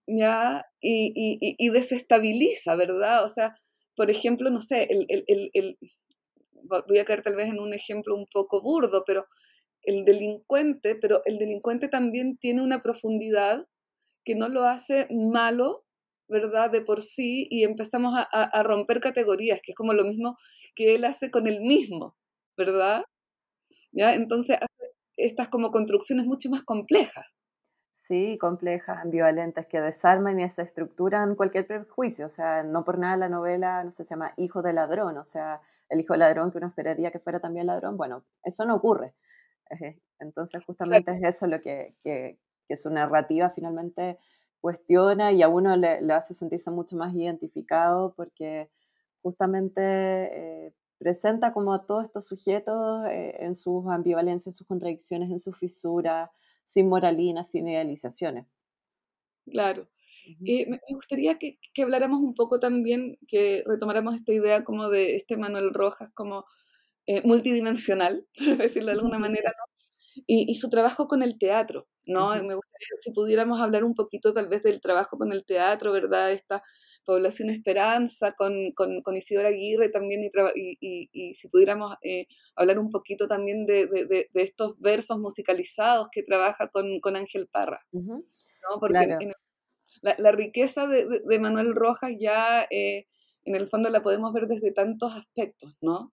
¿Ya? 0.07 0.65
Y, 0.81 1.69
desestabiliza, 1.71 2.77
¿verdad? 2.77 3.25
O 3.25 3.29
sea, 3.29 3.55
por 3.97 4.11
ejemplo, 4.11 4.51
no 4.51 4.61
sé, 4.61 4.89
voy 6.63 6.99
a 6.99 7.05
caer 7.05 7.23
tal 7.23 7.37
vez 7.37 7.49
en 7.49 7.61
un 7.61 7.75
ejemplo 7.75 8.15
un 8.15 8.27
poco 8.33 8.63
burdo, 8.63 9.05
pero 9.07 9.27
el 9.83 10.05
delincuente, 10.05 10.97
pero 10.97 11.23
el 11.25 11.39
delincuente 11.39 11.89
también 11.89 12.39
tiene 12.39 12.63
una 12.63 12.83
profundidad 12.83 13.67
que 14.25 14.35
no 14.35 14.49
lo 14.49 14.65
hace 14.65 15.09
malo, 15.11 15.85
¿verdad? 16.29 16.71
De 16.71 16.83
por 16.83 17.03
sí, 17.03 17.47
y 17.51 17.65
empezamos 17.65 18.15
a, 18.15 18.23
a 18.23 18.63
romper 18.63 19.01
categorías, 19.01 19.61
que 19.63 19.73
es 19.73 19.77
como 19.77 19.95
lo 19.95 20.05
mismo 20.05 20.37
que 20.75 20.95
él 20.95 21.05
hace 21.05 21.31
con 21.31 21.47
él 21.47 21.61
mismo, 21.61 22.17
¿verdad? 22.59 23.05
¿Ya? 23.93 24.15
Entonces 24.15 24.57
hace 24.57 24.93
estas 25.17 25.49
como 25.49 25.71
construcciones 25.71 26.27
mucho 26.27 26.51
más 26.51 26.63
complejas. 26.63 27.25
Sí, 27.95 28.39
complejas, 28.39 28.99
ambivalentes, 29.03 29.67
que 29.67 29.81
desarman 29.81 30.39
y 30.41 30.43
desestructuran 30.43 31.35
cualquier 31.37 31.67
prejuicio. 31.67 32.27
O 32.27 32.31
sea, 32.31 32.63
no 32.63 32.85
por 32.85 32.99
nada 32.99 33.17
la 33.17 33.29
novela, 33.29 33.85
no 33.85 33.93
sé, 33.93 34.05
se 34.05 34.15
llama 34.15 34.33
Hijo 34.37 34.63
de 34.63 34.73
Ladrón, 34.73 35.19
o 35.19 35.25
sea, 35.25 35.61
el 35.89 36.01
hijo 36.01 36.15
de 36.15 36.19
ladrón 36.19 36.51
que 36.51 36.59
uno 36.59 36.69
esperaría 36.69 37.11
que 37.11 37.19
fuera 37.19 37.41
también 37.41 37.67
ladrón. 37.67 37.97
Bueno, 37.97 38.25
eso 38.43 38.65
no 38.65 38.77
ocurre. 38.77 39.15
Entonces, 40.19 40.63
justamente 40.65 41.13
es 41.13 41.23
eso 41.23 41.47
lo 41.47 41.61
que, 41.61 41.95
que, 42.03 42.39
su 42.77 42.91
narrativa 42.91 43.51
finalmente 43.51 44.19
cuestiona 44.61 45.33
y 45.33 45.43
a 45.43 45.49
uno 45.49 45.77
le, 45.77 46.01
hace 46.13 46.35
sentirse 46.35 46.71
mucho 46.71 46.97
más 46.97 47.15
identificado 47.15 48.15
porque 48.15 48.71
justamente 49.23 49.81
eh, 50.67 50.75
presenta 50.99 51.53
como 51.53 51.73
a 51.73 51.87
todos 51.87 52.05
estos 52.05 52.27
sujetos 52.27 53.07
eh, 53.07 53.37
en 53.39 53.55
sus 53.55 53.87
ambivalencias, 53.87 54.55
en 54.55 54.59
sus 54.59 54.67
contradicciones, 54.67 55.31
en 55.31 55.39
sus 55.39 55.57
fisuras, 55.57 56.31
sin 56.67 56.89
moralinas, 56.89 57.51
sin 57.51 57.67
idealizaciones. 57.67 58.47
Claro. 59.51 59.89
y 60.41 60.67
me 60.67 60.79
gustaría 60.91 61.39
que, 61.39 61.59
que, 61.73 61.83
habláramos 61.83 62.21
un 62.21 62.35
poco 62.35 62.61
también, 62.61 63.17
que 63.27 63.65
retomáramos 63.67 64.15
esta 64.15 64.33
idea 64.33 64.63
como 64.63 64.91
de 64.91 65.17
este 65.17 65.39
Manuel 65.39 65.73
Rojas 65.73 66.11
como 66.13 66.45
eh, 67.07 67.23
multidimensional, 67.25 68.27
por 68.39 68.59
decirlo 68.59 68.89
de 68.89 68.99
alguna 68.99 69.19
manera, 69.19 69.51
¿no? 69.57 69.78
Y, 70.27 70.51
y, 70.51 70.55
su 70.57 70.71
trabajo 70.71 71.07
con 71.07 71.23
el 71.23 71.39
teatro, 71.39 71.89
¿no? 72.07 72.31
Me 72.31 72.55
gustaría 72.55 72.89
si 73.03 73.13
pudiéramos 73.13 73.61
hablar 73.61 73.85
un 73.85 73.95
poquito 73.95 74.33
tal 74.33 74.49
vez 74.49 74.63
del 74.63 74.81
trabajo 74.81 75.19
con 75.19 75.33
el 75.33 75.45
teatro, 75.45 75.93
¿verdad? 75.93 76.33
Esta 76.33 76.63
Población 77.05 77.49
Esperanza, 77.49 78.33
con, 78.33 78.73
con, 78.73 79.01
con 79.03 79.17
Isidora 79.17 79.49
Aguirre 79.49 79.89
también, 79.89 80.21
y, 80.55 81.09
y, 81.11 81.35
si 81.35 81.49
pudiéramos 81.49 81.97
eh, 82.03 82.27
hablar 82.55 82.79
un 82.79 82.91
poquito 82.91 83.27
también 83.27 83.65
de, 83.65 83.87
de, 83.87 84.07
de, 84.07 84.43
estos 84.43 84.79
versos 84.79 85.19
musicalizados 85.19 86.09
que 86.13 86.23
trabaja 86.23 86.69
con, 86.69 87.01
con 87.01 87.17
Ángel 87.17 87.49
Parra. 87.49 87.81
¿no? 87.93 88.25
Porque 88.79 89.17
la, 90.03 90.17
la, 90.19 90.33
riqueza 90.33 90.87
de, 90.87 91.39
Manuel 91.41 91.75
Rojas 91.75 92.13
ya 92.21 92.67
eh, 92.71 93.07
en 93.45 93.55
el 93.55 93.69
fondo 93.69 93.89
la 93.91 94.03
podemos 94.03 94.33
ver 94.33 94.47
desde 94.47 94.73
tantos 94.73 95.15
aspectos, 95.15 95.75
¿no? 95.81 96.13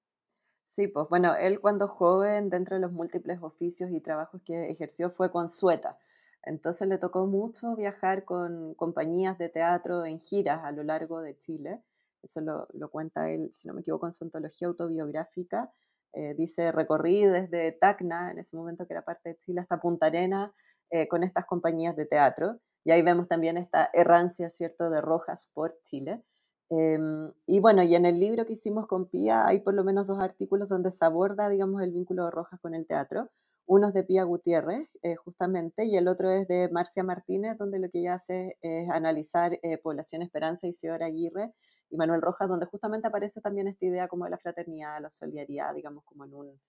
Sí, 0.68 0.88
pues 0.88 1.08
bueno, 1.10 1.36
él 1.36 1.62
cuando 1.62 1.88
joven, 1.88 2.50
dentro 2.50 2.76
de 2.76 2.82
los 2.82 2.92
múltiples 2.92 3.40
oficios 3.42 3.92
y 3.92 4.02
trabajos 4.02 4.42
que 4.44 4.70
ejerció, 4.72 5.10
fue 5.12 5.32
consueta. 5.32 5.98
Entonces 6.44 6.88
le 6.88 6.98
tocó 6.98 7.26
mucho 7.28 7.76
viajar 7.76 8.26
con 8.26 8.74
compañías 8.76 9.38
de 9.38 9.50
teatro 9.50 10.06
en 10.06 10.20
giras 10.20 10.62
a 10.64 10.72
lo 10.72 10.84
largo 10.84 11.22
de 11.22 11.38
Chile. 11.38 11.82
Eso 12.22 12.42
lo, 12.42 12.68
lo 12.74 12.90
cuenta 12.90 13.30
él, 13.32 13.50
si 13.52 13.68
no 13.68 13.74
me 13.76 13.82
equivoco, 13.82 14.06
en 14.08 14.12
su 14.12 14.24
antología 14.26 14.68
autobiográfica. 14.68 15.72
Eh, 16.14 16.34
dice, 16.36 16.72
recorrí 16.72 17.24
desde 17.26 17.72
Tacna, 17.72 18.32
en 18.32 18.40
ese 18.40 18.56
momento 18.58 18.86
que 18.88 18.94
era 18.94 19.04
parte 19.04 19.30
de 19.30 19.38
Chile, 19.38 19.62
hasta 19.62 19.80
Punta 19.80 20.08
Arena, 20.08 20.54
eh, 20.90 21.08
con 21.08 21.24
estas 21.24 21.46
compañías 21.46 21.96
de 21.96 22.06
teatro. 22.06 22.60
Y 22.84 22.92
ahí 22.92 23.02
vemos 23.02 23.28
también 23.28 23.58
esta 23.58 23.90
errancia, 23.94 24.50
¿cierto?, 24.50 24.90
de 24.90 25.02
Rojas 25.02 25.50
por 25.54 25.80
Chile. 25.84 26.24
Em, 26.70 27.32
y 27.46 27.60
bueno, 27.60 27.84
y 27.84 27.94
en 27.96 28.06
el 28.06 28.20
libro 28.20 28.46
que 28.46 28.54
hicimos 28.54 28.88
con 28.88 29.06
Pía 29.08 29.46
hay 29.46 29.60
por 29.60 29.74
lo 29.76 29.84
menos 29.84 30.08
dos 30.08 30.20
artículos 30.20 30.68
donde 30.70 30.92
se 30.92 31.06
aborda, 31.06 31.48
digamos, 31.50 31.82
el 31.84 31.92
vínculo 31.92 32.26
de 32.26 32.32
Rojas 32.32 32.60
con 32.60 32.74
el 32.74 32.88
teatro. 32.88 33.30
Uno 33.68 33.88
es 33.88 33.94
de 33.94 34.04
Pía 34.04 34.24
Gutiérrez, 34.24 34.90
eh, 35.02 35.16
justamente, 35.16 35.86
y 35.86 35.96
el 35.98 36.08
otro 36.08 36.30
es 36.32 36.48
de 36.48 36.70
Marcia 36.70 37.04
Martínez, 37.04 37.58
donde 37.58 37.80
lo 37.80 37.90
que 37.90 38.00
ella 38.00 38.16
hace 38.16 38.58
es 38.62 38.90
analizar 38.90 39.60
eh, 39.64 39.78
Población 39.80 40.22
Esperanza, 40.22 40.68
y 40.68 40.72
Isidora 40.72 41.08
Aguirre 41.08 41.54
y 41.90 41.98
Manuel 41.98 42.22
Rojas, 42.22 42.48
donde 42.48 42.68
justamente 42.68 43.08
aparece 43.08 43.42
también 43.42 43.68
esta 43.68 43.86
idea 43.86 44.08
como 44.08 44.26
de 44.26 44.32
la 44.32 44.38
fraternidad, 44.38 45.02
la 45.02 45.10
solidaridad, 45.10 45.74
digamos, 45.74 46.04
como 46.06 46.26
en 46.26 46.34
un, 46.36 46.60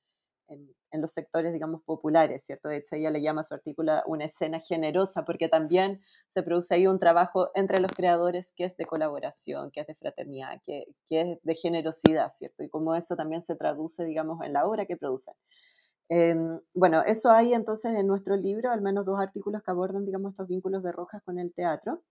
en, 0.49 0.75
los 1.01 1.13
sectores, 1.13 1.53
digamos, 1.53 1.83
populares, 1.83 2.45
¿cierto? 2.45 2.69
De 2.69 2.79
hecho, 2.79 2.97
ella 2.97 3.11
le 3.11 3.21
llama 3.21 3.43
a 3.43 3.45
su 3.45 3.53
artículo 3.53 3.93
una 4.07 4.25
escena 4.25 4.61
generosa, 4.61 5.27
porque 5.27 5.49
también 5.49 6.01
se 6.29 6.43
produce 6.43 6.75
ahí 6.75 6.87
un 6.87 6.99
trabajo 6.99 7.51
entre 7.55 7.81
los 7.81 7.93
creadores 7.93 8.53
que 8.57 8.65
es 8.65 8.77
de 8.79 8.87
colaboración, 8.87 9.71
que 9.71 9.81
es 9.81 9.87
de 9.87 9.95
fraternidad, 9.95 10.61
que, 10.65 10.87
que 11.07 11.21
es 11.21 11.39
de 11.43 11.55
generosidad, 11.55 12.31
¿cierto? 12.31 12.65
Y 12.65 12.71
como 12.71 12.95
eso 12.95 13.15
también 13.15 13.43
se 13.43 13.57
traduce, 13.57 14.05
digamos, 14.05 14.41
en 14.43 14.55
la 14.55 14.67
obra 14.67 14.87
que 14.87 14.97
producen. 14.97 15.35
Em, 16.09 16.61
bueno, 16.73 17.03
eso 17.05 17.31
hay 17.31 17.53
entonces 17.53 17.93
en 17.95 18.07
nuestro 18.07 18.37
libro, 18.37 18.71
al 18.71 18.81
menos 18.81 19.05
dos 19.05 19.21
artículos 19.21 19.63
que 19.63 19.71
abordan, 19.73 20.05
digamos, 20.05 20.33
estos 20.33 20.47
vínculos 20.49 20.83
de 20.83 20.93
Rojas 20.93 21.23
con 21.25 21.39
el 21.39 21.53
teatro. 21.53 22.03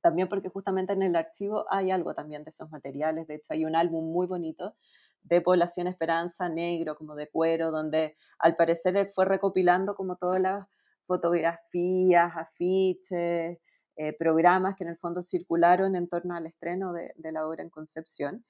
También 0.00 0.28
porque 0.28 0.48
justamente 0.48 0.92
en 0.92 1.02
el 1.02 1.16
archivo 1.16 1.66
hay 1.70 1.90
algo 1.90 2.14
también 2.14 2.44
de 2.44 2.50
esos 2.50 2.70
materiales. 2.70 3.26
De 3.26 3.36
hecho, 3.36 3.52
hay 3.52 3.64
un 3.64 3.76
álbum 3.76 4.12
muy 4.12 4.26
bonito 4.26 4.76
de 5.22 5.40
Población 5.40 5.86
Esperanza 5.86 6.48
Negro, 6.48 6.96
como 6.96 7.14
de 7.14 7.28
cuero, 7.28 7.70
donde 7.70 8.16
al 8.38 8.56
parecer 8.56 8.96
él 8.96 9.08
fue 9.14 9.24
recopilando 9.24 9.94
como 9.94 10.16
todas 10.16 10.40
las 10.40 10.66
fotografías, 11.06 12.32
afiches, 12.36 13.58
eh, 13.96 14.16
programas 14.16 14.76
que 14.76 14.84
en 14.84 14.90
el 14.90 14.96
fondo 14.96 15.22
circularon 15.22 15.96
en 15.96 16.08
torno 16.08 16.36
al 16.36 16.46
estreno 16.46 16.92
de, 16.92 17.12
la 17.32 17.48
obra 17.48 17.64
en 17.64 17.70
Concepción. 17.70 18.44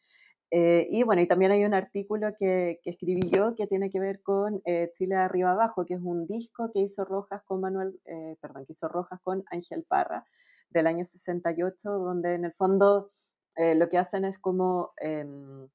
Eh, 0.50 0.86
y 0.90 1.04
bueno, 1.04 1.22
y 1.22 1.28
también 1.28 1.52
hay 1.52 1.64
un 1.64 1.72
artículo 1.72 2.34
que, 2.36 2.80
escribí 2.84 3.22
yo 3.30 3.54
que 3.54 3.66
tiene 3.66 3.88
que 3.88 4.00
ver 4.00 4.22
con 4.22 4.60
eh, 4.66 4.90
Chile 4.94 5.16
Arriba 5.16 5.52
Abajo, 5.52 5.86
que 5.86 5.94
es 5.94 6.00
un 6.02 6.26
disco 6.26 6.70
que 6.72 6.80
hizo 6.80 7.04
Rojas 7.06 7.42
con 7.44 7.60
Manuel, 7.62 7.98
perdón, 8.42 8.64
que 8.66 8.72
hizo 8.72 8.88
Rojas 8.88 9.20
con 9.22 9.44
Ángel 9.50 9.84
Parra 9.88 10.26
del 10.70 10.86
año 10.86 11.04
68, 11.04 11.90
donde 11.90 12.34
en 12.34 12.44
el 12.44 12.52
fondo 12.52 13.10
lo 13.56 13.88
que 13.88 13.98
hacen 13.98 14.24
es 14.24 14.38
como 14.38 14.92
em, 14.98 15.68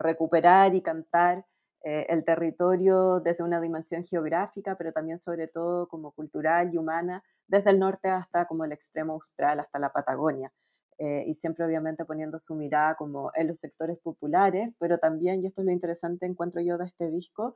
recuperar 0.00 0.74
y 0.74 0.82
cantar 0.82 1.44
eh, 1.82 2.06
el 2.08 2.24
territorio 2.24 3.20
desde 3.20 3.44
una 3.44 3.60
dimensión 3.60 4.04
geográfica, 4.04 4.76
pero 4.76 4.92
también 4.92 5.18
sobre 5.18 5.46
todo 5.46 5.86
como 5.88 6.10
cultural 6.12 6.74
y 6.74 6.78
humana, 6.78 7.22
desde 7.46 7.70
el 7.70 7.78
norte 7.78 8.08
hasta 8.08 8.46
como 8.46 8.64
el 8.64 8.72
extremo 8.72 9.14
austral, 9.14 9.60
hasta 9.60 9.78
la 9.78 9.92
Patagonia. 9.92 10.52
Eh, 10.98 11.24
y 11.26 11.34
siempre 11.34 11.64
obviamente 11.64 12.04
poniendo 12.04 12.38
su 12.38 12.54
mirada 12.54 12.94
como 12.96 13.30
en 13.34 13.48
los 13.48 13.58
sectores 13.58 13.98
populares, 13.98 14.70
pero 14.78 14.98
también, 14.98 15.42
y 15.42 15.46
esto 15.46 15.62
es 15.62 15.66
lo 15.66 15.72
interesante 15.72 16.26
encuentro 16.26 16.60
yo 16.60 16.76
de 16.76 16.84
este 16.84 17.08
disco, 17.08 17.54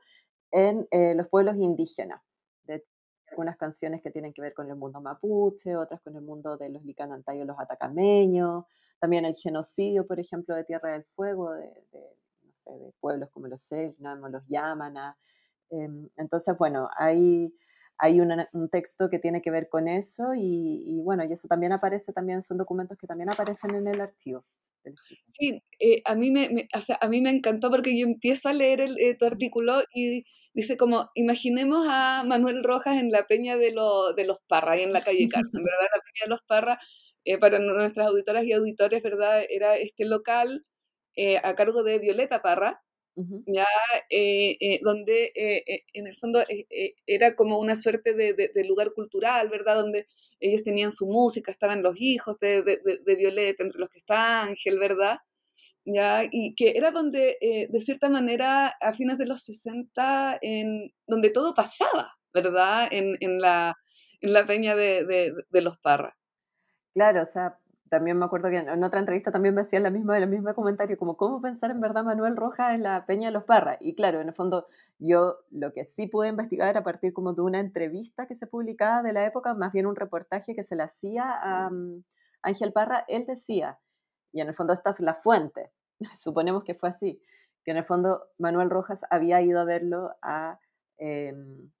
en 0.51 0.87
eh, 0.89 1.13
los 1.15 1.27
pueblos 1.27 1.55
indígenas. 1.57 2.21
De 2.63 2.83
algunas 3.29 3.57
canciones 3.57 4.01
que 4.01 4.09
tienen 4.09 4.33
que 4.33 4.41
ver 4.41 4.53
con 4.53 4.69
el 4.69 4.75
mundo 4.75 5.01
mapuche, 5.01 5.75
otras 5.75 6.01
con 6.01 6.15
el 6.15 6.23
mundo 6.23 6.57
de 6.57 6.69
los 6.69 6.83
licanantayos, 6.83 7.45
los 7.45 7.59
atacameños, 7.59 8.65
también 8.99 9.25
el 9.25 9.35
genocidio, 9.35 10.07
por 10.07 10.19
ejemplo, 10.19 10.55
de 10.55 10.63
Tierra 10.63 10.93
del 10.93 11.03
Fuego, 11.15 11.51
de 11.51 11.69
de 11.91 12.15
pueblos 12.99 13.29
como 13.31 13.47
los 13.47 13.61
Selknam 13.61 14.21
los 14.31 14.43
Yamana. 14.47 15.17
Em, 15.69 16.09
entonces, 16.17 16.55
bueno, 16.57 16.89
hay, 16.97 17.53
hay 17.97 18.19
un 18.21 18.69
texto 18.69 19.09
que 19.09 19.19
tiene 19.19 19.41
que 19.41 19.51
ver 19.51 19.69
con 19.69 19.87
eso 19.87 20.33
y, 20.35 20.99
bueno, 21.03 21.23
y 21.23 21.33
eso 21.33 21.47
también 21.47 21.71
aparece, 21.71 22.13
también 22.13 22.41
son 22.41 22.57
documentos 22.57 22.97
que 22.97 23.07
también 23.07 23.29
aparecen 23.29 23.75
en 23.75 23.87
el 23.87 24.01
archivo. 24.01 24.45
Sí, 25.27 25.63
eh, 25.79 26.03
a, 26.05 26.13
mí 26.13 26.29
me, 26.29 26.67
a 27.01 27.09
mí 27.09 27.21
me 27.21 27.31
encantó 27.31 27.71
porque 27.71 27.97
yo 27.97 28.05
empiezo 28.05 28.49
a 28.49 28.53
leer 28.53 28.81
el, 28.81 28.99
eh, 28.99 29.15
tu 29.17 29.25
artículo 29.25 29.81
y 29.91 30.23
dice 30.53 30.77
como, 30.77 31.09
imaginemos 31.15 31.87
a 31.89 32.23
Manuel 32.23 32.63
Rojas 32.63 32.97
en 32.97 33.11
la 33.11 33.25
peña 33.25 33.57
de, 33.57 33.73
de 34.15 34.25
los 34.25 34.37
Parra, 34.47 34.77
y 34.77 34.83
en 34.83 34.93
la 34.93 35.03
calle 35.03 35.27
Carmen, 35.27 35.63
¿verdad? 35.63 35.87
La 35.91 36.01
peña 36.01 36.25
de 36.25 36.29
los 36.29 36.41
Parra, 36.43 36.79
eh, 37.23 37.39
para 37.39 37.57
nuestras 37.57 38.07
auditoras 38.07 38.43
y 38.45 38.53
auditores, 38.53 39.01
¿verdad? 39.01 39.43
Era 39.49 39.77
este 39.77 40.05
local 40.05 40.63
eh, 41.15 41.37
a 41.43 41.55
cargo 41.55 41.83
de 41.83 41.99
Violeta 41.99 42.41
Parra, 42.41 42.81
ya, 43.47 43.65
eh, 44.09 44.57
eh, 44.59 44.79
donde 44.83 45.31
en 45.93 46.05
el 46.05 46.17
fondo 46.17 46.43
era 47.07 47.33
como 47.35 47.59
una 47.59 47.77
suerte 47.77 48.13
de, 48.13 48.65
lugar 48.65 48.91
cultural, 48.93 49.49
¿verdad? 49.49 49.75
Donde 49.75 50.05
ellos 50.41 50.63
tenían 50.63 50.91
su 50.91 51.07
música, 51.07 51.49
estaban 51.49 51.81
los 51.81 51.95
hijos 51.97 52.37
de, 52.39 52.61
Violeta, 53.05 53.63
entre 53.63 53.79
los 53.79 53.89
que 53.89 53.99
está 53.99 54.43
Ángel, 54.43 54.77
¿verdad? 54.79 55.19
¿ya? 55.85 56.27
Y 56.29 56.55
que 56.55 56.71
era 56.71 56.91
donde, 56.91 57.37
de 57.69 57.81
cierta 57.81 58.09
manera, 58.09 58.75
a 58.81 58.93
fines 58.93 59.17
de 59.17 59.27
los 59.27 59.43
60, 59.43 60.39
en, 60.41 60.93
donde 61.07 61.29
todo 61.29 61.53
pasaba, 61.53 62.17
¿verdad? 62.33 62.89
En, 62.91 63.15
en, 63.21 63.39
la, 63.39 63.77
en 64.19 64.33
la 64.33 64.45
peña 64.45 64.75
de, 64.75 65.33
los 65.51 65.77
Parra. 65.79 66.17
Claro, 66.93 67.23
o 67.23 67.25
sea, 67.25 67.59
también 67.89 68.17
me 68.17 68.25
acuerdo 68.25 68.49
que 68.49 68.57
en 68.57 68.83
otra 68.83 68.99
entrevista 68.99 69.31
también 69.31 69.53
me 69.53 69.61
hacían 69.61 69.83
la 69.83 69.91
misma, 69.91 70.17
el 70.17 70.27
mismo 70.27 70.53
comentario, 70.55 70.97
como 70.97 71.17
cómo 71.17 71.41
pensar 71.41 71.69
en 71.69 71.79
verdad 71.79 72.03
Manuel 72.03 72.35
Rojas 72.35 72.73
en 72.73 72.83
la 72.83 73.05
Peña 73.05 73.27
de 73.27 73.33
los 73.33 73.43
Parra. 73.43 73.77
Y 73.79 73.95
claro, 73.95 74.21
en 74.21 74.27
el 74.27 74.33
fondo 74.33 74.67
yo 74.97 75.37
lo 75.51 75.71
que 75.71 75.85
sí 75.85 76.07
pude 76.07 76.29
investigar 76.29 76.77
a 76.77 76.83
partir 76.83 77.13
como 77.13 77.33
de 77.33 77.43
una 77.43 77.59
entrevista 77.59 78.25
que 78.27 78.35
se 78.35 78.47
publicaba 78.47 79.03
de 79.03 79.13
la 79.13 79.25
época, 79.25 79.53
más 79.53 79.71
bien 79.71 79.85
un 79.85 79.95
reportaje 79.95 80.55
que 80.55 80.63
se 80.63 80.75
le 80.75 80.83
hacía 80.83 81.25
a 81.29 81.69
mm, 81.69 82.03
Ángel 82.41 82.73
Parra, 82.73 83.05
él 83.07 83.25
decía, 83.27 83.79
y 84.31 84.41
en 84.41 84.47
el 84.47 84.55
fondo 84.55 84.73
esta 84.73 84.89
es 84.89 84.99
la 84.99 85.13
fuente, 85.13 85.71
suponemos 86.17 86.63
que 86.63 86.73
fue 86.73 86.89
así, 86.89 87.21
que 87.63 87.71
en 87.71 87.77
el 87.77 87.85
fondo 87.85 88.29
Manuel 88.39 88.69
Rojas 88.69 89.05
había 89.09 89.41
ido 89.41 89.59
a 89.59 89.65
verlo 89.65 90.11
a... 90.21 90.59
Em, 90.97 91.71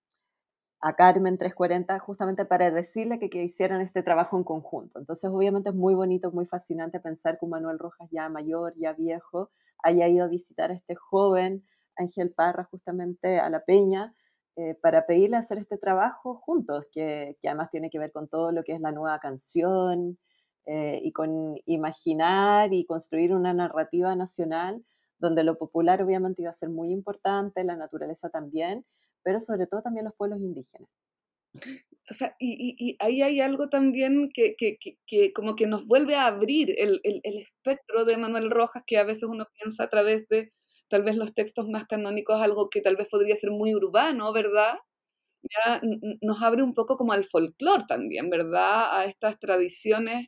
a 0.85 0.95
Carmen 0.95 1.39
340 1.39 1.97
justamente 1.97 2.45
para 2.45 2.69
decirle 2.69 3.17
que, 3.17 3.27
que, 3.27 3.43
hicieran 3.43 3.81
este 3.81 4.03
trabajo 4.03 4.37
en 4.37 4.43
conjunto. 4.43 4.99
Entonces, 4.99 5.31
obviamente 5.33 5.69
es 5.69 5.75
muy 5.75 5.95
bonito, 5.95 6.31
muy 6.31 6.45
fascinante 6.45 6.99
pensar 6.99 7.39
que 7.39 7.47
Manuel 7.47 7.79
Rojas 7.79 8.07
ya 8.11 8.29
mayor, 8.29 8.73
ya 8.77 8.93
viejo, 8.93 9.49
haya 9.79 10.07
ido 10.07 10.25
a 10.25 10.27
visitar 10.27 10.69
a 10.69 10.75
este 10.75 10.93
joven 10.93 11.63
Ángel 11.95 12.31
Parra 12.31 12.65
justamente 12.65 13.39
a 13.39 13.49
La 13.49 13.61
Peña 13.61 14.13
eh, 14.57 14.75
para 14.79 15.07
pedirle 15.07 15.37
hacer 15.37 15.57
este 15.57 15.79
trabajo 15.79 16.35
juntos, 16.35 16.87
que, 16.91 17.35
que, 17.41 17.47
además 17.47 17.71
tiene 17.71 17.89
que 17.89 17.97
ver 17.97 18.11
con 18.11 18.27
todo 18.27 18.51
lo 18.51 18.63
que 18.63 18.73
es 18.73 18.79
la 18.79 18.91
nueva 18.91 19.17
canción 19.17 20.19
eh, 20.67 20.99
y 21.01 21.11
con 21.13 21.55
imaginar 21.65 22.73
y 22.73 22.85
construir 22.85 23.33
una 23.33 23.55
narrativa 23.55 24.15
nacional 24.15 24.85
donde 25.17 25.43
lo 25.43 25.57
popular 25.57 26.03
obviamente 26.03 26.43
iba 26.43 26.51
a 26.51 26.53
ser 26.53 26.69
muy 26.69 26.91
importante, 26.91 27.63
la 27.63 27.75
naturaleza 27.75 28.29
también, 28.29 28.85
pero 29.25 29.39
sobre 29.39 29.65
todo 29.67 29.81
también 29.81 30.05
los 30.05 30.15
pueblos 30.15 30.39
indígenas. 30.39 30.87
O 32.09 32.13
sea, 32.13 32.35
y, 32.39 32.95
ahí 32.99 33.23
hay 33.23 33.41
algo 33.41 33.67
también 33.69 34.29
que, 34.31 34.55
como 35.33 35.55
que 35.55 35.65
nos 35.65 35.87
vuelve 35.87 36.15
a 36.15 36.27
abrir 36.27 36.75
el, 36.77 37.01
espectro 37.23 38.05
de 38.05 38.17
Manuel 38.17 38.51
Rojas, 38.51 38.83
que 38.85 38.97
a 38.99 39.03
veces 39.03 39.23
uno 39.23 39.47
piensa 39.59 39.85
a 39.85 39.89
través 39.89 40.27
de 40.29 40.53
tal 40.89 41.03
vez 41.03 41.15
los 41.15 41.33
textos 41.33 41.67
más 41.67 41.85
canónicos, 41.85 42.39
algo 42.39 42.69
que 42.69 42.81
tal 42.81 42.95
vez 42.95 43.09
podría 43.09 43.35
ser 43.35 43.49
muy 43.49 43.73
urbano, 43.73 44.31
¿verdad? 44.33 44.77
Ya 45.65 45.81
nos 46.21 46.41
abre 46.43 46.61
un 46.61 46.73
poco 46.73 46.97
como 46.97 47.13
al 47.13 47.25
folclore 47.25 47.85
también, 47.87 48.29
¿verdad? 48.29 48.99
A 48.99 49.05
estas 49.05 49.39
tradiciones 49.39 50.27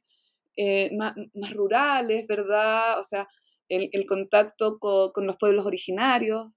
eh, 0.57 0.89
más, 0.97 1.13
rurales, 1.53 2.25
¿verdad? 2.27 2.99
O 2.99 3.03
sea, 3.03 3.27
el, 3.69 4.05
contacto 4.07 4.79
con, 4.79 5.27
los 5.27 5.37
pueblos 5.37 5.65
originarios, 5.65 6.47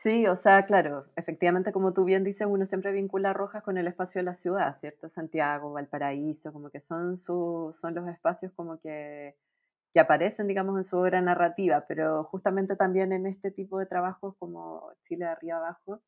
Sí, 0.00 0.28
o 0.28 0.36
sea, 0.36 0.64
claro, 0.64 1.06
efectivamente, 1.16 1.72
como 1.72 1.92
tú 1.92 2.04
bien 2.04 2.22
dices, 2.22 2.46
uno 2.48 2.64
siempre 2.66 2.92
vincula 2.92 3.32
Rojas 3.32 3.64
con 3.64 3.78
el 3.78 3.88
espacio 3.88 4.20
de 4.20 4.24
la 4.26 4.36
ciudad, 4.36 4.72
¿cierto? 4.76 5.08
Santiago, 5.08 5.72
Valparaíso, 5.72 6.52
como 6.52 6.70
que 6.70 6.78
son, 6.78 7.16
su, 7.16 7.70
son 7.72 7.96
los 7.96 8.06
espacios 8.08 8.52
como 8.54 8.78
que, 8.78 9.34
que 9.94 10.00
aparecen, 10.00 10.48
digamos, 10.48 10.76
en 10.78 10.84
su 10.84 10.98
obra 10.98 11.20
narrativa, 11.22 11.84
pero 11.88 12.24
justamente 12.24 12.76
también 12.76 13.12
en 13.12 13.26
este 13.26 13.50
tipo 13.50 13.78
de 13.80 13.86
trabajos 13.86 14.36
como 14.38 14.92
Chile 15.02 15.24
de 15.26 15.32
arriba 15.32 15.56
abajo, 15.58 16.00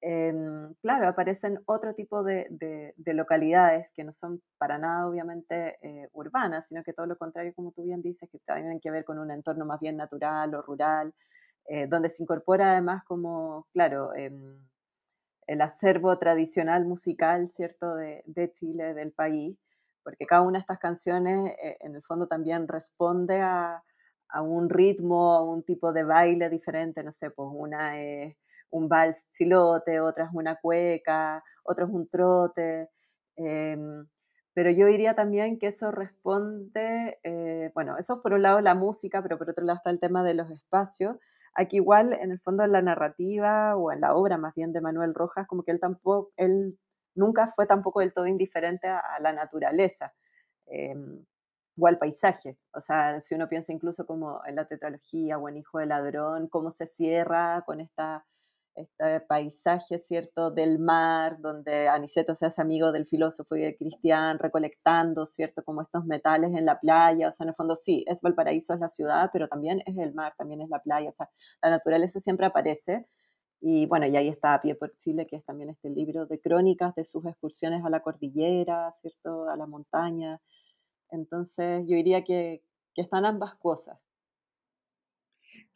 em, 0.00 0.74
claro, 0.82 1.08
aparecen 1.08 1.60
otro 1.66 1.94
tipo 1.94 2.22
de, 2.24 2.46
de, 2.50 3.14
localidades 3.14 3.92
que 3.94 4.04
no 4.04 4.12
son 4.12 4.42
para 4.58 4.78
nada 4.78 5.08
obviamente 5.08 5.78
eh, 5.82 6.08
urbanas, 6.12 6.68
sino 6.68 6.82
que 6.84 6.92
todo 6.92 7.06
lo 7.06 7.16
contrario, 7.18 7.54
como 7.54 7.72
tú 7.72 7.84
bien 7.84 8.02
dices, 8.02 8.28
que 8.30 8.38
tienen 8.40 8.80
que 8.80 8.90
ver 8.90 9.04
con 9.04 9.18
un 9.18 9.30
entorno 9.30 9.64
más 9.66 9.80
bien 9.80 9.96
natural 9.96 10.54
o 10.54 10.62
rural, 10.62 11.14
eh, 11.68 11.86
donde 11.86 12.08
se 12.08 12.22
incorpora 12.22 12.72
además 12.72 13.04
como, 13.04 13.66
claro, 13.72 14.14
em, 14.14 14.58
el 15.46 15.60
acervo 15.60 16.18
tradicional 16.18 16.84
musical, 16.86 17.48
¿cierto?, 17.48 17.94
de, 17.96 18.22
de, 18.26 18.52
Chile, 18.52 18.94
del 18.94 19.12
país, 19.12 19.58
porque 20.02 20.26
cada 20.26 20.42
una 20.42 20.58
de 20.58 20.60
estas 20.60 20.78
canciones 20.78 21.52
eh, 21.62 21.76
en 21.80 21.94
el 21.96 22.02
fondo 22.02 22.28
también 22.28 22.68
responde 22.68 23.40
a, 23.40 23.82
a, 24.28 24.42
un 24.42 24.68
ritmo, 24.68 25.32
a 25.34 25.42
un 25.42 25.62
tipo 25.64 25.92
de 25.92 26.04
baile 26.04 26.50
diferente, 26.50 27.02
no 27.02 27.12
sé, 27.12 27.30
pues 27.30 27.48
una 27.52 28.00
es 28.00 28.36
un 28.70 28.88
vals 28.88 29.26
chilote, 29.30 30.00
otra 30.00 30.24
es 30.24 30.30
una 30.32 30.56
cueca, 30.56 31.42
otra 31.64 31.86
es 31.86 31.90
un 31.90 32.08
trote, 32.08 32.90
em, 33.36 34.06
pero 34.54 34.70
yo 34.70 34.86
diría 34.86 35.14
también 35.14 35.58
que 35.58 35.68
eso 35.68 35.90
responde, 35.90 37.18
eh, 37.22 37.70
bueno, 37.74 37.98
eso 37.98 38.14
es 38.14 38.20
por 38.20 38.32
un 38.32 38.42
lado 38.42 38.60
la 38.60 38.74
música, 38.74 39.22
pero 39.22 39.38
por 39.38 39.50
otro 39.50 39.64
lado 39.64 39.76
está 39.76 39.90
el 39.90 40.00
tema 40.00 40.22
de 40.24 40.34
los 40.34 40.50
espacios, 40.50 41.16
Aquí 41.56 41.76
igual, 41.76 42.12
en 42.12 42.30
el 42.32 42.40
fondo, 42.40 42.64
en 42.64 42.72
la 42.72 42.82
narrativa 42.82 43.76
o 43.76 43.90
en 43.90 44.00
la 44.02 44.14
obra 44.14 44.36
más 44.36 44.54
bien 44.54 44.72
de 44.72 44.82
Manuel 44.82 45.14
Rojas, 45.14 45.46
como 45.46 45.62
que 45.62 45.72
él 45.72 45.80
tampoco, 45.80 46.32
él 46.36 46.78
nunca 47.14 47.46
fue 47.48 47.66
tampoco 47.66 48.00
del 48.00 48.12
todo 48.12 48.26
indiferente 48.26 48.88
a, 48.88 49.02
la 49.20 49.32
naturaleza 49.32 50.12
em, 50.66 51.24
o 51.78 51.86
al 51.86 51.98
paisaje. 51.98 52.58
O 52.74 52.80
sea, 52.80 53.20
si 53.20 53.34
uno 53.34 53.48
piensa 53.48 53.72
incluso 53.72 54.06
como 54.06 54.42
en 54.46 54.56
la 54.56 54.66
tetralogía 54.66 55.38
o 55.38 55.48
en 55.48 55.56
Hijo 55.56 55.78
de 55.78 55.86
Ladrón, 55.86 56.48
cómo 56.48 56.70
se 56.70 56.86
cierra 56.86 57.62
con 57.62 57.80
esta 57.80 58.26
este 58.76 59.20
paisaje, 59.20 59.98
¿cierto?, 59.98 60.50
del 60.50 60.78
mar, 60.78 61.38
donde 61.40 61.88
Aniceto 61.88 62.34
se 62.34 62.46
hace 62.46 62.62
amigo 62.62 62.92
del 62.92 63.06
filósofo 63.06 63.56
y 63.56 63.62
del 63.62 63.76
cristiano, 63.76 64.38
recolectando, 64.40 65.26
¿cierto?, 65.26 65.64
como 65.64 65.82
estos 65.82 66.04
metales 66.04 66.54
en 66.54 66.66
la 66.66 66.78
playa, 66.80 67.28
o 67.28 67.32
sea, 67.32 67.44
en 67.44 67.48
el 67.50 67.54
fondo 67.56 67.74
sí, 67.76 68.04
es 68.06 68.20
Valparaíso, 68.22 68.74
es 68.74 68.80
la 68.80 68.88
ciudad, 68.88 69.30
pero 69.32 69.48
también 69.48 69.82
es 69.86 69.96
el 69.98 70.14
mar, 70.14 70.34
también 70.38 70.60
es 70.62 70.68
la 70.68 70.80
playa, 70.80 71.08
o 71.10 71.12
sea, 71.12 71.30
la 71.62 71.70
naturaleza 71.70 72.20
siempre 72.20 72.46
aparece, 72.46 73.06
y 73.60 73.86
bueno, 73.86 74.06
y 74.06 74.16
ahí 74.16 74.28
está 74.28 74.54
A 74.54 74.60
Pie 74.60 74.74
por 74.76 74.96
Chile, 74.98 75.26
que 75.26 75.36
es 75.36 75.44
también 75.44 75.70
este 75.70 75.88
libro 75.90 76.26
de 76.26 76.40
crónicas 76.40 76.94
de 76.94 77.04
sus 77.04 77.24
excursiones 77.26 77.84
a 77.84 77.90
la 77.90 78.00
cordillera, 78.00 78.92
¿cierto?, 78.92 79.48
a 79.48 79.56
la 79.56 79.66
montaña, 79.66 80.40
entonces 81.10 81.82
yo 81.88 81.96
diría 81.96 82.24
que, 82.24 82.62
que 82.94 83.02
están 83.02 83.26
ambas 83.26 83.54
cosas. 83.56 83.98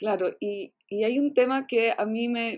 Claro, 0.01 0.30
y, 0.40 0.72
hay 1.05 1.18
un 1.18 1.34
tema 1.34 1.66
que 1.66 1.92
a 1.96 2.07
mí 2.07 2.26
me, 2.26 2.57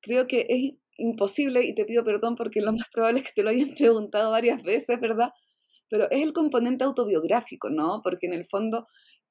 creo 0.00 0.26
que 0.26 0.44
es 0.48 0.72
imposible, 0.98 1.64
y 1.64 1.72
te 1.72 1.84
pido 1.84 2.04
perdón 2.04 2.34
porque 2.34 2.60
lo 2.60 2.72
más 2.72 2.88
probable 2.92 3.20
es 3.20 3.26
que 3.26 3.32
te 3.36 3.42
lo 3.44 3.50
hayan 3.50 3.70
preguntado 3.78 4.32
varias 4.32 4.60
veces, 4.64 4.98
¿verdad? 5.00 5.30
Pero 5.88 6.10
es 6.10 6.20
el 6.20 6.32
componente 6.32 6.82
autobiográfico, 6.82 7.70
¿no? 7.70 8.00
Porque 8.02 8.26
en 8.26 8.32
el 8.32 8.44
fondo, 8.44 8.86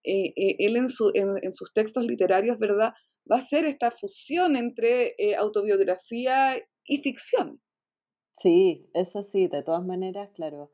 eh, 0.05 0.31
eh, 0.37 0.55
él 0.59 0.77
en, 0.77 0.87
su, 0.87 1.11
en, 1.13 1.51
sus 1.51 1.73
textos 1.73 2.05
literarios, 2.05 2.57
¿verdad? 2.59 2.93
Va 3.29 3.39
a 3.39 3.45
ser 3.45 3.65
esta 3.65 3.91
fusión 3.91 4.55
entre 4.55 5.15
eh, 5.17 5.35
autobiografía 5.35 6.55
y 6.85 6.97
ficción. 6.99 7.61
Sí, 8.31 8.89
eso 8.93 9.21
sí, 9.21 9.49
de 9.49 9.63
todas 9.63 9.85
maneras, 9.85 10.29
claro, 10.33 10.71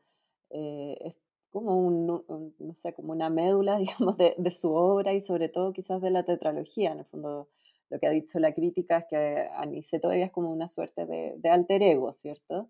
es 0.51 1.15
como 1.63 3.11
una 3.11 3.29
médula, 3.29 3.77
digamos, 3.79 4.17
de, 4.17 4.51
su 4.51 4.73
obra 4.73 5.13
y 5.13 5.21
sobre 5.21 5.49
todo 5.49 5.73
quizás 5.73 6.01
de 6.01 6.11
la 6.11 6.23
tetralogía. 6.23 6.91
En 6.91 6.99
el 6.99 7.05
fondo, 7.05 7.49
lo 7.89 7.99
que 7.99 8.07
ha 8.07 8.11
dicho 8.11 8.39
la 8.39 8.53
crítica 8.53 8.97
es 8.99 9.05
que 9.09 9.49
Aniceto 9.55 10.03
todavía 10.03 10.25
es 10.25 10.31
como 10.31 10.51
una 10.51 10.67
suerte 10.67 11.05
de, 11.05 11.49
alter 11.49 11.83
ego, 11.83 12.11
¿cierto? 12.11 12.69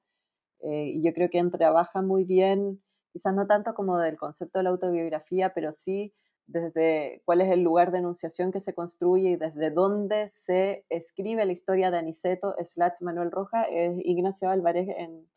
Eh, 0.62 0.92
y 0.94 1.04
yo 1.04 1.14
creo 1.14 1.30
que 1.30 1.44
trabaja 1.50 2.02
muy 2.02 2.26
bien, 2.26 2.82
quizás 3.12 3.34
no 3.34 3.46
tanto 3.48 3.74
como 3.74 3.98
del 3.98 4.18
concepto 4.18 4.60
de 4.60 4.64
la 4.64 4.70
autobiografía, 4.70 5.54
pero 5.54 5.72
sí 5.72 6.14
desde 6.48 7.22
cuál 7.26 7.42
es 7.42 7.52
el 7.52 7.62
lugar 7.62 7.92
de 7.92 8.00
enunciación 8.00 8.52
que 8.52 8.60
se 8.60 8.74
construye 8.74 9.32
y 9.32 9.36
desde 9.36 9.72
dónde 9.72 10.28
se 10.28 10.86
escribe 10.90 11.46
la 11.46 11.52
historia 11.52 11.90
de 11.92 11.98
Aniceto 11.98 12.54
slash 12.64 13.02
Manuel 13.02 13.32
Roja, 13.32 13.64
es 13.64 13.96
Ignacio 14.04 14.50
Álvarez 14.50 14.88
en, 14.96 15.28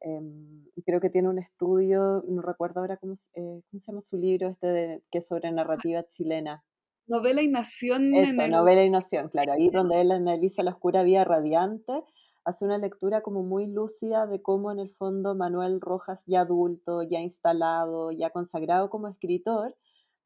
Em, 0.00 0.64
creo 0.84 1.00
que 1.00 1.10
tiene 1.10 1.28
un 1.28 1.38
estudio, 1.38 2.24
no 2.26 2.42
recuerdo 2.42 2.80
ahora 2.80 2.96
cómo, 2.96 3.12
eh, 3.34 3.62
cómo 3.70 3.80
se 3.80 3.92
llama 3.92 4.00
su 4.00 4.16
libro, 4.16 4.48
este 4.48 4.66
de, 4.68 5.02
que 5.10 5.18
es 5.18 5.26
sobre 5.26 5.52
narrativa 5.52 6.02
chilena. 6.08 6.64
Novela 7.06 7.42
y 7.42 7.48
Nación. 7.48 8.14
Eso, 8.14 8.46
Novela 8.48 8.84
y 8.84 8.90
Nación, 8.90 9.28
claro, 9.28 9.52
ahí 9.52 9.68
donde 9.68 10.00
él 10.00 10.12
analiza 10.12 10.62
la 10.62 10.70
oscura 10.70 11.02
vía 11.02 11.24
radiante, 11.24 12.04
hace 12.44 12.64
una 12.64 12.78
lectura 12.78 13.20
como 13.20 13.42
muy 13.42 13.66
lúcida 13.66 14.26
de 14.26 14.40
cómo 14.40 14.72
en 14.72 14.78
el 14.78 14.90
fondo 14.90 15.34
Manuel 15.34 15.80
Rojas, 15.80 16.24
ya 16.26 16.42
adulto, 16.42 17.02
ya 17.02 17.20
instalado, 17.20 18.10
ya 18.12 18.30
consagrado 18.30 18.90
como 18.90 19.08
escritor, 19.08 19.76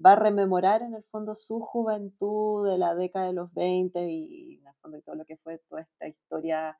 va 0.04 0.12
a 0.12 0.16
rememorar 0.16 0.82
en 0.82 0.94
el 0.94 1.04
fondo 1.04 1.34
su 1.34 1.60
juventud 1.60 2.68
de 2.68 2.78
la 2.78 2.94
década 2.94 3.26
de 3.26 3.32
los 3.32 3.52
20 3.54 4.10
y, 4.10 4.58
en 4.60 4.66
el 4.66 4.74
fondo 4.80 5.00
todo 5.02 5.16
lo 5.16 5.24
que 5.24 5.36
fue 5.38 5.58
toda 5.68 5.82
esta 5.82 6.06
historia 6.06 6.78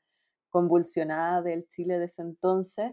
convulsionada 0.55 1.43
del 1.43 1.67
Chile 1.69 1.99
de 1.99 2.05
ese 2.05 2.23
entonces, 2.23 2.93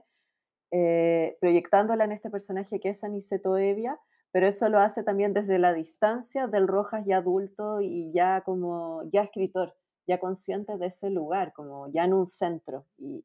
eh, 0.71 1.37
proyectándola 1.39 2.05
en 2.05 2.11
este 2.11 2.31
personaje 2.31 2.79
que 2.79 2.89
es 2.89 3.03
Aniceto 3.03 3.55
Evia, 3.55 3.99
pero 4.31 4.47
eso 4.47 4.67
lo 4.67 4.79
hace 4.79 5.03
también 5.03 5.35
desde 5.35 5.59
la 5.59 5.71
distancia 5.71 6.47
del 6.47 6.67
Rojas 6.67 7.03
ya 7.05 7.17
adulto 7.17 7.79
y 7.79 8.11
ya 8.13 8.41
como 8.41 9.03
ya 9.11 9.21
escritor, 9.21 9.75
ya 10.07 10.19
consciente 10.19 10.75
de 10.79 10.87
ese 10.87 11.11
lugar, 11.11 11.53
como 11.53 11.87
ya 11.91 12.03
en 12.03 12.13
un 12.13 12.25
centro 12.25 12.87
y, 12.97 13.23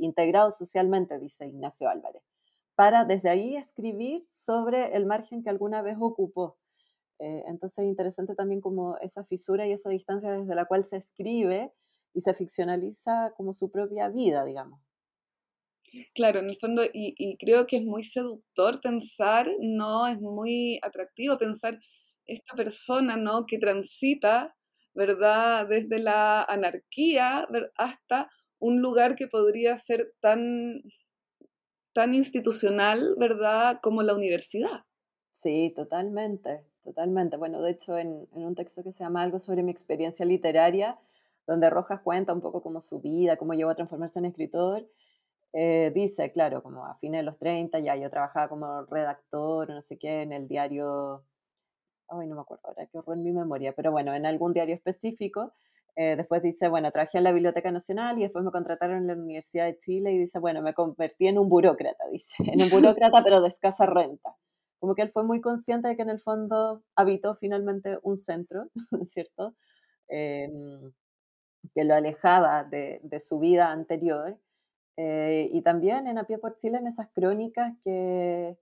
integrado 0.00 0.50
socialmente, 0.50 1.18
dice 1.18 1.44
Ignacio 1.44 1.90
Álvarez, 1.90 2.22
para 2.74 3.04
desde 3.04 3.28
ahí 3.28 3.54
escribir 3.54 4.26
sobre 4.30 4.96
el 4.96 5.04
margen 5.04 5.42
que 5.42 5.50
alguna 5.50 5.82
vez 5.82 5.98
ocupó. 6.00 6.56
Eh, 7.18 7.42
entonces 7.48 7.84
es 7.84 7.90
interesante 7.90 8.34
también 8.34 8.62
como 8.62 8.96
esa 8.98 9.24
fisura 9.24 9.66
y 9.66 9.72
esa 9.72 9.90
distancia 9.90 10.30
desde 10.30 10.54
la 10.54 10.64
cual 10.64 10.84
se 10.84 10.96
escribe 10.96 11.74
y 12.14 12.20
se 12.20 12.34
ficcionaliza 12.34 13.32
como 13.36 13.52
su 13.52 13.70
propia 13.70 14.08
vida, 14.08 14.44
digamos. 14.44 14.80
Claro, 16.14 16.40
en 16.40 16.50
el 16.50 16.56
fondo, 16.56 16.82
y, 16.92 17.36
creo 17.38 17.66
que 17.66 17.76
es 17.78 17.84
muy 17.84 18.04
seductor 18.04 18.80
pensar, 18.80 19.50
¿no? 19.60 20.06
Es 20.06 20.20
muy 20.20 20.78
atractivo 20.82 21.38
pensar 21.38 21.78
esta 22.26 22.54
persona, 22.56 23.16
¿no? 23.16 23.46
Que 23.46 23.58
transita, 23.58 24.54
¿verdad? 24.94 25.66
Desde 25.68 25.98
la 25.98 26.42
anarquía 26.42 27.48
hasta 27.76 28.30
un 28.58 28.82
lugar 28.82 29.16
que 29.16 29.28
podría 29.28 29.78
ser 29.78 30.12
tan, 30.20 30.82
tan 31.94 32.14
institucional, 32.14 33.14
¿verdad? 33.18 33.80
Como 33.82 34.02
la 34.02 34.14
universidad. 34.14 34.84
Sí, 35.30 35.72
totalmente, 35.74 36.64
totalmente. 36.82 37.36
Bueno, 37.36 37.62
de 37.62 37.70
hecho, 37.70 37.96
en, 37.96 38.28
en 38.34 38.44
un 38.44 38.54
texto 38.54 38.82
que 38.82 38.92
se 38.92 39.04
llama 39.04 39.22
Algo 39.22 39.38
sobre 39.38 39.62
mi 39.62 39.70
experiencia 39.70 40.26
literaria, 40.26 40.98
donde 41.48 41.70
Rojas 41.70 42.00
cuenta 42.02 42.34
un 42.34 42.42
poco 42.42 42.62
como 42.62 42.80
su 42.80 43.00
vida, 43.00 43.36
cómo 43.36 43.54
llegó 43.54 43.70
a 43.70 43.74
transformarse 43.74 44.18
en 44.18 44.26
escritor. 44.26 44.86
Eh, 45.54 45.90
dice, 45.94 46.30
claro, 46.30 46.62
como 46.62 46.84
a 46.84 46.96
fines 46.96 47.20
de 47.20 47.22
los 47.24 47.38
30 47.38 47.80
ya 47.80 47.96
yo 47.96 48.10
trabajaba 48.10 48.48
como 48.48 48.82
redactor, 48.84 49.70
no 49.70 49.80
sé 49.80 49.98
qué, 49.98 50.22
en 50.22 50.32
el 50.32 50.46
diario, 50.46 51.24
ay, 52.08 52.28
no 52.28 52.36
me 52.36 52.42
acuerdo 52.42 52.68
ahora, 52.68 52.86
qué 52.86 52.98
horror 52.98 53.16
en 53.16 53.24
mi 53.24 53.32
memoria, 53.32 53.72
pero 53.74 53.90
bueno, 53.90 54.14
en 54.14 54.26
algún 54.26 54.52
diario 54.52 54.74
específico. 54.74 55.52
Eh, 55.96 56.16
después 56.16 56.42
dice, 56.42 56.68
bueno, 56.68 56.92
trabajé 56.92 57.18
en 57.18 57.24
la 57.24 57.32
Biblioteca 57.32 57.72
Nacional 57.72 58.18
y 58.18 58.22
después 58.22 58.44
me 58.44 58.52
contrataron 58.52 58.98
en 58.98 59.06
la 59.08 59.14
Universidad 59.14 59.64
de 59.64 59.78
Chile 59.78 60.12
y 60.12 60.18
dice, 60.18 60.38
bueno, 60.38 60.62
me 60.62 60.74
convertí 60.74 61.26
en 61.28 61.38
un 61.38 61.48
burócrata, 61.48 62.04
dice, 62.12 62.34
en 62.46 62.62
un 62.62 62.68
burócrata 62.68 63.22
pero 63.24 63.40
de 63.40 63.48
escasa 63.48 63.86
renta. 63.86 64.36
Como 64.80 64.94
que 64.94 65.02
él 65.02 65.08
fue 65.08 65.24
muy 65.24 65.40
consciente 65.40 65.88
de 65.88 65.96
que 65.96 66.02
en 66.02 66.10
el 66.10 66.20
fondo 66.20 66.84
habitó 66.94 67.34
finalmente 67.36 67.98
un 68.02 68.18
centro, 68.18 68.68
¿cierto? 69.06 69.54
Eh, 70.08 70.48
que 71.74 71.84
lo 71.84 71.94
alejaba 71.94 72.64
de, 72.64 73.00
su 73.20 73.38
vida 73.38 73.70
anterior. 73.70 74.38
Eh, 74.96 75.50
y 75.52 75.62
también 75.62 76.06
en 76.06 76.18
A 76.18 76.24
Pie 76.24 76.38
por 76.38 76.56
Chile, 76.56 76.78
en 76.78 76.86
esas 76.86 77.08
crónicas 77.10 77.74
que 77.84 78.58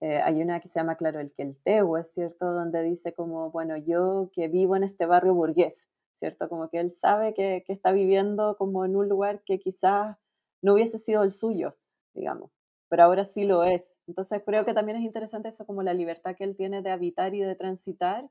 eh, 0.00 0.22
hay 0.22 0.40
una 0.42 0.60
que 0.60 0.68
se 0.68 0.78
llama, 0.78 0.96
claro, 0.96 1.20
el 1.20 1.32
que 1.32 1.42
el 1.42 1.56
Teo, 1.56 1.98
es 1.98 2.12
cierto, 2.12 2.52
donde 2.52 2.82
dice 2.82 3.12
como, 3.14 3.50
bueno, 3.50 3.76
yo 3.76 4.30
que 4.32 4.48
vivo 4.48 4.76
en 4.76 4.84
este 4.84 5.06
barrio 5.06 5.34
burgués, 5.34 5.88
¿cierto? 6.14 6.48
Como 6.48 6.70
que 6.70 6.78
él 6.80 6.92
sabe 6.92 7.34
que, 7.34 7.64
que 7.66 7.72
está 7.72 7.92
viviendo 7.92 8.56
como 8.56 8.84
en 8.84 8.96
un 8.96 9.08
lugar 9.08 9.42
que 9.44 9.58
quizás 9.58 10.16
no 10.62 10.74
hubiese 10.74 10.98
sido 10.98 11.22
el 11.24 11.32
suyo, 11.32 11.76
digamos, 12.14 12.50
pero 12.88 13.02
ahora 13.04 13.24
sí 13.24 13.44
lo 13.44 13.64
es. 13.64 13.98
Entonces 14.06 14.42
creo 14.46 14.64
que 14.64 14.74
también 14.74 14.98
es 14.98 15.04
interesante 15.04 15.48
eso, 15.48 15.66
como 15.66 15.82
la 15.82 15.94
libertad 15.94 16.36
que 16.36 16.44
él 16.44 16.56
tiene 16.56 16.82
de 16.82 16.90
habitar 16.90 17.34
y 17.34 17.40
de 17.40 17.56
transitar 17.56 18.28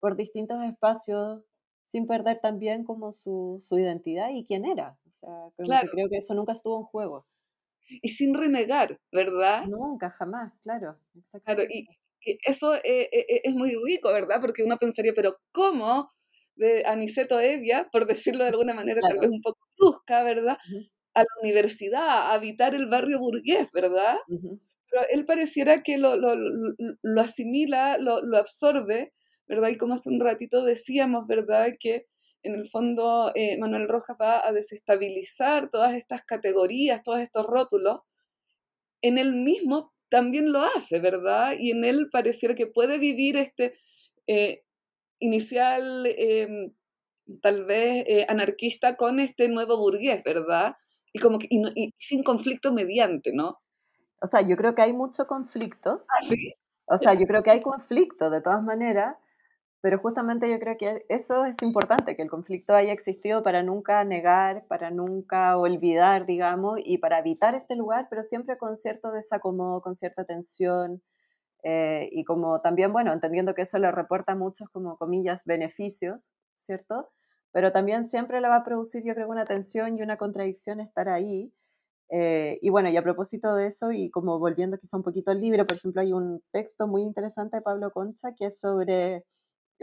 por 0.00 0.16
distintos 0.16 0.62
espacios 0.64 1.42
sin 1.84 2.06
perder 2.06 2.40
también 2.40 2.84
como 2.84 3.12
su, 3.12 3.58
su 3.60 3.78
identidad 3.78 4.30
y 4.30 4.44
quién 4.44 4.64
era. 4.64 4.98
O 5.06 5.10
sea, 5.10 5.30
creo 5.56 6.08
que 6.10 6.18
eso 6.18 6.34
nunca 6.34 6.52
estuvo 6.52 6.78
en 6.78 6.84
juego. 6.84 7.26
Y 8.02 8.10
sin 8.10 8.34
renegar, 8.34 8.98
¿verdad? 9.12 9.66
Nunca, 9.66 10.10
jamás, 10.10 10.52
claro. 10.62 10.98
Claro, 11.44 11.62
y, 11.68 11.86
eso 12.46 12.74
eh, 12.76 13.10
eh, 13.12 13.26
eh, 13.28 13.40
es 13.44 13.54
muy 13.54 13.76
rico, 13.84 14.10
¿verdad? 14.10 14.40
Porque 14.40 14.62
uno 14.64 14.78
pensaría, 14.78 15.12
pero 15.14 15.36
¿cómo? 15.52 16.10
de 16.56 16.84
Aniceto 16.86 17.40
Evia, 17.40 17.88
por 17.90 18.06
decirlo 18.06 18.44
de 18.44 18.50
alguna 18.50 18.74
manera 18.74 19.00
tal 19.00 19.18
vez 19.18 19.30
un 19.30 19.42
poco 19.42 19.58
brusca, 19.76 20.22
¿verdad? 20.22 20.56
A 21.14 21.20
la 21.20 21.28
universidad, 21.42 22.08
a 22.08 22.32
habitar 22.32 22.74
el 22.74 22.86
barrio 22.86 23.18
burgués, 23.18 23.70
¿verdad? 23.72 24.16
Pero 24.28 25.02
él 25.10 25.24
pareciera 25.26 25.82
que 25.82 25.98
lo, 25.98 26.16
lo, 26.16 26.34
lo, 26.36 27.20
asimila, 27.20 27.98
lo, 27.98 28.22
lo 28.22 28.38
absorbe, 28.38 29.12
¿verdad? 29.46 29.68
Y 29.68 29.76
como 29.76 29.94
hace 29.94 30.08
un 30.08 30.20
ratito 30.20 30.64
decíamos, 30.64 31.26
¿verdad? 31.26 31.72
Que 31.78 32.06
en 32.42 32.54
el 32.54 32.68
fondo 32.68 33.32
eh, 33.34 33.58
Manuel 33.58 33.88
Rojas 33.88 34.16
va 34.20 34.46
a 34.46 34.52
desestabilizar 34.52 35.70
todas 35.70 35.94
estas 35.94 36.24
categorías, 36.24 37.02
todos 37.02 37.20
estos 37.20 37.46
rótulos, 37.46 38.00
en 39.02 39.18
él 39.18 39.34
mismo 39.34 39.92
también 40.08 40.52
lo 40.52 40.60
hace, 40.62 41.00
¿verdad? 41.00 41.54
Y 41.58 41.72
en 41.72 41.84
él 41.84 42.08
pareciera 42.10 42.54
que 42.54 42.66
puede 42.66 42.98
vivir 42.98 43.36
este 43.36 43.74
eh, 44.26 44.62
inicial, 45.18 46.06
em, 46.06 46.72
tal 47.42 47.64
vez 47.64 48.04
eh, 48.06 48.26
anarquista, 48.28 48.96
con 48.96 49.20
este 49.20 49.48
nuevo 49.48 49.78
burgués, 49.78 50.22
¿verdad? 50.22 50.76
Y, 51.12 51.18
como 51.18 51.38
que, 51.38 51.48
y, 51.50 51.94
sin 51.98 52.22
conflicto 52.22 52.72
mediante, 52.72 53.32
¿no? 53.32 53.60
O 54.20 54.26
sea, 54.26 54.40
yo 54.46 54.56
creo 54.56 54.74
que 54.74 54.82
hay 54.82 54.92
mucho 54.92 55.26
conflicto. 55.26 56.04
¿Ah, 56.08 56.22
sí? 56.22 56.54
O 56.86 56.98
sea, 56.98 57.14
yo 57.14 57.26
creo 57.26 57.42
que 57.42 57.50
hay 57.50 57.60
conflicto 57.60 58.30
de 58.30 58.40
todas 58.40 58.62
maneras, 58.62 59.16
pero 59.84 59.98
justamente 59.98 60.50
yo 60.50 60.58
creo 60.58 60.78
que 60.78 61.04
eso 61.10 61.44
es 61.44 61.56
importante, 61.62 62.16
que 62.16 62.22
el 62.22 62.30
conflicto 62.30 62.74
haya 62.74 62.90
existido 62.90 63.42
para 63.42 63.62
nunca 63.62 64.02
negar, 64.02 64.64
para 64.66 64.90
nunca 64.90 65.58
olvidar, 65.58 66.24
digamos, 66.24 66.78
y 66.82 66.96
para 66.96 67.18
evitar 67.18 67.54
este 67.54 67.76
lugar, 67.76 68.06
pero 68.08 68.22
siempre 68.22 68.56
con 68.56 68.76
cierto 68.76 69.12
desacomodo, 69.12 69.82
con 69.82 69.94
cierta 69.94 70.24
tensión, 70.24 71.02
eh, 71.64 72.08
y 72.12 72.24
como 72.24 72.62
también, 72.62 72.94
bueno, 72.94 73.12
entendiendo 73.12 73.52
que 73.52 73.60
eso 73.60 73.78
le 73.78 73.92
reporta 73.92 74.34
muchos, 74.34 74.70
como 74.70 74.96
comillas, 74.96 75.42
beneficios, 75.44 76.32
¿cierto? 76.54 77.10
Pero 77.52 77.70
también 77.70 78.08
siempre 78.08 78.40
le 78.40 78.48
va 78.48 78.56
a 78.56 78.64
producir, 78.64 79.04
yo 79.04 79.12
creo, 79.12 79.28
una 79.28 79.44
tensión 79.44 79.98
y 79.98 80.02
una 80.02 80.16
contradicción 80.16 80.80
estar 80.80 81.10
ahí. 81.10 81.52
Eh, 82.08 82.58
y 82.62 82.70
bueno, 82.70 82.88
y 82.88 82.96
a 82.96 83.02
propósito 83.02 83.54
de 83.54 83.66
eso, 83.66 83.92
y 83.92 84.10
como 84.10 84.38
volviendo 84.38 84.78
quizá 84.78 84.96
un 84.96 85.02
poquito 85.02 85.30
al 85.30 85.42
libro, 85.42 85.66
por 85.66 85.76
ejemplo, 85.76 86.00
hay 86.00 86.14
un 86.14 86.42
texto 86.52 86.86
muy 86.86 87.02
interesante 87.02 87.58
de 87.58 87.62
Pablo 87.62 87.90
Concha 87.92 88.32
que 88.34 88.46
es 88.46 88.58
sobre 88.58 89.26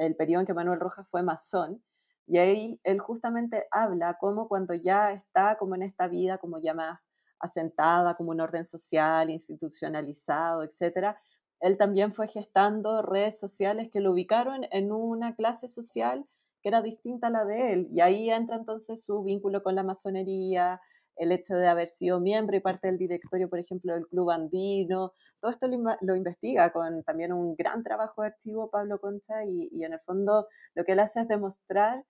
el 0.05 0.15
periodo 0.15 0.41
en 0.41 0.47
que 0.47 0.53
Manuel 0.53 0.79
Rojas 0.79 1.07
fue 1.09 1.23
masón, 1.23 1.83
y 2.27 2.37
ahí 2.37 2.79
él 2.83 2.99
justamente 2.99 3.67
habla 3.71 4.17
como 4.19 4.47
cuando 4.47 4.73
ya 4.73 5.11
está 5.11 5.57
como 5.57 5.75
en 5.75 5.81
esta 5.81 6.07
vida 6.07 6.37
como 6.37 6.59
ya 6.59 6.73
más 6.73 7.09
asentada, 7.39 8.15
como 8.15 8.31
un 8.31 8.39
orden 8.39 8.65
social, 8.65 9.29
institucionalizado, 9.29 10.63
etcétera, 10.63 11.19
él 11.59 11.77
también 11.77 12.13
fue 12.13 12.27
gestando 12.27 13.01
redes 13.01 13.39
sociales 13.39 13.89
que 13.91 13.99
lo 13.99 14.11
ubicaron 14.13 14.65
en 14.71 14.91
una 14.91 15.35
clase 15.35 15.67
social 15.67 16.25
que 16.61 16.69
era 16.69 16.81
distinta 16.81 17.27
a 17.27 17.31
la 17.31 17.45
de 17.45 17.73
él. 17.73 17.87
Y 17.91 18.01
ahí 18.01 18.29
entra 18.29 18.55
entonces 18.55 19.03
su 19.03 19.23
vínculo 19.23 19.63
con 19.63 19.75
la 19.75 19.83
masonería, 19.83 20.79
el 21.15 21.31
hecho 21.31 21.55
de 21.55 21.67
haber 21.67 21.87
sido 21.87 22.19
miembro 22.19 22.55
y 22.55 22.61
parte 22.61 22.87
del 22.87 22.97
directorio, 22.97 23.49
por 23.49 23.59
ejemplo, 23.59 23.93
del 23.93 24.07
Club 24.07 24.31
Andino. 24.31 25.13
Todo 25.39 25.51
esto 25.51 25.67
lo, 25.67 26.15
investiga 26.15 26.71
con 26.71 27.03
también 27.03 27.33
un 27.33 27.55
gran 27.55 27.83
trabajo 27.83 28.21
de 28.21 28.29
archivo 28.29 28.69
Pablo 28.69 28.99
Concha 28.99 29.45
y, 29.45 29.83
en 29.83 29.93
el 29.93 29.99
fondo 29.99 30.47
lo 30.73 30.83
que 30.83 30.93
él 30.93 30.99
hace 30.99 31.21
es 31.21 31.27
demostrar 31.27 32.05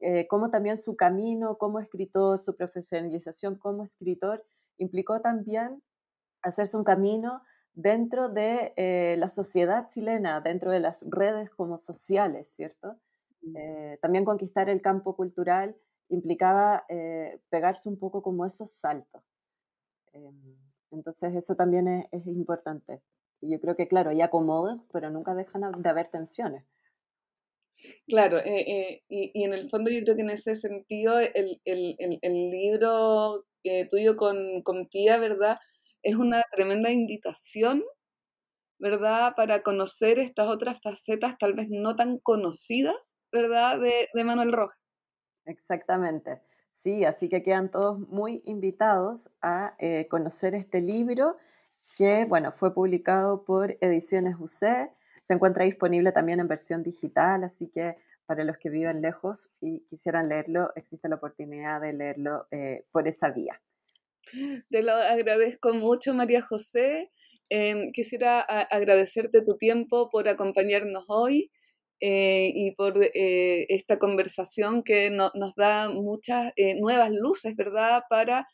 eh, 0.00 0.26
cómo 0.28 0.50
también 0.50 0.76
su 0.76 0.96
camino 0.96 1.56
como 1.56 1.80
escritor, 1.80 2.38
su 2.38 2.56
profesionalización 2.56 3.56
como 3.56 3.84
escritor, 3.84 4.44
implicó 4.76 5.20
también 5.20 5.82
hacerse 6.42 6.76
un 6.76 6.84
camino 6.84 7.42
dentro 7.72 8.28
de 8.28 8.72
eh, 8.76 9.16
la 9.18 9.28
sociedad 9.28 9.88
chilena, 9.88 10.40
dentro 10.40 10.70
de 10.70 10.80
las 10.80 11.04
redes 11.08 11.50
como 11.50 11.76
sociales, 11.76 12.48
¿cierto? 12.48 12.96
Eh, 13.56 13.98
también 14.00 14.24
conquistar 14.24 14.70
el 14.70 14.80
campo 14.80 15.16
cultural 15.16 15.76
implicaba 16.08 16.84
eh, 16.88 17.40
pegarse 17.50 17.88
un 17.88 17.98
poco 17.98 18.22
como 18.22 18.44
esos 18.44 18.70
saltos. 18.72 19.22
Em, 20.12 20.56
entonces 20.90 21.34
eso 21.34 21.56
también 21.56 21.88
es, 21.88 22.26
importante. 22.26 23.00
Y 23.40 23.52
yo 23.52 23.60
creo 23.60 23.76
que, 23.76 23.88
claro, 23.88 24.10
hay 24.10 24.22
acomodos, 24.22 24.80
pero 24.92 25.10
nunca 25.10 25.34
dejan 25.34 25.82
de 25.82 25.88
haber 25.88 26.10
tensiones. 26.10 26.64
Claro, 28.06 28.38
eh, 28.38 28.64
eh, 28.66 29.02
y, 29.08 29.44
en 29.44 29.52
el 29.52 29.68
fondo 29.68 29.90
yo 29.90 30.02
creo 30.04 30.16
que 30.16 30.22
en 30.22 30.30
ese 30.30 30.56
sentido 30.56 31.18
el, 31.18 31.60
libro 32.50 33.44
tuyo 33.90 34.16
con, 34.16 34.62
con 34.62 34.86
Pía, 34.88 35.18
¿verdad? 35.18 35.58
Es 36.02 36.16
una 36.16 36.42
tremenda 36.52 36.90
invitación, 36.92 37.82
¿verdad? 38.78 39.34
Para 39.36 39.62
conocer 39.62 40.18
estas 40.18 40.48
otras 40.48 40.80
facetas 40.82 41.36
tal 41.38 41.54
vez 41.54 41.68
no 41.70 41.96
tan 41.96 42.18
conocidas, 42.18 43.14
¿verdad? 43.32 43.80
De, 43.80 44.08
de 44.14 44.24
Manuel 44.24 44.52
Rojas. 44.52 44.83
Exactamente. 45.46 46.40
Sí, 46.72 47.04
así 47.04 47.28
que 47.28 47.42
quedan 47.42 47.70
todos 47.70 47.98
muy 48.00 48.42
invitados 48.46 49.30
a 49.42 49.74
eh, 49.78 50.08
conocer 50.08 50.54
este 50.54 50.80
libro 50.80 51.36
que, 51.96 52.24
bueno, 52.24 52.52
fue 52.52 52.74
publicado 52.74 53.44
por 53.44 53.76
Ediciones 53.80 54.36
UC. 54.38 54.90
Se 55.22 55.34
encuentra 55.34 55.64
disponible 55.64 56.12
también 56.12 56.40
en 56.40 56.48
versión 56.48 56.82
digital, 56.82 57.44
así 57.44 57.68
que 57.68 57.96
para 58.26 58.42
los 58.44 58.56
que 58.58 58.70
viven 58.70 59.02
lejos 59.02 59.52
y 59.60 59.80
quisieran 59.86 60.28
leerlo, 60.28 60.72
existe 60.76 61.08
la 61.08 61.16
oportunidad 61.16 61.80
de 61.80 61.92
leerlo 61.92 62.46
eh, 62.50 62.86
por 62.90 63.06
esa 63.06 63.30
vía. 63.30 63.60
Te 64.70 64.82
lo 64.82 64.92
agradezco 64.94 65.72
mucho, 65.74 66.14
María 66.14 66.42
José. 66.42 67.10
Em, 67.50 67.92
quisiera 67.92 68.40
agradecerte 68.40 69.42
tu 69.42 69.56
tiempo 69.56 70.08
por 70.10 70.28
acompañarnos 70.28 71.04
hoy. 71.08 71.50
Eh, 72.06 72.52
y 72.54 72.72
por 72.72 73.02
eh, 73.02 73.64
esta 73.70 73.98
conversación 73.98 74.82
que 74.82 75.08
nos 75.10 75.54
da 75.56 75.88
muchas 75.88 76.52
eh, 76.56 76.78
nuevas 76.78 77.10
luces, 77.10 77.56
¿verdad?, 77.56 78.02
para 78.10 78.46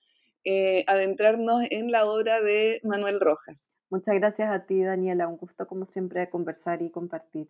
adentrarnos 0.87 1.65
en 1.71 1.91
la 1.91 2.07
obra 2.07 2.41
de 2.41 2.81
Manuel 2.85 3.19
Rojas. 3.19 3.73
Muchas 3.91 4.15
gracias 4.15 4.53
a 4.53 4.67
ti, 4.67 4.85
Daniela. 4.85 5.27
Un 5.27 5.37
gusto, 5.37 5.67
como 5.67 5.85
siempre, 5.85 6.31
conversar 6.31 6.81
y 6.81 6.93
compartir. 6.93 7.49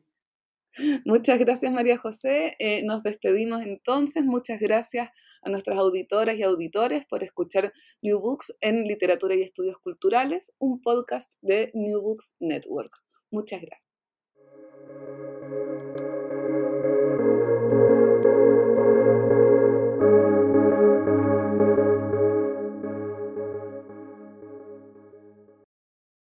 Muchas 1.05 1.38
gracias, 1.38 1.70
María 1.70 1.98
José. 1.98 2.57
nos 2.84 3.03
despedimos 3.03 3.61
entonces. 3.62 4.24
Muchas 4.24 4.59
gracias 4.59 5.11
a 5.42 5.51
nuestras 5.51 5.76
auditoras 5.76 6.36
y 6.36 6.44
auditores 6.44 7.05
por 7.05 7.22
escuchar 7.22 7.74
New 8.03 8.20
Books 8.20 8.57
en 8.62 8.84
Literatura 8.84 9.34
y 9.34 9.42
Estudios 9.42 9.76
Culturales, 9.78 10.55
un 10.59 10.80
podcast 10.80 11.30
de 11.42 11.70
New 11.74 12.01
Books 12.01 12.36
Network. 12.40 12.92
Muchas 13.30 13.61
gracias. 13.61 13.89